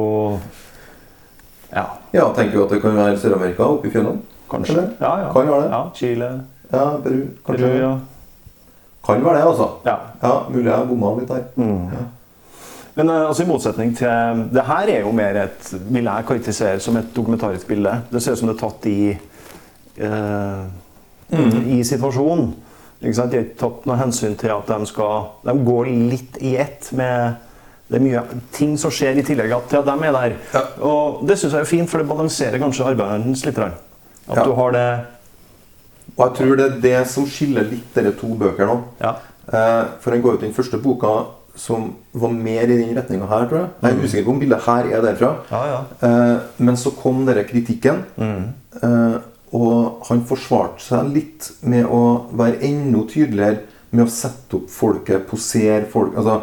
Ja, 1.72 1.86
ja, 2.12 2.26
tenker 2.36 2.57
jo 2.60 2.66
at 2.66 2.74
det 2.76 2.82
kan 2.84 2.97
være 2.97 3.16
Sør-Amerika 3.22 3.64
oppe 3.72 3.88
i 3.88 3.91
fjellene. 3.93 4.20
kanskje. 4.51 4.84
Ja, 4.99 5.14
ja. 5.22 5.32
Kan 5.32 5.47
være 5.47 5.62
det. 5.64 5.70
Ja, 5.72 5.82
Chile, 5.95 6.30
Ja, 6.74 6.84
Peru. 7.03 7.22
Kanskje. 7.47 7.68
Peru, 7.68 7.80
ja. 7.86 7.93
Kan 9.05 9.23
være 9.25 9.37
det, 9.39 9.43
altså. 9.47 9.67
ja. 9.85 9.95
Ja, 10.21 10.31
Mulig 10.49 10.69
jeg 10.71 10.87
bomma 10.89 11.13
litt 11.19 11.29
der. 11.31 11.43
Mm. 11.55 12.07
Men 12.95 13.09
eh, 13.09 13.27
altså, 13.27 13.43
i 13.43 13.47
motsetning 13.47 13.93
til 13.97 14.45
Det 14.53 14.65
her 14.67 14.91
er 14.91 14.99
jo 15.05 15.11
mer 15.15 15.37
et 15.45 15.73
vil 15.89 16.03
jeg 16.09 16.25
karakterisere 16.27 16.79
som 16.83 16.97
et 16.99 17.11
dokumentarisk 17.15 17.67
bilde. 17.67 17.93
Det 18.11 18.21
ser 18.23 18.35
ut 18.35 18.41
som 18.41 18.49
det 18.51 18.55
er 18.57 18.63
tatt 18.63 18.85
i 18.91 19.17
eh, 19.97 20.63
i 21.77 21.83
situasjonen. 21.85 22.49
Ikke 23.01 23.15
sant? 23.15 23.31
De 23.31 23.37
har 23.39 23.45
ikke 23.45 23.59
tatt 23.61 23.85
noe 23.87 23.99
hensyn 23.99 24.33
til 24.39 24.51
at 24.51 24.67
de 24.67 24.87
skal 24.89 25.29
De 25.45 25.53
går 25.65 25.91
litt 26.09 26.39
i 26.43 26.55
ett 26.59 26.89
med 26.97 27.45
det 27.89 27.97
er 27.97 28.03
mye 28.05 28.19
ting 28.53 28.75
som 28.77 28.91
skjer 28.93 29.17
i 29.17 29.23
tillegg 29.25 29.49
til 29.69 29.79
at 29.79 29.87
de 29.87 29.93
er 30.05 30.13
der. 30.13 30.33
Ja. 30.53 30.59
Og 30.85 31.23
det 31.25 31.39
syns 31.41 31.55
jeg 31.55 31.63
er 31.65 31.69
fint, 31.69 31.89
for 31.89 31.97
det 31.97 32.05
balanserer 32.11 32.61
kanskje 32.61 32.85
arbeidet 32.85 33.23
hans 33.25 33.45
litt. 33.47 33.57
At 33.57 34.35
Ja. 34.37 34.43
du 34.45 34.53
har 34.53 34.71
det 34.75 34.83
Og 36.18 36.24
jeg 36.26 36.36
tror 36.39 36.55
det 36.60 36.66
er 36.68 36.80
det 36.84 37.07
som 37.12 37.28
skiller 37.30 37.68
litt 37.70 37.91
dere 37.95 38.14
to 38.18 38.32
bøker 38.39 38.70
nå. 38.70 38.78
Ja. 39.01 39.16
Eh, 39.49 39.84
for 40.01 40.14
han 40.16 40.22
går 40.24 40.38
ut 40.38 40.45
den 40.45 40.55
første 40.55 40.80
boka 40.82 41.14
som 41.60 41.89
var 42.16 42.32
mer 42.32 42.70
i 42.72 42.78
den 42.78 42.93
retninga 42.95 43.28
her, 43.28 43.47
tror 43.49 43.60
jeg. 43.60 43.70
Jeg 43.84 43.91
er 43.97 44.03
usikker 44.05 44.26
på 44.28 44.32
om 44.36 44.39
bildet 44.39 44.62
her 44.64 44.91
er 44.95 45.01
derfra. 45.03 45.32
Ja, 45.51 45.64
ja. 45.74 45.80
Eh, 46.07 46.38
men 46.64 46.78
så 46.80 46.93
kom 46.95 47.26
denne 47.28 47.43
kritikken. 47.49 48.03
Eh, 48.20 49.18
og 49.57 50.05
han 50.07 50.22
forsvarte 50.30 50.84
seg 50.86 51.10
litt 51.16 51.49
med 51.66 51.89
å 51.89 52.01
være 52.38 52.62
enda 52.68 53.01
tydeligere 53.10 53.64
med 53.89 54.05
å 54.05 54.12
sette 54.14 54.60
opp 54.60 54.68
folket, 54.70 55.24
posere 55.26 55.88
folk, 55.89 56.14
altså 56.14 56.36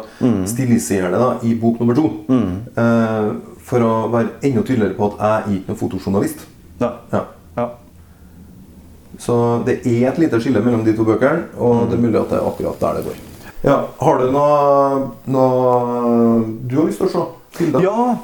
stilisere 0.51 1.13
det 1.13 1.21
da, 1.21 1.29
i 1.47 1.53
bok 1.55 1.79
nummer 1.79 1.95
to. 1.95 2.09
Eh, 2.27 3.29
for 3.67 3.83
å 3.87 3.93
være 4.11 4.35
enda 4.49 4.63
tydeligere 4.67 4.97
på 4.99 5.07
at 5.07 5.17
jeg 5.23 5.31
er 5.37 5.55
ikke 5.55 5.71
noen 5.71 5.79
fotojournalist. 5.79 6.43
Ja. 6.83 7.23
Så 9.17 9.63
det 9.65 9.79
er 9.87 10.09
et 10.11 10.19
lite 10.21 10.39
skille 10.41 10.61
mellom 10.61 10.83
de 10.85 10.93
to 10.97 11.03
bøkene, 11.07 11.47
og 11.57 11.87
det 11.89 11.97
er 11.97 12.01
mulig 12.03 12.19
at 12.21 12.29
det 12.29 12.37
er 12.37 12.47
akkurat 12.51 12.79
der 12.79 12.93
det 12.99 13.05
går. 13.09 13.15
Ja, 13.65 13.77
Har 13.99 14.17
du 14.21 14.31
noe, 14.31 15.11
noe 15.33 16.43
du 16.69 16.75
har 16.77 16.85
lyst 16.89 16.99
til 17.01 17.07
å 17.07 17.13
se? 17.15 17.23
Hilda? 17.59 17.81
ja. 17.81 18.17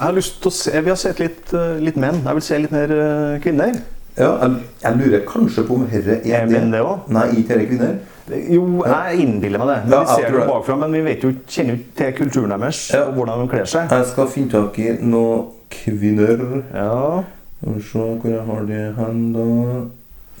Jeg 0.00 0.06
har 0.06 0.14
lyst 0.16 0.38
til 0.40 0.48
å 0.48 0.52
se 0.56 0.80
Vi 0.80 0.88
har 0.88 0.96
sett 0.96 1.18
litt, 1.20 1.50
eh, 1.52 1.74
litt 1.84 1.96
menn. 2.00 2.22
Jeg 2.24 2.34
vil 2.38 2.44
se 2.46 2.58
litt 2.62 2.70
mer 2.72 2.92
eh, 2.94 3.34
kvinner. 3.44 3.74
Ja, 4.16 4.30
jeg, 4.40 4.54
jeg 4.80 4.96
lurer 4.96 5.20
kanskje 5.28 5.64
på 5.68 5.76
om 5.76 5.84
herre 5.92 6.16
er 6.24 6.46
menn 6.48 6.72
det 6.72 6.80
også? 6.80 7.12
Nei, 7.12 7.26
ikke 7.42 7.52
herre 7.52 7.66
kvinner. 7.68 7.98
Jo, 8.30 8.62
jeg 8.86 9.20
innbiller 9.26 9.60
meg 9.60 9.68
det. 9.74 9.76
Men 9.84 9.92
Ja, 9.92 10.00
vi 10.00 10.14
ser 10.16 10.30
det 10.32 10.40
det. 10.40 10.46
bakfra, 10.48 10.76
men 10.80 10.96
vi 10.96 11.02
vet 11.04 11.24
jo, 11.26 11.34
kjenner 11.52 11.76
jo 11.76 11.84
til 12.00 12.12
kulturen 12.16 12.54
deres 12.56 12.80
Ja. 12.94 13.02
og 13.10 13.14
hvordan 13.18 13.42
de 13.44 13.48
kler 13.52 13.68
seg. 13.74 13.92
Jeg 13.92 14.06
skal 14.14 14.26
finne 14.32 14.50
tak 14.56 14.78
i 14.80 14.88
noen 15.02 15.46
kvinner. 15.76 16.44
Ja, 16.72 17.22
Skal 17.60 17.74
vi 17.76 17.82
se 17.90 17.98
hvor 18.22 18.30
jeg 18.32 18.44
har 18.48 18.64
de 18.72 18.80
hen, 18.96 19.20
da. 19.36 19.46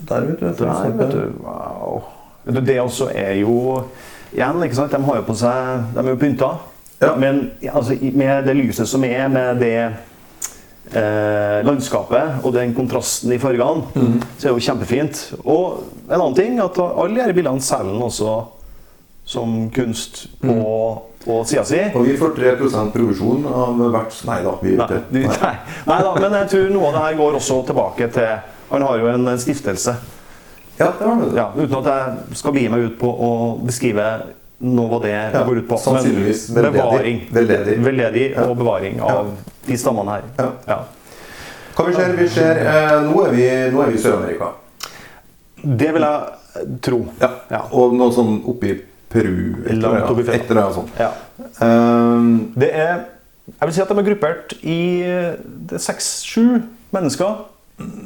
Der, 0.08 0.26
vet 0.26 0.40
du. 0.40 0.64
der, 0.64 0.90
vet 0.96 1.12
du. 1.12 1.22
Wow. 1.44 2.02
Vet 2.44 2.56
du, 2.56 2.60
Det 2.60 2.80
også 2.80 3.10
er 3.14 3.34
jo 3.40 3.84
Igjen, 4.32 4.62
ikke 4.62 4.76
sant? 4.78 4.92
De 4.92 5.02
har 5.02 5.16
jo 5.16 5.26
på 5.26 5.34
seg 5.34 5.94
De 5.94 6.04
er 6.04 6.12
jo 6.12 6.20
pynta. 6.20 6.52
Ja. 7.00 7.16
Men 7.18 7.50
altså, 7.72 7.96
med 8.12 8.44
det 8.46 8.54
lyset 8.56 8.88
som 8.88 9.04
er, 9.04 9.28
med 9.32 9.58
det 9.58 9.74
eh, 10.92 11.60
landskapet 11.66 12.44
og 12.44 12.52
den 12.54 12.74
kontrasten 12.76 13.32
i 13.32 13.38
fargene, 13.40 13.88
mm. 13.94 14.18
så 14.36 14.48
er 14.48 14.52
det 14.52 14.56
jo 14.58 14.66
kjempefint. 14.68 15.22
Og 15.44 15.80
en 16.10 16.18
annen 16.18 16.36
ting 16.36 16.60
at 16.60 16.76
alle 16.84 17.16
disse 17.16 17.36
bildene 17.38 17.64
selger 17.64 18.04
også 18.04 18.34
som 19.30 19.70
kunst 19.70 20.26
på, 20.42 20.54
på 21.24 21.40
sida 21.46 21.64
si. 21.64 21.80
Og 21.94 22.06
vi 22.08 22.16
får 22.20 22.36
3% 22.36 22.94
provisjon 22.94 23.44
av 23.46 23.82
hvert 23.94 24.22
Nei 24.26 24.38
da, 24.42 24.54
vi 24.60 24.76
Nei, 24.80 24.88
nei. 25.14 25.52
nei 25.86 25.98
da, 26.06 26.14
men 26.16 26.38
jeg 26.40 26.50
tror 26.54 26.72
noe 26.74 26.88
av 26.88 26.96
det 26.96 27.04
her 27.04 27.20
går 27.20 27.38
også 27.38 27.60
tilbake 27.68 28.08
til 28.16 28.32
Han 28.70 28.82
har 28.82 28.98
jo 28.98 29.06
en, 29.10 29.26
stiftelse. 29.38 29.94
Ja, 30.78 30.92
det 30.98 31.06
var 31.06 31.16
det. 31.20 31.30
Ja, 31.36 31.46
uten 31.56 31.74
at 31.80 31.88
jeg 31.90 32.36
skal 32.40 32.52
begi 32.56 32.68
meg 32.72 32.86
ut 32.86 32.98
på 33.00 33.10
å 33.10 33.30
beskrive 33.66 34.06
noe 34.60 34.94
av 34.96 35.02
det 35.02 35.12
Ja, 35.16 35.42
går 35.44 35.58
ut 35.62 35.68
på. 35.68 35.76
sannsynligvis 35.80 36.50
Men 36.54 36.70
bevaring. 36.72 37.20
Veldedig. 37.32 37.78
Veldedig 37.84 38.24
Ja. 38.34 38.44
og 38.46 38.56
bevaring 38.56 39.00
av 39.00 39.34
de 39.66 39.76
stammene 39.76 40.10
her. 40.10 40.22
Ja. 40.38 40.48
Ja. 40.68 40.78
Hva 41.76 41.86
vi 41.86 41.94
ser? 41.94 42.16
Vi 42.16 42.28
ser 42.28 42.56
eh, 42.60 43.00
Nå 43.06 43.26
er 43.26 43.30
vi, 43.30 43.46
nå 43.72 43.82
er 43.82 43.90
vi 43.90 43.98
i 43.98 44.02
Sør-Amerika. 44.02 44.52
Det 45.62 45.92
vil 45.92 46.02
jeg 46.02 46.80
tro. 46.82 47.00
Ja. 47.20 47.30
Ja. 47.50 47.62
Og 47.72 47.94
noe 47.96 48.12
sånn 48.12 48.40
oppi 48.48 48.74
Peru. 49.10 49.64
et 49.66 49.72
eller 50.50 50.62
annet. 50.62 50.74
sånt. 50.74 50.90
Ja. 50.98 51.10
Um, 51.60 52.52
Det 52.56 52.70
er 52.74 53.06
Jeg 53.58 53.66
vil 53.66 53.72
si 53.74 53.80
at 53.82 53.88
de 53.88 53.98
er 53.98 54.06
gruppert 54.06 54.52
i 54.62 55.02
er 55.02 55.78
seks-sju 55.78 56.62
mennesker. 56.94 57.40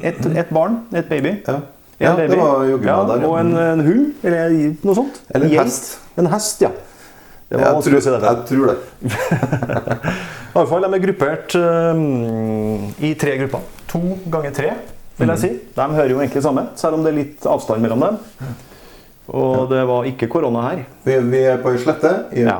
Et, 0.01 0.25
et 0.37 0.49
barn, 0.53 0.79
et 0.93 1.07
baby. 1.09 1.35
ja. 1.47 1.59
En 1.95 2.05
ja, 2.09 2.15
baby. 2.15 2.35
var 2.35 2.63
jo 2.67 2.77
ja, 2.83 2.95
der. 3.07 3.21
ja. 3.21 3.27
Og 3.29 3.37
en, 3.39 3.53
en 3.57 3.81
hund, 3.85 4.07
eller 4.27 4.55
noe 4.83 4.95
sånt. 4.97 5.21
Eller 5.33 5.45
en 5.47 5.61
hest. 5.63 5.85
En 6.19 6.27
hest, 6.27 6.61
ja. 6.65 6.71
Det 7.47 7.59
var 7.61 7.69
Jeg 7.77 7.85
tror, 7.85 7.95
å 7.95 8.01
si 8.03 8.11
det. 8.11 8.19
jeg 8.25 8.45
tror 8.49 8.67
det. 8.67 8.77
I 10.55 10.57
alle 10.59 10.67
fall, 10.67 10.85
De 10.87 10.97
er 10.97 11.03
gruppert 11.05 11.55
um, 11.55 12.89
i 12.99 13.13
tre 13.19 13.37
grupper. 13.39 13.63
To 13.93 14.01
ganger 14.33 14.51
tre, 14.55 14.73
vil 15.19 15.31
jeg 15.35 15.41
si. 15.45 15.51
De 15.77 15.87
hører 15.95 16.11
jo 16.15 16.19
egentlig 16.19 16.43
samme, 16.43 16.65
selv 16.79 16.97
om 16.99 17.03
det 17.05 17.13
er 17.13 17.17
litt 17.21 17.47
avstand 17.47 17.83
mellom 17.85 18.03
dem. 18.03 18.19
Og 19.31 19.69
det 19.71 19.83
var 19.87 20.05
ikke 20.11 20.27
korona 20.35 20.65
her. 20.67 20.83
Vi, 21.07 21.15
vi 21.31 21.43
er 21.47 21.61
på 21.63 21.71
ei 21.73 21.79
slette 21.81 22.11
i 22.35 22.43
et 22.43 22.49
Ja. 22.51 22.59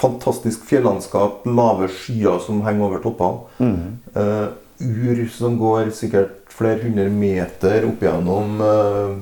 fantastisk 0.00 0.62
fjellandskap. 0.70 1.42
Lave 1.50 1.88
skyer 1.92 2.38
som 2.40 2.62
henger 2.64 2.86
over 2.86 3.02
toppene. 3.04 3.42
Mm. 3.58 3.98
Eh, 4.14 4.46
ur 4.80 5.28
som 5.32 5.58
går 5.60 5.90
sikkert 5.94 6.36
flere 6.52 6.82
hundre 6.82 7.08
meter 7.12 7.84
opp 7.88 8.00
gjennom 8.04 8.60
eh, 8.60 9.12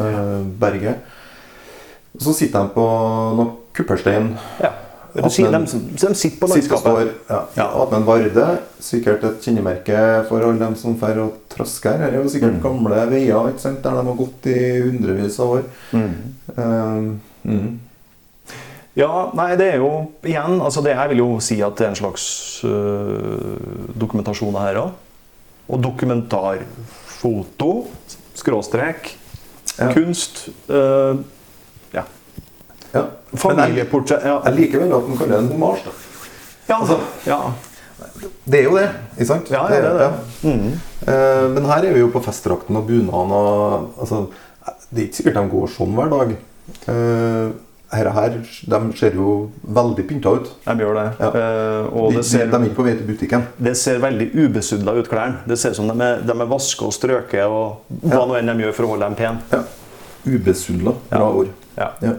eh, 0.00 0.40
berget. 0.60 0.96
Så 2.18 2.32
sitter 2.34 2.64
de 2.66 2.74
på 2.74 2.86
noe 3.36 3.50
kupperstein. 3.76 4.32
Ja. 4.62 4.72
Du 5.16 5.30
sier, 5.32 5.48
de, 5.48 5.58
de 5.64 6.08
sitter 6.14 6.40
på 6.42 6.48
landskapet. 6.50 7.12
ja, 7.30 7.38
Ja. 7.56 7.66
attmed 7.82 8.04
varde. 8.04 8.46
Sikkert 8.84 9.24
et 9.24 9.40
kjennemerke 9.46 10.00
for 10.28 10.44
alle 10.44 10.58
dem 10.60 10.74
som 10.76 10.96
drar 11.00 11.16
og 11.22 11.38
trasker 11.48 11.96
her. 12.02 12.12
Er 12.12 12.22
jo 12.22 12.28
sikkert 12.28 12.58
Mm. 12.58 12.62
gamle 12.62 13.06
veier 13.08 13.52
der 13.56 13.80
de 13.82 13.88
har 13.94 14.14
gått 14.18 14.46
i 14.46 14.80
hundrevis 14.82 15.38
av 15.40 15.54
år. 15.56 15.62
Mm. 15.92 16.14
Eh, 16.56 17.48
mm. 17.48 17.80
Ja, 18.96 19.30
nei, 19.36 19.50
det 19.60 19.66
er 19.74 19.76
jo 19.82 19.90
igjen 20.24 20.60
altså 20.64 20.80
det, 20.84 20.94
Jeg 20.96 21.08
vil 21.12 21.18
jo 21.20 21.40
si 21.44 21.58
at 21.60 21.76
det 21.76 21.84
er 21.84 21.90
en 21.92 21.98
slags 21.98 22.24
øh, 22.64 23.56
dokumentasjon 24.00 24.56
her 24.56 24.78
òg. 24.80 24.90
Og 25.68 25.82
dokumentarfoto, 25.84 27.70
skråstrek, 28.34 29.18
Ja. 29.78 29.92
kunst 29.92 30.48
øh, 30.70 31.16
Ja. 31.92 32.02
Ja. 32.94 33.02
Familieportrett 33.36 34.24
ja. 34.24 34.40
jeg 34.46 34.54
liker 34.56 34.78
vel 34.80 34.92
at 34.96 35.08
man 35.08 35.18
kaller 35.18 35.36
det 35.36 35.44
en 35.44 35.52
homasj. 35.52 35.84
da. 35.84 35.90
ja. 36.68 36.80
altså- 36.80 37.00
ja. 37.26 37.38
Det 38.44 38.58
er 38.60 38.64
jo 38.64 38.76
det, 38.76 38.88
ikke 39.16 39.26
sant? 39.26 39.50
Ja, 39.50 39.66
det 39.68 39.78
er 39.84 39.98
det. 39.98 40.10
Mm. 40.42 40.72
Uh, 41.08 41.44
men 41.54 41.64
her 41.64 41.84
er 41.84 41.92
vi 41.94 42.00
jo 42.00 42.08
på 42.12 42.20
festdrakten 42.22 42.76
og 42.76 42.86
bunaden 42.86 43.32
og 43.32 43.90
altså, 44.00 44.26
Det 44.90 44.98
er 44.98 45.02
ikke 45.08 45.16
sikkert 45.16 45.34
de 45.34 45.48
går 45.50 45.66
sånn 45.72 45.94
hver 45.96 46.08
dag. 46.12 46.28
Uh, 46.88 47.50
her, 47.92 48.08
her, 48.10 48.30
de 48.66 48.78
ser 48.98 49.14
jo 49.14 49.50
veldig 49.62 50.04
pynta 50.08 50.32
ut. 50.34 50.48
De 50.66 50.74
gjør 50.82 50.94
det. 50.98 51.04
Ja. 51.20 51.28
Eh, 51.30 51.86
og 51.94 52.10
De, 52.12 52.16
det 52.18 52.24
ser, 52.26 52.46
de 52.50 52.56
er 52.58 52.64
ikke 52.66 52.78
på 52.80 52.86
vei 52.88 52.94
til 52.98 53.06
butikken. 53.06 53.44
det 53.62 53.76
ser 53.78 53.98
veldig 54.02 54.30
ubesudla 54.34 54.94
ut, 54.98 55.08
klærne. 55.08 55.36
Det 55.46 55.58
ser 55.58 55.70
ut 55.70 55.76
som 55.76 55.88
de 55.92 55.96
er, 56.04 56.22
de 56.26 56.34
er 56.34 56.50
vaska 56.50 56.84
og 56.88 56.92
strøket 56.96 57.44
og 57.46 57.84
hva 58.02 58.16
Ja. 58.16 58.24
nå 58.26 58.38
enn 58.40 58.46
de 58.52 58.64
gjør 58.66 58.74
for 58.74 58.84
å 58.88 58.88
holde 58.94 59.06
dem 59.10 59.14
pene. 59.14 59.38
Ja. 59.52 59.62
Ubesudla. 60.26 60.94
Bra 61.10 61.28
ord. 61.30 61.52
Ja. 61.78 61.90
Ja. 62.02 62.14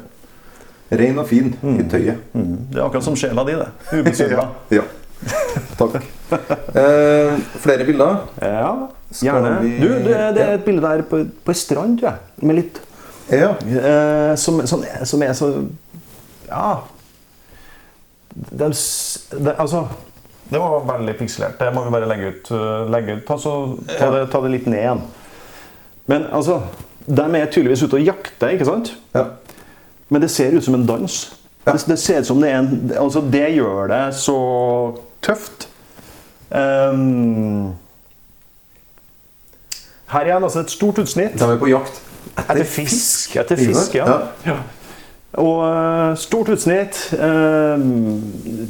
Ren 0.89 1.19
og 1.19 1.27
fin 1.27 1.49
i 1.51 1.83
tøyet. 1.91 2.21
Mm. 2.33 2.53
Det 2.71 2.79
er 2.79 2.85
akkurat 2.85 3.03
som 3.03 3.15
sjela 3.19 3.43
di, 3.43 3.57
det. 3.59 3.67
Ubesudla. 3.99 4.47
Ja. 4.77 4.85
Takk. 5.77 5.95
Eh, 6.77 7.37
flere 7.63 7.83
bilder? 7.87 8.19
Ja, 8.39 8.87
gjerne. 9.11 9.51
vi- 9.63 9.79
Du, 9.81 9.87
det, 10.05 10.17
det 10.35 10.43
er 10.43 10.53
et 10.53 10.63
bilde 10.65 10.81
der 10.85 11.01
på, 11.09 11.23
på 11.43 11.49
ei 11.51 11.57
strand, 11.57 11.99
tror 11.99 12.11
jeg. 12.11 12.45
Med 12.45 12.55
litt 12.55 12.79
Ja. 13.31 13.49
eh, 13.59 14.35
som, 14.39 14.61
som, 14.67 14.83
som 15.03 15.23
er 15.23 15.33
så 15.33 15.49
Ja. 16.47 16.75
Det, 18.35 18.69
det, 19.31 19.55
altså 19.57 19.87
Det 20.51 20.59
var 20.61 20.83
veldig 20.97 21.15
pikselert. 21.19 21.57
Det 21.59 21.73
må 21.75 21.83
vi 21.85 21.91
bare 21.91 22.07
legge 22.07 22.27
ut. 22.31 22.51
eh, 22.51 22.85
Legge 22.91 23.15
ut. 23.17 23.25
Ta, 23.27 23.37
så, 23.37 23.53
ta, 23.99 24.11
det, 24.13 24.27
ta 24.31 24.41
det 24.45 24.51
litt 24.53 24.67
ned 24.69 24.79
igjen. 24.79 25.01
Men 26.07 26.27
altså 26.31 26.61
De 27.07 27.21
er 27.39 27.45
tydeligvis 27.51 27.83
ute 27.83 27.97
og 27.99 28.05
jakter, 28.07 28.53
ikke 28.55 28.65
sant? 28.69 28.93
ja. 29.15 29.25
Men 30.09 30.21
det 30.23 30.29
ser 30.31 30.53
ut 30.55 30.63
som 30.63 30.73
en 30.77 30.85
dans. 30.87 31.15
Ja. 31.65 31.73
Det, 31.73 31.81
det 31.89 31.97
ser 31.99 32.21
ut 32.23 32.27
som 32.29 32.39
det 32.39 32.49
er 32.53 32.61
en 32.61 32.91
Altså, 32.95 33.19
det 33.21 33.49
gjør 33.57 33.87
det 33.91 34.03
så 34.15 34.35
tøft. 35.21 35.67
Um, 36.47 37.73
her 40.07 40.29
igjen, 40.29 40.43
altså 40.47 40.59
et 40.63 40.71
stort 40.71 41.01
utsnitt. 41.03 41.35
De 41.39 41.43
er 41.43 41.59
på 41.59 41.67
jakt 41.67 41.99
Etter 42.35 42.63
fisk. 42.67 43.35
Etter 43.39 43.59
fisk, 43.59 43.95
ja. 43.97 44.19
ja. 44.45 44.57
Og 45.37 45.61
eh, 45.67 46.11
stort 46.19 46.49
utsnitt. 46.55 46.99
ehm, 47.13 48.67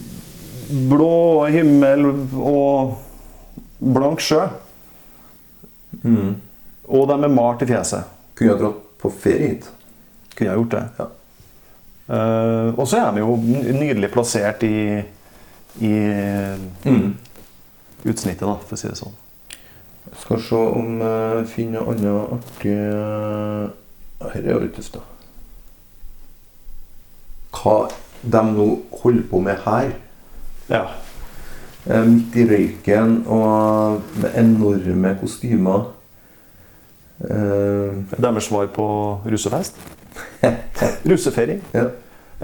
blå 0.90 1.46
himmel 1.54 2.10
og 2.36 2.98
blank 3.80 4.24
sjø. 4.24 4.42
Mm. 6.04 6.34
Og 6.88 7.08
de 7.10 7.18
er 7.18 7.32
malt 7.32 7.64
i 7.64 7.70
fjeset. 7.70 8.10
Kunne 8.38 8.52
jeg 8.52 8.62
dratt 8.64 8.82
på 9.02 9.12
ferie 9.14 9.54
hit. 9.54 9.70
Kunne 10.36 10.50
jeg 10.50 10.62
gjort 10.62 10.76
det. 10.76 10.84
Ja. 11.00 11.08
Eh, 12.08 12.74
og 12.74 12.84
så 12.88 13.04
er 13.04 13.16
de 13.16 13.24
jo 13.24 13.38
nydelig 13.38 14.12
plassert 14.14 14.64
i, 14.68 15.00
i 15.84 15.94
utsnittet, 18.08 18.44
da, 18.44 18.58
for 18.60 18.76
å 18.76 18.80
si 18.80 18.90
det 18.92 19.00
sånn. 19.00 19.16
Skal 20.22 20.42
se 20.42 20.56
om 20.56 21.00
jeg 21.02 21.46
finner 21.52 21.84
noe 21.86 21.94
annet 21.94 22.32
artig 22.38 22.74
Her 24.34 24.42
er 24.42 24.52
jo 24.56 24.60
litt 24.64 24.76
tøft, 24.76 24.98
da. 24.98 25.04
Hva 27.58 27.76
de 28.24 28.42
nå 28.54 28.66
holder 29.02 29.28
på 29.30 29.40
med 29.46 29.62
her, 29.66 29.92
Ja. 30.70 30.82
eh, 31.90 32.04
midt 32.06 32.36
i 32.36 32.46
røyken 32.50 33.24
og 33.28 34.02
med 34.20 34.34
enorme 34.36 35.14
kostymer 35.22 35.86
eh, 37.24 37.94
Deres 38.18 38.44
svar 38.50 38.68
på 38.68 38.88
russefest? 39.26 39.76
Russefeiring? 41.10 41.62
ja. 41.74 41.86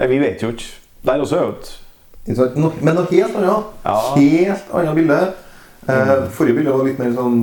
Vi 0.08 0.18
vet 0.18 0.42
jo 0.42 0.48
ikke. 0.48 0.64
Der 1.06 1.20
også 1.20 1.36
er 1.36 1.42
jo 1.42 1.48
et 1.48 1.80
men 2.82 2.94
noe 2.96 3.04
helt 3.10 3.36
annet. 3.36 3.64
Ja. 3.84 3.98
Helt 4.16 4.70
annet 4.74 4.94
bilde. 4.96 5.18
Mm. 5.86 6.30
forrige 6.32 6.54
bilde 6.56 6.72
var 6.72 6.84
litt 6.86 6.98
mer 6.98 7.12
sånn 7.12 7.42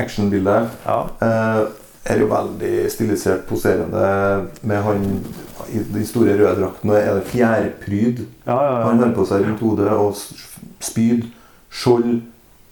actionbilde. 0.00 0.58
Ja. 0.86 0.98
Eh, 1.22 1.64
er 2.04 2.20
jo 2.20 2.28
veldig 2.28 2.90
stilisert 2.92 3.46
poserende 3.48 4.04
med 4.68 4.82
han 4.84 5.04
i 5.72 5.80
de 5.94 6.04
store 6.06 6.36
røde 6.36 6.58
draktene. 6.60 6.98
Er 7.00 7.16
det 7.16 7.30
fjærpryd 7.30 8.24
Ja, 8.44 8.58
ja, 8.58 8.74
han 8.84 9.00
har 9.00 9.14
på 9.16 9.24
seg 9.28 9.46
rundt 9.46 9.62
hodet? 9.64 9.88
Og 9.88 10.12
spyd, 10.84 11.24
skjold, 11.72 12.20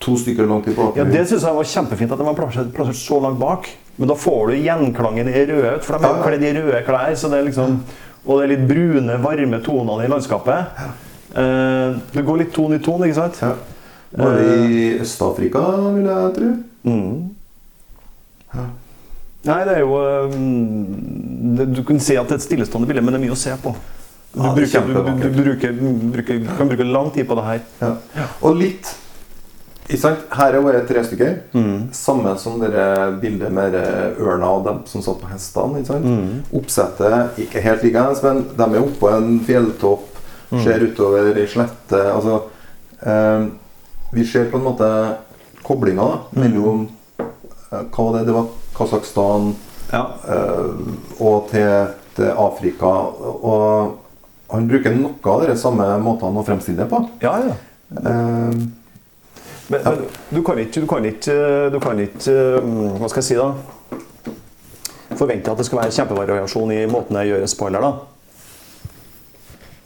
to 0.03 0.17
stykker 0.19 0.49
langt 0.51 0.67
i 0.67 0.75
ja 0.99 1.05
det 1.07 1.23
syns 1.31 1.45
jeg 1.47 1.55
var 1.55 1.69
kjempefint 1.73 2.13
at 2.13 2.19
de 2.19 2.25
var 2.27 2.35
plassert, 2.35 2.73
plassert 2.75 2.99
så 2.99 3.21
langt 3.23 3.39
bak. 3.41 3.69
Men 3.97 4.09
da 4.09 4.17
får 4.19 4.51
du 4.51 4.57
gjenklangen 4.57 5.29
i 5.31 5.45
røde, 5.47 5.77
for 5.85 5.97
de 5.97 6.09
er 6.09 6.17
ja. 6.17 6.25
kledd 6.27 6.45
i 6.45 6.53
røde 6.59 6.83
klær. 6.87 7.15
Så 7.17 7.31
det 7.33 7.39
er 7.39 7.49
liksom, 7.49 7.79
og 8.25 8.41
det 8.41 8.45
er 8.45 8.53
litt 8.55 8.67
brune, 8.69 9.19
varme 9.23 9.63
tonene 9.65 10.07
i 10.07 10.11
landskapet. 10.11 10.83
Eh, 11.33 12.01
det 12.13 12.27
går 12.27 12.43
litt 12.43 12.53
ton 12.57 12.75
i 12.77 12.81
ton, 12.83 13.05
ikke 13.07 13.21
sant? 13.21 13.41
Ja. 13.45 13.55
Var 14.13 14.37
det 14.37 14.57
i 14.69 14.85
Øst-Afrika, 15.01 15.63
vil 15.95 16.09
jeg 16.11 16.35
tro. 16.37 16.51
Mm. 16.85 17.35
Ja. 18.55 18.65
Nei, 19.43 19.59
det 19.67 19.75
er 19.75 19.81
jo 19.83 19.97
um, 20.31 21.57
det, 21.59 21.67
Du 21.75 21.83
kan 21.87 21.99
si 22.03 22.15
at 22.19 22.29
det 22.29 22.37
er 22.37 22.41
et 22.41 22.45
stillestående 22.47 22.87
bilde, 22.91 23.03
men 23.03 23.15
det 23.15 23.21
er 23.21 23.25
mye 23.27 23.35
å 23.35 23.39
se 23.39 23.55
på. 23.63 23.75
Du, 24.33 24.41
Ja, 24.41 24.51
er 24.53 24.57
bruker, 24.57 24.87
du, 24.89 24.93
du, 24.95 25.29
du 25.29 25.43
bruker, 25.43 25.79
bruker, 26.17 26.45
kan 26.59 26.71
bruke 26.71 26.87
lang 26.89 27.11
tid 27.15 27.27
på 27.29 27.37
det 27.39 27.47
her. 27.49 27.65
Ja. 27.83 28.27
Og 28.41 28.57
litt 28.61 28.93
sant? 29.99 30.23
Her 30.33 30.55
er 30.57 30.63
våre 30.65 30.81
tre 30.89 31.03
stykker. 31.05 31.35
Mm. 31.53 31.91
Samme 31.97 32.33
som 32.41 32.61
dere 32.63 33.11
bildet 33.21 33.53
med 33.53 33.75
ørna 33.77 34.53
og 34.57 34.65
dem 34.65 34.79
som 34.89 35.03
satt 35.05 35.21
på 35.21 35.29
hestene. 35.29 35.83
Mm. 35.83 36.39
Oppsettet 36.57 37.43
ikke 37.45 37.61
helt 37.65 37.85
likeens, 37.85 38.23
men 38.25 38.45
de 38.57 38.69
er 38.71 38.81
oppå 38.85 39.13
en 39.13 39.39
fjelltopp, 39.47 40.09
Mm. 40.53 40.59
ser 40.61 40.83
utover 40.85 41.31
ei 41.41 41.47
slette. 41.49 41.97
Altså 42.13 42.43
um, 43.09 43.47
Vi 44.13 44.25
ser 44.29 44.51
på 44.53 44.59
en 44.59 44.67
måte 44.67 44.89
koblinga 45.73 46.07
Mm. 46.37 46.43
mellom 46.45 46.85
eh, 47.19 47.83
Hva 47.89 48.05
var 48.05 48.19
det? 48.19 48.27
Det 48.29 48.37
var 48.37 48.47
Kasakhstan 48.77 49.51
Ja. 49.93 50.05
eh, 50.29 50.71
og 51.21 51.49
til, 51.51 51.89
til 52.17 52.31
Afrika. 52.37 52.93
Og 53.43 53.99
han 54.53 54.69
bruker 54.69 54.95
noe 54.97 55.33
av 55.35 55.47
de 55.49 55.57
samme 55.57 55.85
måtene 56.05 56.41
å 56.41 56.45
fremstille 56.47 56.85
det 56.85 56.89
på. 56.93 57.03
ja, 57.25 57.35
ja. 57.49 57.59
Eh, 57.97 58.63
Men, 59.73 59.81
men 59.85 60.01
du 60.35 60.43
kan 60.45 60.59
ikke, 60.59 60.81
du 60.83 60.87
kan 60.91 61.05
ikke, 61.07 61.35
du 61.73 61.79
kan 61.81 61.99
ikke 62.03 62.33
um, 62.61 62.99
Hva 63.01 63.09
skal 63.09 63.23
jeg 63.23 63.29
si, 63.31 63.37
da? 63.39 63.55
Forvente 65.17 65.53
at 65.53 65.61
det 65.61 65.67
skal 65.69 65.79
være 65.83 65.95
kjempevariasjon 65.97 66.73
i 66.75 66.81
måten 66.91 67.17
jeg 67.21 67.31
gjør 67.31 67.47
spoiler, 67.53 67.85
da? 67.85 67.93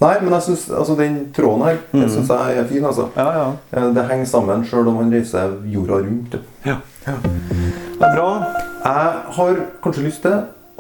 Nei, 0.01 0.15
men 0.23 0.33
jeg 0.37 0.43
synes, 0.43 0.65
altså, 0.71 0.95
den 0.99 1.15
tråden 1.37 1.63
her 1.65 1.79
det 1.93 2.11
synes 2.13 2.29
jeg 2.29 2.59
er 2.59 2.67
fin. 2.69 2.85
altså. 2.85 3.09
Ja, 3.17 3.29
ja. 3.39 3.47
Eh, 3.73 3.87
Det 3.95 4.05
henger 4.11 4.25
sammen 4.27 4.65
sjøl 4.69 4.89
om 4.89 4.97
han 5.01 5.13
reiser 5.13 5.57
jorda 5.73 6.01
rundt. 6.05 6.37
Ja. 6.67 6.77
ja. 7.07 7.15
Det 7.23 8.03
er 8.05 8.17
bra. 8.17 8.29
Jeg 8.85 9.13
har 9.39 9.57
kanskje 9.83 10.03
lyst 10.05 10.23
til 10.23 10.37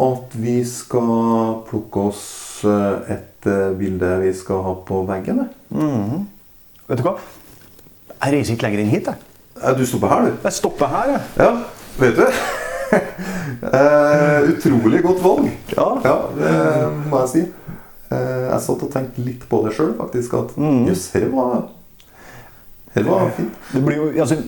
at 0.07 0.35
vi 0.37 0.59
skal 0.69 1.63
plukke 1.71 2.01
oss 2.11 2.25
eh, 2.65 3.15
et 3.17 3.49
eh, 3.49 3.71
bilde 3.79 4.11
vi 4.21 4.33
skal 4.37 4.61
ha 4.67 4.75
på 4.87 5.01
veggen. 5.09 5.47
Mm. 5.71 6.27
Vet 6.89 7.01
du 7.01 7.07
hva? 7.09 7.17
Jeg 8.23 8.33
reiser 8.37 8.55
ikke 8.57 8.69
lenger 8.69 8.85
inn 8.85 8.93
hit, 8.93 9.09
jeg. 9.09 9.77
Du 9.79 9.87
stopper 9.89 10.09
her, 10.13 10.27
du. 10.29 10.37
Jeg 10.45 10.53
stopper 10.53 10.87
her, 10.93 11.15
jeg. 11.15 11.21
Ja, 11.41 11.51
vet 11.99 12.17
du. 12.21 12.27
eh, 13.77 14.51
utrolig 14.53 15.01
godt 15.03 15.23
valg. 15.25 15.49
Ja. 15.77 15.89
Ja, 16.05 16.17
det 16.37 16.53
må 17.11 17.23
jeg 17.25 17.33
si. 17.33 17.45
Eh, 18.11 18.43
jeg 18.47 18.61
satt 18.67 18.85
og 18.87 18.93
tenkte 18.93 19.25
litt 19.27 19.47
på 19.51 19.63
det 19.67 19.73
sjøl, 19.77 19.95
faktisk. 19.99 20.37
At 20.39 20.55
jøss, 20.59 21.09
mm. 21.15 21.17
dette 21.17 21.33
var, 21.33 21.65
var 23.09 23.33
fint. 23.37 23.57
Det, 23.73 23.83
blir 23.87 23.99
jo, 24.01 24.11
altså, 24.25 24.39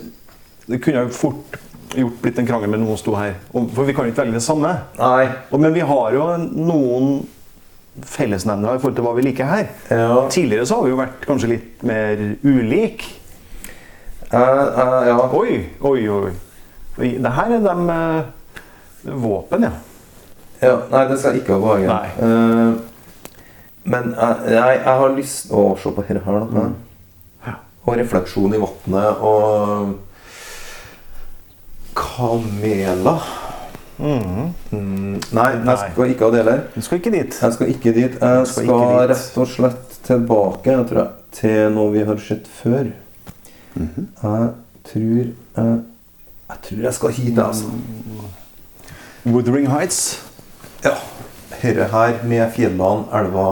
det 0.69 0.83
kunne 0.85 1.07
jo 1.07 1.17
fort 1.17 1.59
gjort 1.97 2.21
blitt 2.23 2.39
en 2.39 2.49
krangel 2.49 2.71
med 2.71 2.83
noen 2.83 2.95
som 2.95 3.03
sto 3.03 3.17
her. 3.19 3.39
For 3.53 3.89
vi 3.89 3.97
kan 3.97 4.07
jo 4.07 4.13
ikke 4.13 4.23
velge 4.23 4.39
det 4.39 4.45
samme. 4.45 4.75
Nei. 5.01 5.29
Men 5.57 5.75
vi 5.75 5.85
har 5.89 6.17
jo 6.17 6.31
noen 6.53 7.13
fellesnevnere 8.07 8.77
i 8.77 8.83
forhold 8.83 8.99
til 8.99 9.07
hva 9.09 9.15
vi 9.17 9.25
liker 9.27 9.49
her. 9.49 9.71
Ja. 9.91 10.19
Tidligere 10.31 10.67
så 10.69 10.79
har 10.79 10.87
vi 10.87 10.93
jo 10.93 11.01
vært 11.01 11.25
kanskje 11.27 11.53
litt 11.57 11.87
mer 11.87 12.21
ulike. 12.45 13.17
Uh, 14.29 14.39
uh, 14.39 15.01
ja. 15.09 15.17
Oi, 15.33 15.55
oi, 15.89 16.01
oi. 16.13 16.33
Oi, 16.99 17.11
Det 17.23 17.31
her 17.33 17.55
er 17.57 17.63
de 17.65 17.75
uh, 17.89 19.15
våpen, 19.23 19.65
ja. 19.65 19.73
Ja, 20.61 20.75
nei, 20.91 21.05
det 21.09 21.19
skal 21.23 21.39
ikke. 21.39 21.57
Nei. 21.87 22.07
Eh, 22.19 22.79
men 23.89 24.12
jeg, 24.12 24.53
jeg, 24.53 24.80
jeg 24.84 25.01
har 25.01 25.16
lyst 25.16 25.53
Å, 25.55 25.64
se 25.80 25.93
på 25.95 26.05
dette 26.05 26.22
her, 26.24 26.39
da. 26.39 26.68
Mm. 26.68 26.74
Ja. 27.47 27.55
Og 27.86 27.99
refleksjon 28.01 28.55
i 28.57 28.62
vannet 28.62 29.22
og 29.24 29.97
Kameler. 31.99 33.28
Mm, 33.99 34.53
nei, 35.34 35.47
jeg 35.51 35.78
skal 35.80 36.12
ikke 36.12 36.28
ha 36.28 36.30
det 36.30 36.43
heller. 36.45 36.61
Du 36.74 36.82
skal 36.86 37.01
ikke 37.01 37.11
dit. 37.16 37.39
Jeg 37.43 37.57
skal 37.57 37.72
ikke 37.72 37.95
dit. 37.97 38.14
Jeg 38.20 38.47
skal 38.47 38.68
skal, 38.68 38.84
rett 39.11 39.39
og 39.43 39.51
slett 39.51 39.99
tilbake 40.07 40.70
jeg 40.70 40.86
tror 40.89 41.01
jeg, 41.03 41.11
til 41.41 41.74
noe 41.74 41.93
vi 41.97 42.05
har 42.07 42.22
sett 42.22 42.47
før. 42.61 42.93
Mhm. 43.74 44.09
Jeg 44.22 44.51
tror 44.93 45.16
jeg, 45.18 45.80
jeg 46.49 46.61
tror 46.68 46.84
jeg 46.86 46.95
skal 46.95 47.16
hit, 47.18 47.39
altså. 47.39 47.66
Wuthering 49.26 49.66
Heights. 49.72 50.22
Ja. 50.84 50.95
Dette 51.59 51.89
her 51.91 52.22
med 52.24 52.53
fjellene, 52.55 53.09
elva 53.18 53.49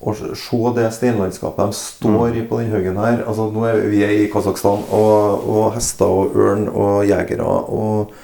og 0.00 0.16
se 0.16 0.58
det 0.76 0.86
steinlandskapet 0.96 1.72
de 1.72 1.76
står 1.76 2.36
i 2.40 2.44
på 2.48 2.60
den 2.60 2.70
haugen 2.72 2.96
her. 2.96 3.20
Altså, 3.28 3.50
nå 3.52 3.66
er 3.68 3.82
vi 3.92 4.00
i 4.04 4.28
Kasakhstan, 4.32 4.86
og, 4.96 5.48
og 5.48 5.74
hester 5.74 6.08
og 6.08 6.36
ørn 6.36 6.68
og 6.68 7.04
jegere 7.08 7.44
og, 7.44 8.14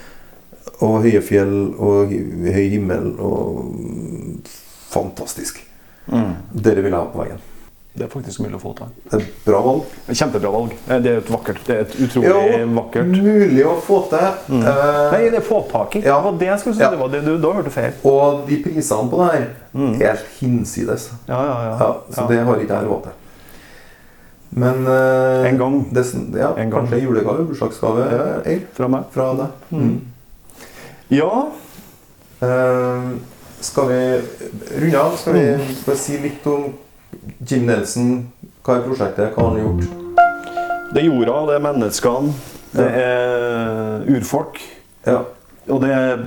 og 0.81 0.97
høye 1.05 1.21
fjell 1.25 1.57
og 1.77 2.15
høy 2.57 2.65
himmel 2.73 3.13
og 3.21 3.61
Fantastisk. 4.87 5.59
Dere 6.07 6.81
vil 6.81 6.95
jeg 6.95 6.97
ha 6.97 7.09
på 7.11 7.21
veien. 7.21 7.41
Det 7.97 8.05
er 8.05 8.09
faktisk 8.13 8.41
mulig 8.45 8.59
å 8.59 8.61
få 8.61 8.75
til. 8.77 8.89
Det 9.09 9.15
er 9.17 9.23
et 9.25 9.45
bra 9.47 9.61
valg. 9.65 9.85
Kjempebra 10.13 10.51
valg. 10.53 10.73
Eh, 10.89 10.99
Det 11.01 11.13
er 11.13 11.17
et 11.23 11.31
vakkert, 11.33 11.61
det 11.67 11.77
er 11.77 11.81
et 11.87 11.95
utrolig 12.05 12.29
Jo, 12.29 12.67
vakkert 12.77 13.07
mulig 13.09 13.65
å 13.65 13.77
få 13.81 14.01
til. 14.11 14.27
Eh, 14.53 15.13
Nei, 15.15 15.21
det 15.33 15.39
er 15.41 15.47
få 15.47 15.63
tak 15.71 15.97
i. 15.97 16.03
Ja. 16.05 16.19
Det 16.21 16.25
var 16.27 16.33
det 16.43 16.47
jeg 16.51 16.59
skulle 16.61 16.77
si. 16.77 16.83
Ja. 16.85 16.91
Det 16.93 16.99
var 17.01 17.09
det, 17.15 17.25
du, 17.25 17.39
da 17.41 17.53
hørte 17.57 17.71
feil. 17.73 17.93
og 18.05 18.43
de 18.49 18.59
prisene 18.67 19.09
på 19.11 19.23
det 19.23 19.31
her 19.33 19.47
er 19.47 20.03
helt 20.03 20.27
hinsides. 20.41 21.09
Ja, 21.29 21.41
ja, 21.41 21.57
ja. 21.71 21.77
Ja, 21.81 21.89
så 22.13 22.27
det 22.29 22.43
har 22.45 22.57
ikke 22.67 22.75
jeg 22.83 22.87
råd 22.91 23.03
til. 23.09 23.13
Men 24.57 24.87
eh, 24.87 25.49
En 25.49 25.59
gang. 25.59 25.79
Det, 25.93 26.05
ja, 26.37 26.53
En 26.57 26.71
gang. 26.71 26.87
Kanskje 26.87 27.01
julegave, 27.03 27.47
bursdagsgave, 27.49 28.05
eh, 28.45 28.53
Eir, 28.53 28.61
Fra 28.77 28.89
meg. 28.89 29.05
fra 29.13 29.33
deg. 29.35 29.49
Mm. 29.73 30.01
Ja. 31.11 31.47
Eh, 32.41 33.11
skal 33.61 33.89
vi 33.89 34.01
runde 34.81 34.99
av? 35.01 35.17
Skal 35.17 35.33
vi 35.33 35.47
Mm. 35.57 35.77
bare 35.87 35.97
si 35.97 36.19
litt 36.19 36.47
om 36.47 36.73
Jim 37.47 37.67
Nelson? 37.69 38.11
Hva 38.63 38.79
er 38.79 38.85
prosjektet? 38.87 39.33
Hva 39.35 39.47
har 39.47 39.57
han 39.57 39.65
gjort? 39.65 40.05
Det 40.93 41.03
er 41.03 41.09
jorda, 41.09 41.39
det 41.49 41.57
er 41.57 41.65
menneskene, 41.65 42.35
det 42.77 42.87
er 43.03 44.07
urfolk. 44.17 44.61
Ja. 45.07 45.21
Og 45.67 45.83
det 45.83 45.91
er 45.93 46.23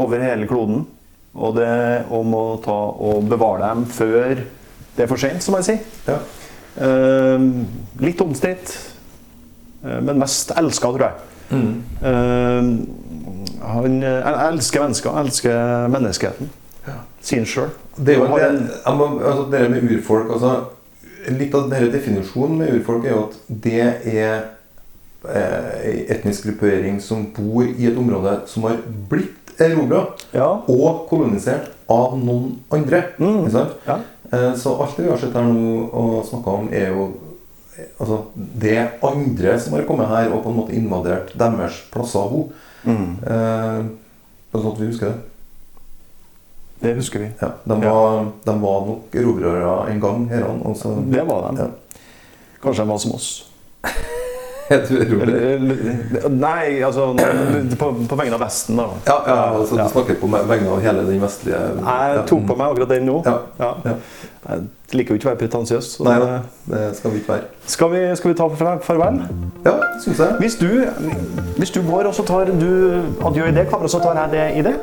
over 0.00 0.24
hele 0.24 0.48
kloden. 0.48 0.86
Og 1.34 1.54
det 1.56 1.66
er 1.68 2.08
om 2.10 2.32
å 2.34 2.44
ta 2.64 2.76
og 2.90 3.28
bevare 3.30 3.68
dem 3.68 3.84
før 3.86 4.40
det 4.96 5.04
er 5.04 5.10
for 5.10 5.20
sent, 5.20 5.44
som 5.44 5.56
jeg 5.60 5.68
sier. 5.68 5.90
ja. 6.10 6.20
Eh, 6.80 7.42
litt 8.00 8.20
omstridt, 8.22 8.70
eh, 9.84 9.98
men 10.00 10.20
mest 10.22 10.52
elska, 10.56 10.92
tror 10.94 11.02
jeg. 11.02 11.14
Mm. 11.50 11.72
Eh, 12.10 12.68
han 13.66 13.96
jeg 14.02 14.34
elsker 14.46 14.84
mennesker, 14.84 15.10
jeg 15.10 15.26
elsker 15.26 15.88
menneskeheten. 15.90 16.50
Han 17.30 17.44
sjøl. 17.46 17.70
Det 17.96 18.14
er 18.14 18.18
jo 18.18 18.26
det, 18.26 18.94
må, 18.96 19.06
altså, 19.20 19.44
det 19.52 19.70
med 19.70 19.90
urfolk 19.92 20.30
altså, 20.32 20.54
Litt 21.28 21.52
av 21.54 21.66
denne 21.68 21.90
definisjonen 21.92 22.56
med 22.62 22.70
urfolk 22.78 23.04
er 23.04 23.12
jo 23.12 23.24
at 23.26 23.34
det 23.66 23.80
er 24.08 24.38
eh, 25.28 26.06
etnisk 26.14 26.46
gruppering 26.48 26.96
som 27.04 27.26
bor 27.36 27.66
i 27.68 27.86
et 27.90 27.98
område 28.00 28.38
som 28.48 28.64
har 28.64 28.78
blitt 29.10 29.52
erobra 29.60 30.06
Ja. 30.32 30.46
og 30.64 31.02
kolonisert 31.10 31.68
av 31.92 32.16
noen 32.16 32.54
andre. 32.72 33.02
Mm. 33.18 33.50
Ja. 33.86 33.98
Eh, 34.32 34.54
Så 34.56 34.72
alt 34.80 34.96
det 34.96 35.04
vi 35.04 35.10
har 35.10 35.18
sett 35.20 35.34
her 35.36 35.44
nå 35.44 35.90
og 35.92 36.24
snakka 36.24 36.50
om, 36.50 36.68
er 36.72 36.88
jo 36.88 37.10
altså, 37.98 38.22
det 38.34 38.78
andre 39.02 39.58
som 39.60 39.74
har 39.76 39.84
kommet 39.84 40.08
her 40.08 40.32
og 40.32 40.42
på 40.44 40.48
en 40.50 40.56
måte 40.56 40.72
invadert 40.76 41.34
deres 41.36 41.82
plasser 41.92 42.20
å 42.20 42.30
bo. 42.32 42.52
Mm. 42.84 43.18
Eh, 43.26 43.84
sånn 44.56 44.72
at 44.72 44.80
vi 44.80 44.86
husker 44.88 45.12
det. 45.12 45.29
Det 46.80 46.94
husker 46.96 47.18
vi. 47.20 47.28
Ja, 47.42 47.48
de, 47.64 47.76
var, 47.84 48.24
de 48.46 48.54
var 48.62 48.86
nok 48.86 49.14
erobrere 49.14 49.90
en 49.92 50.00
gang, 50.00 50.28
herrene. 50.30 50.64
Og 50.64 50.76
Det 51.12 51.26
var 51.28 51.50
de. 51.50 51.56
Ja. 51.60 51.66
Kanskje 52.62 52.82
de 52.84 52.88
var 52.88 52.98
som 52.98 53.14
oss. 53.14 53.30
Nei, 56.30 56.82
altså 56.86 57.08
på, 57.78 57.88
på 58.08 58.16
vegne 58.20 58.36
av 58.36 58.42
Vesten, 58.44 58.76
da. 58.78 58.84
Ja, 59.08 59.16
ja, 59.26 59.36
altså 59.58 59.76
Ja. 59.78 59.84
du 59.88 59.90
snakker 59.90 60.14
på 60.20 60.26
vegne 60.30 60.70
av 60.70 60.80
hele 60.84 61.02
den 61.08 61.20
vestlige 61.22 61.58
Jeg 61.58 62.26
tok 62.30 62.44
på 62.46 62.56
meg 62.56 62.66
akkurat 62.70 62.88
den 62.94 63.06
nå. 63.08 63.16
Ja. 63.26 63.38
Ja. 63.58 63.70
Ja. 63.84 63.94
Jeg 64.50 64.68
liker 64.96 65.14
jo 65.14 65.18
ikke 65.18 65.28
å 65.28 65.32
være 65.32 65.40
pretensiøs. 65.42 65.90
så 65.96 66.04
Nei 66.06 66.14
det- 66.18 66.28
da, 66.28 66.76
det 66.76 66.96
skal 66.96 67.10
vi 67.10 67.16
ikke 67.18 67.32
være. 67.32 67.44
Skal 67.66 67.90
vi, 67.90 68.16
skal 68.16 68.30
vi 68.30 68.36
ta 68.38 68.48
far- 68.48 68.78
farvel? 68.82 69.20
Ja, 69.64 69.74
syns 70.04 70.18
jeg. 70.18 70.32
Hvis 70.38 70.56
du, 70.56 70.86
hvis 71.58 71.70
du 71.70 71.82
går 71.82 72.06
og 72.06 72.14
så 72.14 72.22
tar 72.26 72.44
du 72.44 73.02
adjø 73.26 73.44
i 73.48 73.52
det 73.52 73.66
kameraet, 73.68 73.90
så 73.90 73.98
tar 74.00 74.14
jeg 74.14 74.30
det 74.30 74.56
i 74.58 74.62
det? 74.70 74.76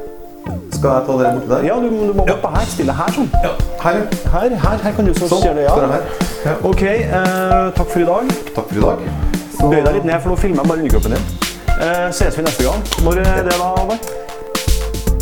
Skal 0.78 0.90
jeg 0.94 1.04
ta 1.08 1.14
det 1.18 1.30
borti 1.34 1.48
der? 1.50 1.64
Ja, 1.66 1.76
du, 1.82 1.88
du 1.90 2.14
må 2.14 2.26
hoppe 2.28 2.50
her. 2.54 2.66
Stille 2.70 2.94
her, 2.94 3.10
sånn. 3.16 3.30
Ja. 3.44 3.52
Her. 3.82 3.98
Her, 4.34 4.56
her, 4.66 4.78
her 4.84 4.92
kan 4.98 5.08
du 5.10 5.14
så 5.18 5.30
Sånn. 5.32 5.42
ser 5.42 5.58
det, 5.58 5.64
ja. 5.66 5.74
Ja. 6.46 6.54
Ok, 6.70 6.84
eh, 6.86 7.72
takk 7.78 7.90
for 7.94 8.04
i 8.04 8.06
dag. 8.08 8.30
Takk 8.56 8.70
for 8.70 8.78
i 8.78 8.84
dag. 8.86 9.08
Så, 9.58 9.72
Bøy 9.72 9.82
deg 9.82 9.96
litt 9.98 10.06
ned, 10.06 10.22
for 10.22 10.30
nå 10.34 10.38
filmer 10.38 10.62
jeg 10.62 10.70
bare 10.70 10.84
underkroppen 10.84 11.16
din. 11.18 11.26
Eh, 11.78 12.08
ses 12.14 12.38
vi 12.38 12.46
neste 12.46 12.68
gang. 12.68 12.86
Når 13.06 13.24
er 13.24 13.42
det 13.48 13.56
da, 13.58 13.72
Håvard? 13.74 14.14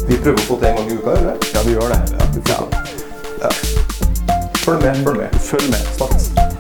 vi 0.06 0.18
prøver 0.22 0.38
å 0.38 0.46
få 0.46 0.58
til 0.62 0.68
en 0.70 0.76
gang 0.78 0.92
i 0.92 0.98
uka, 1.00 1.16
eller? 1.18 1.48
Ja, 1.56 1.64
vi 1.66 1.72
gjør 1.78 1.94
det. 1.96 2.02
Ja, 2.20 2.28
vi. 2.36 2.76
Ja. 3.42 3.54
Følg 4.66 4.84
med, 4.84 5.00
følg 5.08 5.18
med. 5.24 5.40
Følg 5.48 5.72
med. 5.72 5.88
Snakkes. 5.98 6.55